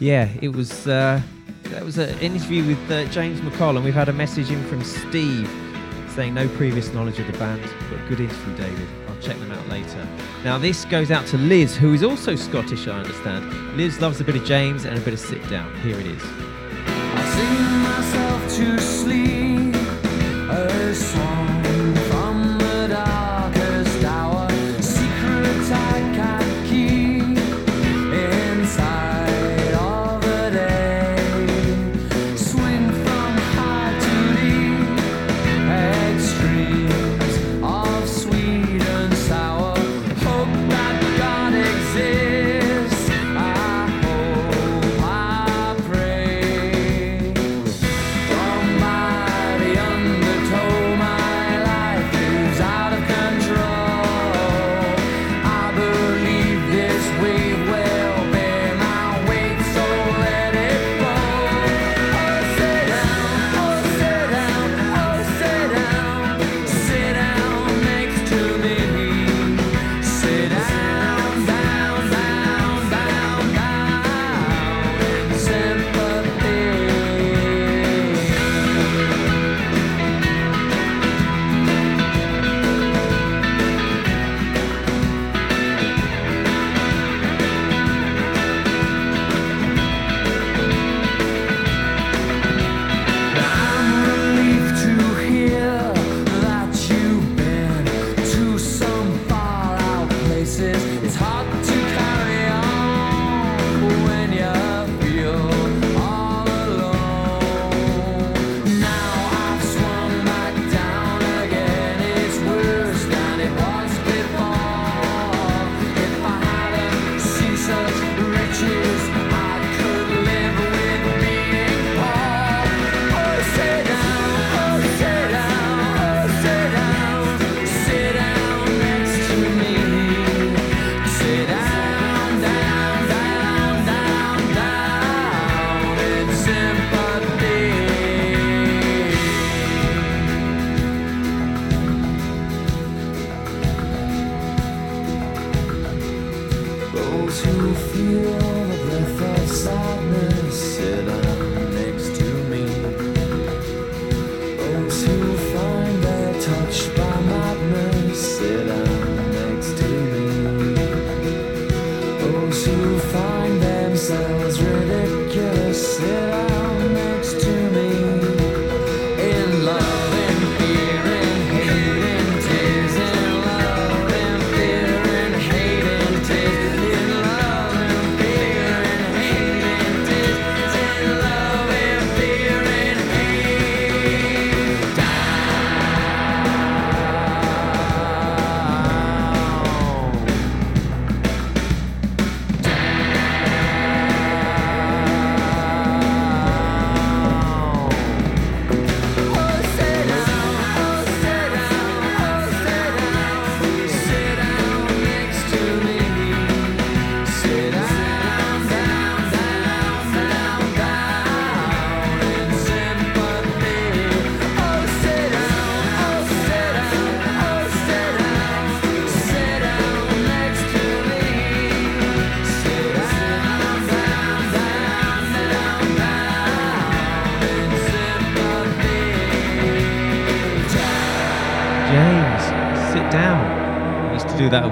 Yeah, 0.00 0.28
it 0.42 0.48
was. 0.48 0.88
Uh, 0.88 1.20
that 1.64 1.84
was 1.84 1.98
an 1.98 2.18
interview 2.18 2.64
with 2.64 2.90
uh, 2.90 3.04
James 3.06 3.40
McColl, 3.40 3.76
and 3.76 3.84
we've 3.84 3.94
had 3.94 4.08
a 4.08 4.12
message 4.12 4.50
in 4.50 4.62
from 4.64 4.82
Steve 4.84 5.48
saying 6.14 6.34
no 6.34 6.48
previous 6.50 6.92
knowledge 6.92 7.18
of 7.18 7.26
the 7.26 7.38
band, 7.38 7.62
but 7.90 7.98
Good 8.08 8.20
interview, 8.20 8.56
David. 8.56 8.88
I'll 9.08 9.20
check 9.20 9.36
them 9.38 9.50
out 9.50 9.68
later. 9.68 10.06
Now, 10.44 10.58
this 10.58 10.84
goes 10.84 11.10
out 11.10 11.26
to 11.28 11.38
Liz, 11.38 11.76
who 11.76 11.92
is 11.92 12.04
also 12.04 12.36
Scottish, 12.36 12.86
I 12.86 13.00
understand. 13.00 13.76
Liz 13.76 14.00
loves 14.00 14.20
a 14.20 14.24
bit 14.24 14.36
of 14.36 14.44
James 14.44 14.84
and 14.84 14.96
a 14.96 15.00
bit 15.00 15.14
of 15.14 15.20
Sit 15.20 15.48
Down. 15.48 15.74
Here 15.80 15.98
it 15.98 16.06
is. 16.06 16.22
Sing 20.94 21.02
myself 21.02 21.23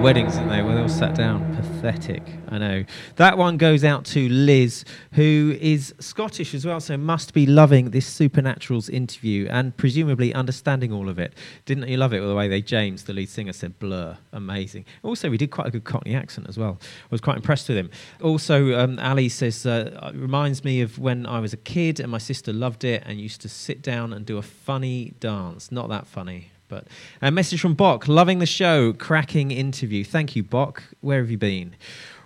weddings, 0.03 0.35
didn't 0.35 0.49
they? 0.49 0.63
Where 0.63 0.75
they 0.75 0.83
all 0.83 0.89
sat 0.89 1.15
down. 1.15 1.55
Pathetic. 1.55 2.25
I 2.49 2.59
know. 2.59 2.85
That 3.17 3.39
one 3.39 3.57
goes 3.57 3.85
out 3.85 4.05
to 4.07 4.29
Liz, 4.29 4.85
who 5.13 5.57
is 5.61 5.95
Scottish 6.01 6.55
as 6.55 6.67
well, 6.67 6.81
so 6.81 6.97
must 6.97 7.33
be 7.33 7.47
loving 7.47 7.91
this 7.91 8.13
Supernaturals 8.13 8.91
interview 8.91 9.47
and 9.49 9.77
presumably 9.77 10.35
understanding 10.35 10.93
all 10.93 11.09
of 11.09 11.21
it. 11.21 11.35
Didn't 11.67 11.87
you 11.87 11.99
love 11.99 12.13
it? 12.13 12.21
The 12.21 12.35
way 12.35 12.49
they, 12.49 12.61
James, 12.61 13.05
the 13.05 13.13
lead 13.13 13.29
singer, 13.29 13.53
said 13.53 13.79
blur. 13.79 14.19
Amazing. 14.33 14.87
Also, 15.05 15.31
we 15.31 15.37
did 15.37 15.53
quite 15.53 15.69
a 15.69 15.71
good 15.71 15.85
Cockney 15.85 16.17
accent 16.17 16.49
as 16.49 16.59
well. 16.59 16.79
I 16.81 17.09
was 17.11 17.21
quite 17.21 17.37
impressed 17.37 17.69
with 17.69 17.79
him. 17.79 17.91
Also, 18.21 18.77
um, 18.77 18.99
Ali 18.99 19.29
says, 19.29 19.65
uh, 19.65 20.11
reminds 20.15 20.65
me 20.65 20.81
of 20.81 20.99
when 20.99 21.27
I 21.27 21.39
was 21.39 21.53
a 21.53 21.59
kid 21.59 22.01
and 22.01 22.11
my 22.11 22.19
sister 22.19 22.53
loved 22.53 22.83
it 22.83 23.05
and 23.07 23.21
used 23.21 23.41
to 23.43 23.49
sit 23.49 23.83
down 23.83 24.13
and 24.13 24.27
do 24.27 24.37
a 24.37 24.43
funny 24.43 25.15
dance. 25.21 25.71
Not 25.71 25.89
that 25.91 26.09
funny. 26.09 26.52
But 26.73 26.87
a 27.21 27.31
message 27.31 27.61
from 27.61 27.75
Bok, 27.75 28.09
loving 28.09 28.39
the 28.39 28.47
show, 28.47 28.95
cracking 28.95 29.51
interview. 29.51 30.05
Thank 30.05 30.35
you, 30.35 30.43
Bok. 30.43 30.83
Where 31.03 31.19
have 31.21 31.31
you 31.31 31.37
been? 31.37 31.75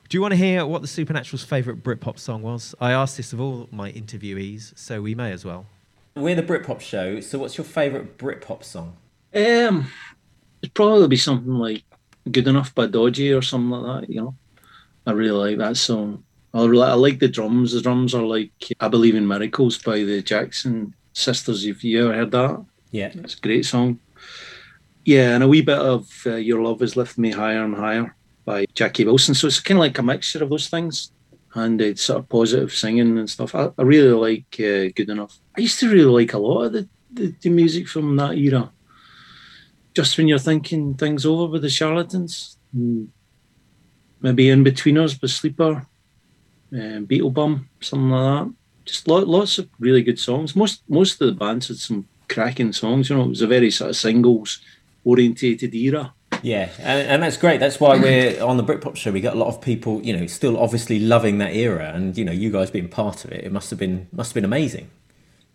Do 0.08 0.16
you 0.16 0.22
want 0.22 0.30
to 0.34 0.36
hear 0.36 0.64
what 0.64 0.82
the 0.82 0.86
Supernatural's 0.88 1.42
favourite 1.42 1.82
Britpop 1.82 2.16
song 2.16 2.42
was? 2.42 2.72
I 2.80 2.92
asked 2.92 3.16
this 3.16 3.32
of 3.32 3.40
all 3.40 3.68
my 3.72 3.90
interviewees, 3.90 4.72
so 4.78 5.02
we 5.02 5.16
may 5.16 5.32
as 5.32 5.44
well. 5.44 5.66
We're 6.14 6.36
the 6.36 6.44
Britpop 6.44 6.80
show, 6.80 7.18
so 7.18 7.40
what's 7.40 7.58
your 7.58 7.64
favourite 7.64 8.18
Britpop 8.18 8.62
song? 8.62 8.96
Um, 9.34 9.88
it'd 10.62 10.74
probably 10.74 11.08
be 11.08 11.16
something 11.16 11.54
like 11.54 11.82
"Good 12.30 12.46
Enough" 12.46 12.72
by 12.72 12.86
Dodgy 12.86 13.32
or 13.32 13.42
something 13.42 13.70
like 13.70 14.02
that. 14.02 14.08
You 14.14 14.20
know, 14.20 14.34
I 15.08 15.10
really 15.10 15.50
like 15.50 15.58
that 15.58 15.76
song. 15.76 16.22
I, 16.54 16.64
really, 16.66 16.86
I 16.86 16.92
like 16.94 17.18
the 17.18 17.26
drums. 17.26 17.72
The 17.72 17.80
drums 17.82 18.14
are 18.14 18.22
like 18.22 18.52
"I 18.78 18.86
Believe 18.86 19.16
in 19.16 19.26
Miracles" 19.26 19.76
by 19.78 20.04
the 20.04 20.22
Jackson 20.22 20.94
Sisters. 21.14 21.66
If 21.66 21.82
you 21.82 22.04
ever 22.04 22.14
heard 22.14 22.30
that, 22.30 22.64
Yeah. 22.92 23.10
it's 23.12 23.34
a 23.34 23.40
great 23.40 23.66
song. 23.66 23.98
Yeah, 25.06 25.34
and 25.34 25.44
a 25.44 25.48
wee 25.48 25.62
bit 25.62 25.78
of 25.78 26.10
uh, 26.26 26.34
"Your 26.34 26.62
Love 26.62 26.80
Has 26.80 26.96
Lifted 26.96 27.20
Me 27.20 27.30
Higher 27.30 27.64
and 27.64 27.76
Higher" 27.76 28.16
by 28.44 28.66
Jackie 28.74 29.04
Wilson. 29.04 29.34
So 29.34 29.46
it's 29.46 29.60
kind 29.60 29.78
of 29.78 29.82
like 29.82 29.98
a 29.98 30.02
mixture 30.02 30.42
of 30.42 30.50
those 30.50 30.68
things, 30.68 31.12
and 31.54 31.80
it's 31.80 32.02
sort 32.02 32.18
of 32.18 32.28
positive 32.28 32.72
singing 32.72 33.16
and 33.18 33.30
stuff. 33.30 33.54
I, 33.54 33.70
I 33.78 33.82
really 33.82 34.12
like 34.12 34.46
uh, 34.58 34.90
"Good 34.96 35.10
Enough." 35.10 35.38
I 35.56 35.60
used 35.60 35.78
to 35.80 35.88
really 35.90 36.24
like 36.24 36.32
a 36.34 36.38
lot 36.38 36.64
of 36.64 36.72
the, 36.72 36.88
the, 37.12 37.34
the 37.40 37.50
music 37.50 37.88
from 37.88 38.16
that 38.16 38.36
era. 38.36 38.72
just 39.94 40.18
when 40.18 40.28
you're 40.28 40.38
thinking 40.38 40.94
things 40.94 41.24
over 41.24 41.52
with 41.52 41.62
the 41.62 41.70
charlatans, 41.70 42.58
mm, 42.76 43.08
maybe 44.20 44.46
Inbetweener 44.46 45.20
with 45.22 45.30
Sleeper, 45.30 45.86
uh, 46.76 47.00
Beetle 47.00 47.30
Bum, 47.30 47.68
something 47.80 48.10
like 48.10 48.44
that. 48.46 48.54
Just 48.84 49.08
lo- 49.08 49.24
lots 49.24 49.58
of 49.58 49.68
really 49.78 50.02
good 50.02 50.18
songs. 50.18 50.56
Most 50.56 50.82
most 50.88 51.20
of 51.20 51.28
the 51.28 51.34
bands 51.34 51.68
had 51.68 51.78
some 51.78 52.08
cracking 52.28 52.72
songs. 52.72 53.08
You 53.08 53.16
know, 53.16 53.24
it 53.24 53.28
was 53.28 53.42
a 53.42 53.46
very 53.46 53.70
sort 53.70 53.90
of 53.90 53.96
singles 53.96 54.60
orientated 55.06 55.74
era. 55.74 56.12
Yeah, 56.42 56.68
and, 56.78 57.08
and 57.08 57.22
that's 57.22 57.38
great. 57.38 57.60
That's 57.60 57.80
why 57.80 57.98
we're 57.98 58.42
on 58.42 58.58
the 58.58 58.62
Britpop 58.62 58.96
show. 58.96 59.10
We 59.10 59.22
got 59.22 59.34
a 59.34 59.38
lot 59.38 59.48
of 59.48 59.60
people, 59.62 60.02
you 60.02 60.14
know, 60.14 60.26
still 60.26 60.58
obviously 60.58 60.98
loving 61.00 61.38
that 61.38 61.54
era, 61.54 61.92
and 61.94 62.16
you 62.16 62.24
know, 62.24 62.32
you 62.32 62.50
guys 62.52 62.70
being 62.70 62.88
part 62.88 63.24
of 63.24 63.32
it, 63.32 63.44
it 63.44 63.52
must 63.52 63.70
have 63.70 63.78
been 63.78 64.08
must 64.12 64.30
have 64.30 64.34
been 64.34 64.44
amazing. 64.44 64.90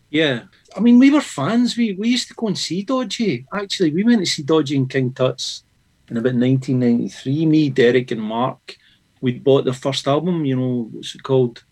Yeah. 0.09 0.41
I 0.75 0.79
mean, 0.79 0.99
we 0.99 1.11
were 1.11 1.21
fans. 1.21 1.77
We 1.77 1.93
we 1.93 2.09
used 2.09 2.27
to 2.29 2.33
go 2.33 2.47
and 2.47 2.57
see 2.57 2.83
Dodgy. 2.83 3.45
Actually, 3.53 3.91
we 3.91 4.03
went 4.03 4.19
to 4.21 4.25
see 4.25 4.43
Dodgy 4.43 4.75
and 4.75 4.89
King 4.89 5.13
Tuts 5.13 5.63
in 6.09 6.17
about 6.17 6.33
1993. 6.33 7.45
Me, 7.45 7.69
Derek, 7.69 8.11
and 8.11 8.21
Mark. 8.21 8.77
We'd 9.21 9.43
bought 9.43 9.65
the 9.65 9.73
first 9.73 10.07
album, 10.07 10.45
you 10.45 10.55
know, 10.55 10.89
what's 10.91 11.15
it 11.15 11.23
called? 11.23 11.63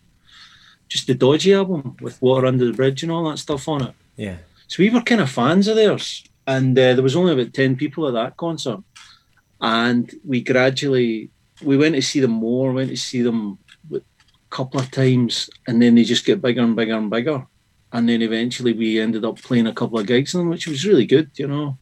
Just 0.88 1.06
the 1.06 1.14
Dodgy 1.14 1.52
album 1.52 1.96
with 2.00 2.20
Water 2.22 2.46
Under 2.46 2.64
the 2.64 2.72
Bridge 2.72 3.02
and 3.02 3.12
all 3.12 3.28
that 3.28 3.38
stuff 3.38 3.68
on 3.68 3.82
it. 3.82 3.94
Yeah, 4.16 4.36
So 4.68 4.82
we 4.82 4.90
were 4.90 5.00
kind 5.00 5.20
of 5.20 5.30
fans 5.30 5.66
of 5.66 5.76
theirs. 5.76 6.24
And 6.50 6.76
uh, 6.76 6.94
there 6.94 7.02
was 7.02 7.14
only 7.14 7.32
about 7.32 7.54
10 7.54 7.76
people 7.76 8.08
at 8.08 8.14
that 8.14 8.36
concert. 8.36 8.80
And 9.60 10.12
we 10.24 10.42
gradually, 10.42 11.30
we 11.62 11.76
went 11.76 11.94
to 11.94 12.02
see 12.02 12.18
them 12.18 12.32
more, 12.32 12.72
went 12.72 12.90
to 12.90 12.96
see 12.96 13.22
them 13.22 13.58
a 13.94 14.00
couple 14.50 14.80
of 14.80 14.90
times. 14.90 15.48
And 15.68 15.80
then 15.80 15.94
they 15.94 16.02
just 16.02 16.24
get 16.24 16.42
bigger 16.42 16.62
and 16.62 16.74
bigger 16.74 16.96
and 16.96 17.08
bigger. 17.08 17.46
And 17.92 18.08
then 18.08 18.20
eventually 18.20 18.72
we 18.72 18.98
ended 18.98 19.24
up 19.24 19.40
playing 19.40 19.68
a 19.68 19.72
couple 19.72 20.00
of 20.00 20.08
gigs 20.08 20.34
in 20.34 20.40
them, 20.40 20.48
which 20.48 20.66
was 20.66 20.84
really 20.84 21.06
good, 21.06 21.30
you 21.36 21.46
know. 21.46 21.78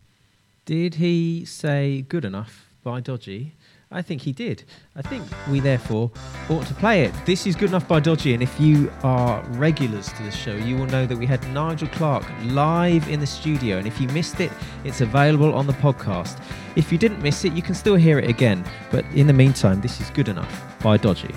Did 0.67 0.97
he 0.97 1.47
say 1.47 2.05
good 2.07 2.27
enough 2.27 2.69
by 2.85 3.01
Dodgy? 3.01 3.55
I 3.91 4.03
think 4.03 4.21
he 4.21 4.33
did. 4.33 4.65
I 4.97 5.03
think 5.03 5.25
we 5.51 5.61
therefore 5.61 6.11
ought 6.51 6.67
to 6.67 6.75
play 6.75 7.05
it. 7.05 7.15
This 7.25 7.47
is 7.47 7.57
good 7.57 7.71
enough 7.71 7.89
by 7.89 8.01
Dodgy, 8.01 8.35
and 8.35 8.43
if 8.43 8.61
you 8.61 8.93
are 9.03 9.43
regulars 9.53 10.13
to 10.13 10.23
the 10.23 10.31
show, 10.31 10.55
you 10.55 10.77
will 10.77 10.87
know 10.87 11.07
that 11.07 11.17
we 11.17 11.25
had 11.25 11.43
Nigel 11.55 11.89
Clark 11.89 12.25
live 12.45 13.09
in 13.09 13.19
the 13.19 13.27
studio. 13.27 13.79
And 13.79 13.87
if 13.87 13.99
you 13.99 14.09
missed 14.09 14.41
it, 14.41 14.53
it's 14.85 15.01
available 15.01 15.55
on 15.55 15.67
the 15.67 15.73
podcast. 15.75 16.39
If 16.77 16.93
you 16.93 16.99
didn't 16.99 17.23
miss 17.23 17.47
it, 17.47 17.55
you 17.55 17.63
can 17.63 17.75
still 17.75 17.97
hear 17.97 18.19
it 18.19 18.29
again. 18.29 18.63
But 18.91 19.07
in 19.15 19.27
the 19.27 19.33
meantime, 19.33 19.81
this 19.81 20.01
is 20.01 20.11
good 20.11 20.29
enough 20.29 20.77
by 20.83 20.99
Dodgy. 20.99 21.35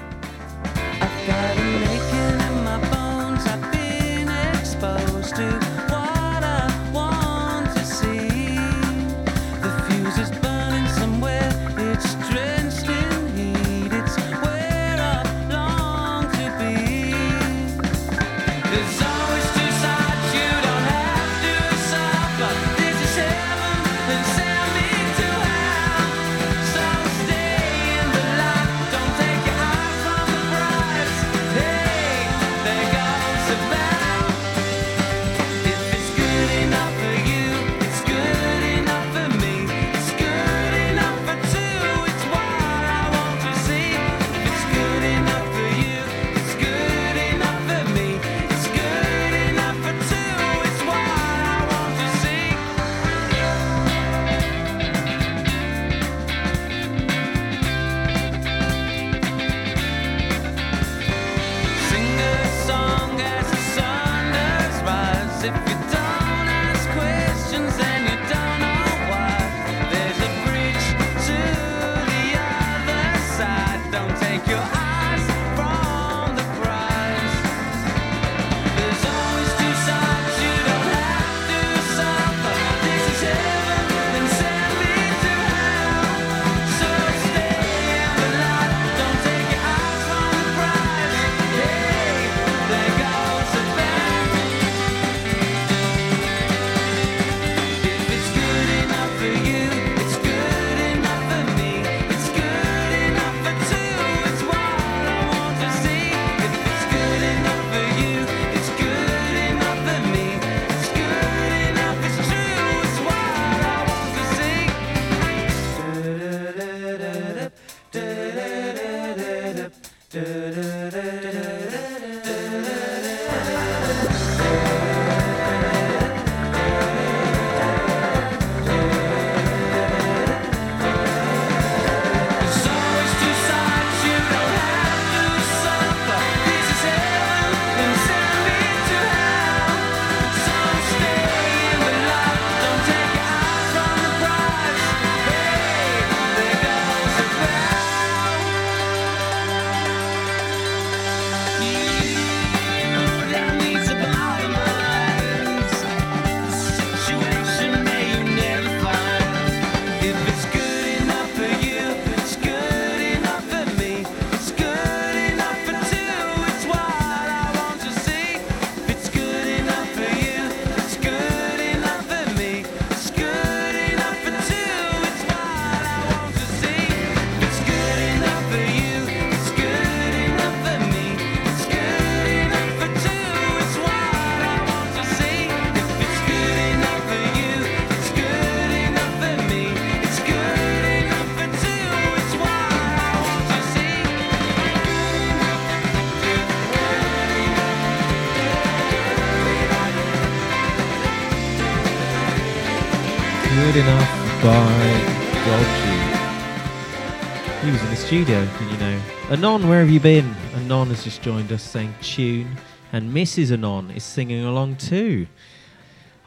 Anon, 209.42 209.68
where 209.68 209.80
have 209.80 209.89
you 209.89 210.00
been? 210.00 210.36
Anon 210.54 210.89
has 210.89 211.04
just 211.04 211.24
joined 211.24 211.52
us 211.52 211.64
saying 211.64 211.96
tune, 212.04 212.58
and 212.94 213.12
Mrs. 213.12 213.52
Anon 213.52 213.89
is 213.89 214.04
singing 214.04 214.46
along 214.46 214.76
too. 214.76 215.26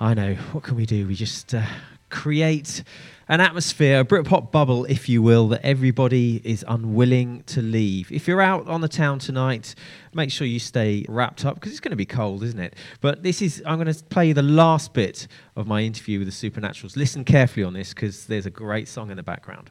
I 0.01 0.15
know, 0.15 0.35
what 0.51 0.65
can 0.65 0.75
we 0.75 0.85
do? 0.85 1.07
We 1.07 1.15
just 1.15 1.55
uh, 1.55 1.63
create 2.11 2.83
an 3.29 3.41
atmosphere, 3.41 4.01
a 4.01 4.05
Britpop 4.05 4.51
bubble, 4.51 4.85
if 4.87 5.09
you 5.09 5.23
will, 5.23 5.47
that 5.51 5.65
everybody 5.65 6.41
is 6.43 6.65
unwilling 6.67 7.45
to 7.45 7.63
leave. 7.63 8.11
If 8.11 8.27
you're 8.27 8.41
out 8.41 8.67
on 8.67 8.81
the 8.81 8.89
town 8.89 9.21
tonight, 9.21 9.77
make 10.13 10.33
sure 10.33 10.49
you 10.49 10.59
stay 10.59 11.07
wrapped 11.09 11.45
up 11.45 11.55
because 11.55 11.71
it's 11.71 11.79
going 11.79 11.91
to 11.91 11.97
be 11.97 12.07
cold, 12.07 12.43
isn't 12.43 12.59
it? 12.59 12.75
But 13.01 13.23
this 13.23 13.41
is, 13.41 13.63
I'm 13.65 13.79
going 13.79 13.95
to 13.95 14.05
play 14.07 14.33
the 14.33 14.43
last 14.43 14.93
bit 14.93 15.29
of 15.55 15.69
my 15.69 15.83
interview 15.83 16.19
with 16.19 16.27
the 16.27 16.51
Supernaturals. 16.51 16.97
Listen 16.97 17.25
carefully 17.25 17.63
on 17.63 17.75
this 17.75 17.95
because 17.95 18.27
there's 18.27 18.47
a 18.47 18.51
great 18.51 18.89
song 18.89 19.13
in 19.13 19.17
the 19.19 19.23
background. 19.23 19.71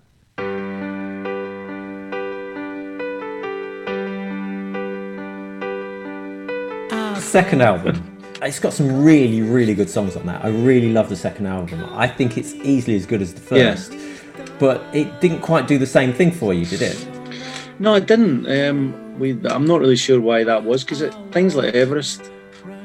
Second 7.33 7.61
album. 7.61 7.95
It's 8.43 8.59
got 8.59 8.73
some 8.73 9.03
really, 9.03 9.41
really 9.41 9.73
good 9.73 9.89
songs 9.89 10.15
on 10.15 10.25
that. 10.27 10.43
I 10.45 10.49
really 10.49 10.91
love 10.93 11.09
the 11.09 11.15
second 11.15 11.47
album. 11.47 11.83
I 11.93 12.07
think 12.07 12.37
it's 12.37 12.53
easily 12.53 12.95
as 12.95 13.05
good 13.07 13.21
as 13.23 13.33
the 13.33 13.41
Yeah. 13.55 13.71
first. 13.75 13.93
But 14.59 14.83
it 14.93 15.07
didn't 15.19 15.41
quite 15.41 15.67
do 15.67 15.77
the 15.79 15.87
same 15.87 16.13
thing 16.13 16.31
for 16.31 16.53
you, 16.53 16.65
did 16.65 16.81
it? 16.83 16.97
No, 17.79 17.95
it 17.95 18.05
didn't. 18.05 18.45
Um, 18.57 18.93
we, 19.17 19.31
I'm 19.45 19.65
not 19.65 19.79
really 19.79 19.95
sure 19.95 20.21
why 20.21 20.43
that 20.43 20.63
was 20.63 20.83
because 20.83 21.01
things 21.31 21.55
like 21.55 21.73
Everest 21.73 22.29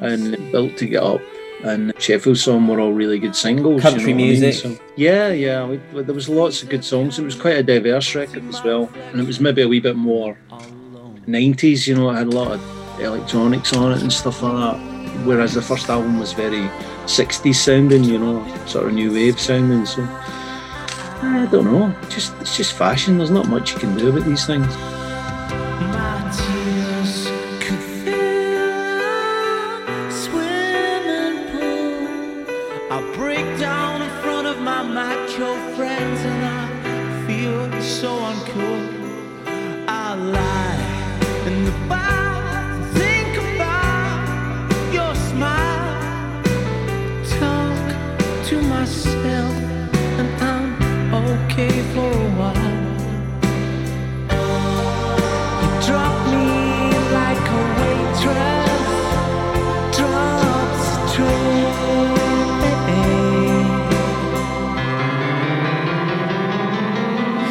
and 0.00 0.36
Built 0.50 0.78
to 0.78 0.86
Get 0.86 1.02
Up 1.02 1.20
and 1.64 1.92
Sheffield 1.98 2.38
Song 2.38 2.66
were 2.68 2.80
all 2.80 2.92
really 2.92 3.18
good 3.18 3.36
singles. 3.36 3.82
Country 3.82 4.00
you 4.00 4.08
know 4.08 4.14
what 4.14 4.22
I 4.22 4.30
mean? 4.30 4.40
music. 4.40 4.54
So- 4.54 4.78
yeah, 4.96 5.28
yeah. 5.28 5.66
We, 5.66 5.76
we- 5.92 6.04
there 6.04 6.14
was 6.14 6.28
lots 6.28 6.62
of 6.62 6.70
good 6.70 6.84
songs. 6.84 7.18
It 7.18 7.24
was 7.24 7.34
quite 7.34 7.56
a 7.58 7.62
diverse 7.62 8.14
record 8.14 8.44
as 8.48 8.62
well, 8.64 8.88
and 9.12 9.20
it 9.20 9.26
was 9.26 9.40
maybe 9.40 9.60
a 9.60 9.68
wee 9.68 9.80
bit 9.80 9.96
more 9.96 10.38
90s. 11.26 11.86
You 11.86 11.96
know, 11.96 12.08
it 12.10 12.14
had 12.14 12.28
a 12.28 12.30
lot 12.30 12.52
of 12.52 12.60
electronics 13.00 13.72
on 13.72 13.92
it 13.92 14.02
and 14.02 14.12
stuff 14.12 14.42
like 14.42 14.54
that. 14.54 14.78
Whereas 15.24 15.54
the 15.54 15.62
first 15.62 15.88
album 15.88 16.18
was 16.18 16.32
very 16.32 16.68
60s 17.06 17.54
sounding. 17.54 18.04
You 18.04 18.18
know, 18.18 18.66
sort 18.66 18.86
of 18.86 18.94
new 18.94 19.12
wave 19.12 19.40
sounding. 19.40 19.86
So. 19.86 20.02
I 21.20 21.48
don't 21.50 21.64
know. 21.64 21.94
Just 22.08 22.32
it's 22.40 22.56
just 22.56 22.74
fashion. 22.74 23.18
There's 23.18 23.30
not 23.30 23.48
much 23.48 23.72
you 23.72 23.78
can 23.78 23.96
do 23.96 24.10
about 24.10 24.24
these 24.24 24.46
things. 24.46 24.72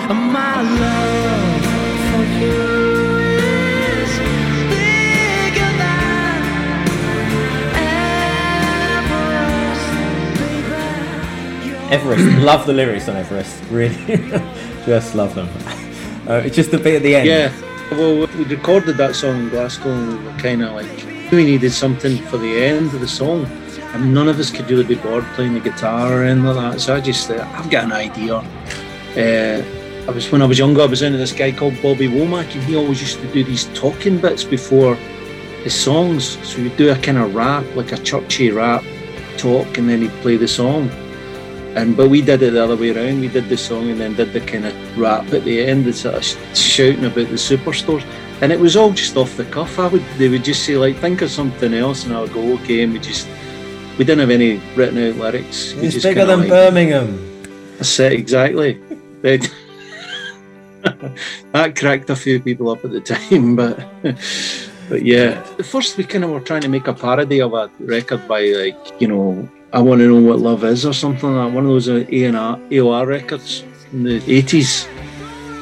My 0.09 0.61
love 0.61 1.65
for 2.11 2.23
you 2.39 2.61
is 3.91 4.13
bigger 4.69 5.71
than 5.77 6.39
Everest, 11.91 12.23
Everest, 12.23 12.37
love 12.45 12.65
the 12.65 12.71
lyrics 12.71 13.09
on 13.09 13.17
Everest. 13.17 13.61
Really, 13.69 13.95
just 14.85 15.15
love 15.15 15.35
them. 15.35 15.49
Uh, 16.27 16.41
it's 16.43 16.57
just 16.57 16.71
the 16.71 16.77
bit 16.77 16.95
at 16.95 17.03
the 17.03 17.15
end. 17.15 17.25
Yeah, 17.25 17.53
well, 17.91 18.27
we 18.27 18.43
recorded 18.43 18.97
that 18.97 19.15
song 19.15 19.43
in 19.43 19.49
Glasgow 19.49 19.93
and 19.93 20.19
we 20.19 20.25
were 20.25 20.37
kind 20.37 20.61
of 20.61 20.73
like, 20.73 21.31
we 21.31 21.45
needed 21.45 21.71
something 21.71 22.17
for 22.23 22.37
the 22.37 22.65
end 22.65 22.93
of 22.93 22.99
the 22.99 23.07
song. 23.07 23.45
And 23.93 24.13
none 24.13 24.27
of 24.27 24.37
us 24.37 24.51
could 24.51 24.69
really 24.69 24.83
be 24.83 24.95
bored 24.95 25.23
playing 25.35 25.53
the 25.53 25.61
guitar 25.61 26.11
or 26.11 26.23
anything 26.25 26.43
like 26.43 26.73
that. 26.73 26.81
So 26.81 26.95
I 26.97 26.99
just, 26.99 27.31
uh, 27.31 27.47
I've 27.53 27.69
got 27.69 27.85
an 27.85 27.93
idea. 27.93 28.43
Uh, 29.15 29.63
I 30.07 30.11
was 30.11 30.31
When 30.31 30.41
I 30.41 30.45
was 30.45 30.57
younger, 30.57 30.81
I 30.81 30.85
was 30.85 31.01
into 31.01 31.17
this 31.17 31.33
guy 31.33 31.51
called 31.51 31.73
Bobby 31.81 32.07
Womack 32.07 32.53
and 32.53 32.63
he 32.63 32.77
always 32.77 33.01
used 33.01 33.19
to 33.19 33.27
do 33.33 33.43
these 33.43 33.65
talking 33.73 34.19
bits 34.19 34.43
before 34.43 34.95
his 35.63 35.75
songs. 35.75 36.37
So 36.47 36.61
he'd 36.61 36.77
do 36.77 36.91
a 36.91 36.95
kind 36.95 37.17
of 37.17 37.35
rap, 37.35 37.65
like 37.75 37.91
a 37.91 37.97
churchy 37.97 38.49
rap 38.51 38.85
talk, 39.37 39.77
and 39.77 39.89
then 39.89 40.03
he'd 40.03 40.21
play 40.21 40.37
the 40.37 40.47
song. 40.47 40.89
And 41.75 41.97
but 41.97 42.09
we 42.09 42.21
did 42.21 42.41
it 42.41 42.51
the 42.51 42.63
other 42.63 42.77
way 42.77 42.95
around. 42.95 43.19
We 43.19 43.27
did 43.27 43.49
the 43.49 43.57
song 43.57 43.89
and 43.89 43.99
then 43.99 44.15
did 44.15 44.31
the 44.31 44.39
kind 44.39 44.65
of 44.65 44.97
rap 44.97 45.25
at 45.33 45.43
the 45.43 45.65
end, 45.65 45.83
the 45.83 45.91
sort 45.91 46.15
of 46.15 46.23
shouting 46.57 47.03
about 47.03 47.27
the 47.27 47.35
superstores. 47.35 48.05
And 48.41 48.53
it 48.53 48.59
was 48.59 48.77
all 48.77 48.91
just 48.91 49.17
off 49.17 49.35
the 49.35 49.45
cuff. 49.45 49.77
I 49.77 49.87
would 49.87 50.05
they 50.17 50.29
would 50.29 50.45
just 50.45 50.63
say 50.63 50.77
like, 50.77 50.95
think 50.97 51.21
of 51.21 51.29
something 51.29 51.73
else, 51.73 52.05
and 52.05 52.13
I 52.13 52.21
would 52.21 52.33
go 52.33 52.53
okay. 52.59 52.83
And 52.83 52.93
we 52.93 52.99
just 52.99 53.27
we 53.97 54.05
didn't 54.05 54.19
have 54.19 54.29
any 54.29 54.61
written 54.77 54.97
out 54.99 55.17
lyrics. 55.17 55.73
It's 55.73 56.01
bigger 56.01 56.25
than 56.25 56.41
like- 56.41 56.49
Birmingham. 56.49 57.25
That's 57.77 57.99
it, 57.99 58.13
exactly. 58.13 58.79
That 61.51 61.75
cracked 61.75 62.09
a 62.09 62.15
few 62.15 62.39
people 62.39 62.69
up 62.69 62.83
at 62.85 62.91
the 62.91 63.01
time, 63.15 63.55
but 63.55 63.79
but 64.89 65.03
yeah. 65.03 65.43
At 65.59 65.65
first, 65.65 65.97
we 65.97 66.03
kind 66.03 66.23
of 66.23 66.31
were 66.31 66.39
trying 66.39 66.61
to 66.61 66.69
make 66.69 66.87
a 66.87 66.93
parody 66.93 67.41
of 67.41 67.53
a 67.53 67.69
record 67.79 68.27
by 68.27 68.41
like 68.45 69.01
you 69.01 69.07
know, 69.07 69.49
I 69.73 69.81
want 69.81 69.99
to 69.99 70.07
know 70.07 70.29
what 70.29 70.39
love 70.39 70.63
is 70.63 70.85
or 70.85 70.93
something 70.93 71.33
like. 71.35 71.53
One 71.53 71.65
of 71.65 71.71
those 71.71 71.89
uh, 71.89 72.05
A 72.09 72.23
and 72.25 72.37
R 72.37 72.57
AOR 72.69 73.07
records 73.07 73.63
in 73.91 74.03
the 74.03 74.23
eighties. 74.31 74.87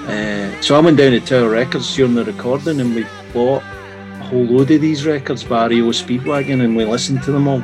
Uh, 0.07 0.61
so 0.61 0.76
I 0.76 0.80
went 0.80 0.97
down 0.97 1.11
to 1.11 1.19
Tower 1.19 1.49
Records 1.49 1.95
during 1.95 2.13
the 2.13 2.23
recording, 2.23 2.80
and 2.80 2.93
we 2.93 3.07
bought 3.34 3.63
a 3.63 4.23
whole 4.23 4.43
load 4.43 4.69
of 4.69 4.82
these 4.82 5.05
records 5.05 5.43
by 5.43 5.65
REO 5.65 5.89
Speedwagon, 5.89 6.63
and 6.63 6.76
we 6.76 6.86
listened 6.86 7.23
to 7.23 7.32
them 7.32 7.47
all, 7.47 7.63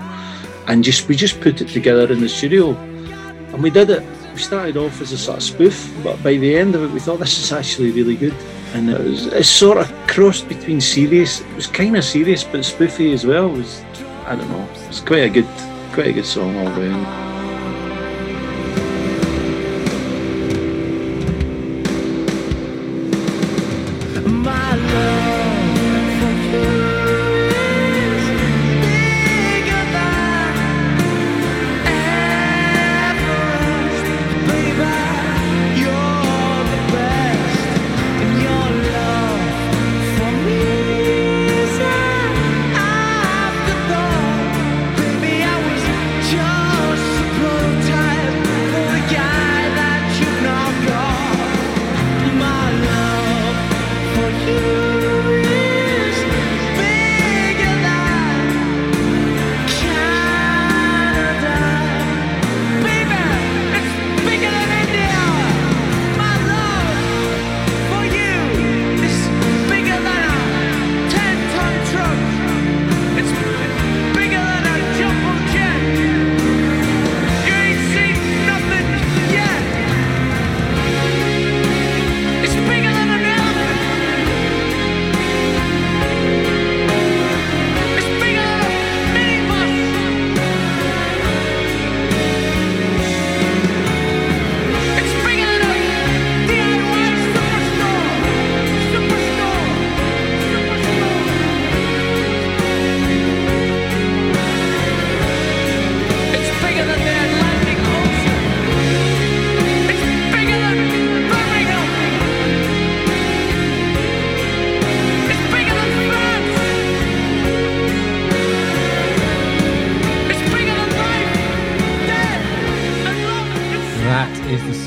and 0.67 0.83
just 0.83 1.07
we 1.07 1.15
just 1.15 1.39
put 1.39 1.61
it 1.61 1.67
together 1.67 2.11
in 2.11 2.19
the 2.19 2.29
studio, 2.29 2.71
and 2.71 3.61
we 3.61 3.69
did 3.69 3.91
it. 3.91 4.03
We 4.33 4.39
started 4.39 4.77
off 4.77 5.01
as 5.01 5.11
a 5.11 5.17
sort 5.17 5.37
of 5.37 5.43
spoof, 5.43 5.93
but 6.03 6.21
by 6.23 6.37
the 6.37 6.55
end 6.55 6.75
of 6.75 6.83
it, 6.83 6.91
we 6.91 6.99
thought 6.99 7.19
this 7.19 7.37
is 7.37 7.51
actually 7.51 7.91
really 7.91 8.15
good. 8.15 8.35
And 8.73 8.89
it 8.89 8.99
was 8.99 9.27
it's 9.27 9.49
sort 9.49 9.77
of 9.77 9.91
crossed 10.07 10.47
between 10.47 10.79
serious. 10.79 11.41
It 11.41 11.55
was 11.55 11.67
kind 11.67 11.97
of 11.97 12.03
serious, 12.03 12.43
but 12.43 12.61
spoofy 12.61 13.13
as 13.13 13.25
well. 13.25 13.53
It 13.53 13.57
was 13.57 13.81
I 14.25 14.35
don't 14.35 14.49
know. 14.49 14.67
It's 14.87 15.01
quite 15.01 15.23
a 15.23 15.29
good, 15.29 15.47
quite 15.93 16.07
a 16.07 16.13
good 16.13 16.25
song 16.25 16.55
all 16.57 16.65
round. 16.67 17.30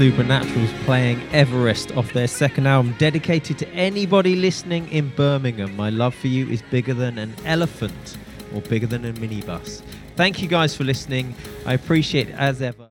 Supernaturals 0.04 0.68
playing 0.84 1.18
Everest 1.32 1.96
off 1.96 2.12
their 2.12 2.28
second 2.28 2.66
album, 2.66 2.94
dedicated 2.98 3.56
to 3.56 3.68
anybody 3.70 4.36
listening 4.36 4.86
in 4.92 5.08
Birmingham. 5.16 5.74
My 5.76 5.88
love 5.88 6.14
for 6.14 6.26
you 6.26 6.46
is 6.48 6.60
bigger 6.60 6.92
than 6.92 7.16
an 7.16 7.34
elephant 7.46 8.18
or 8.54 8.60
bigger 8.60 8.86
than 8.86 9.06
a 9.06 9.14
minibus. 9.14 9.80
Thank 10.14 10.42
you 10.42 10.48
guys 10.48 10.76
for 10.76 10.84
listening. 10.84 11.34
I 11.64 11.72
appreciate 11.72 12.28
it 12.28 12.34
as 12.34 12.60
ever. 12.60 12.82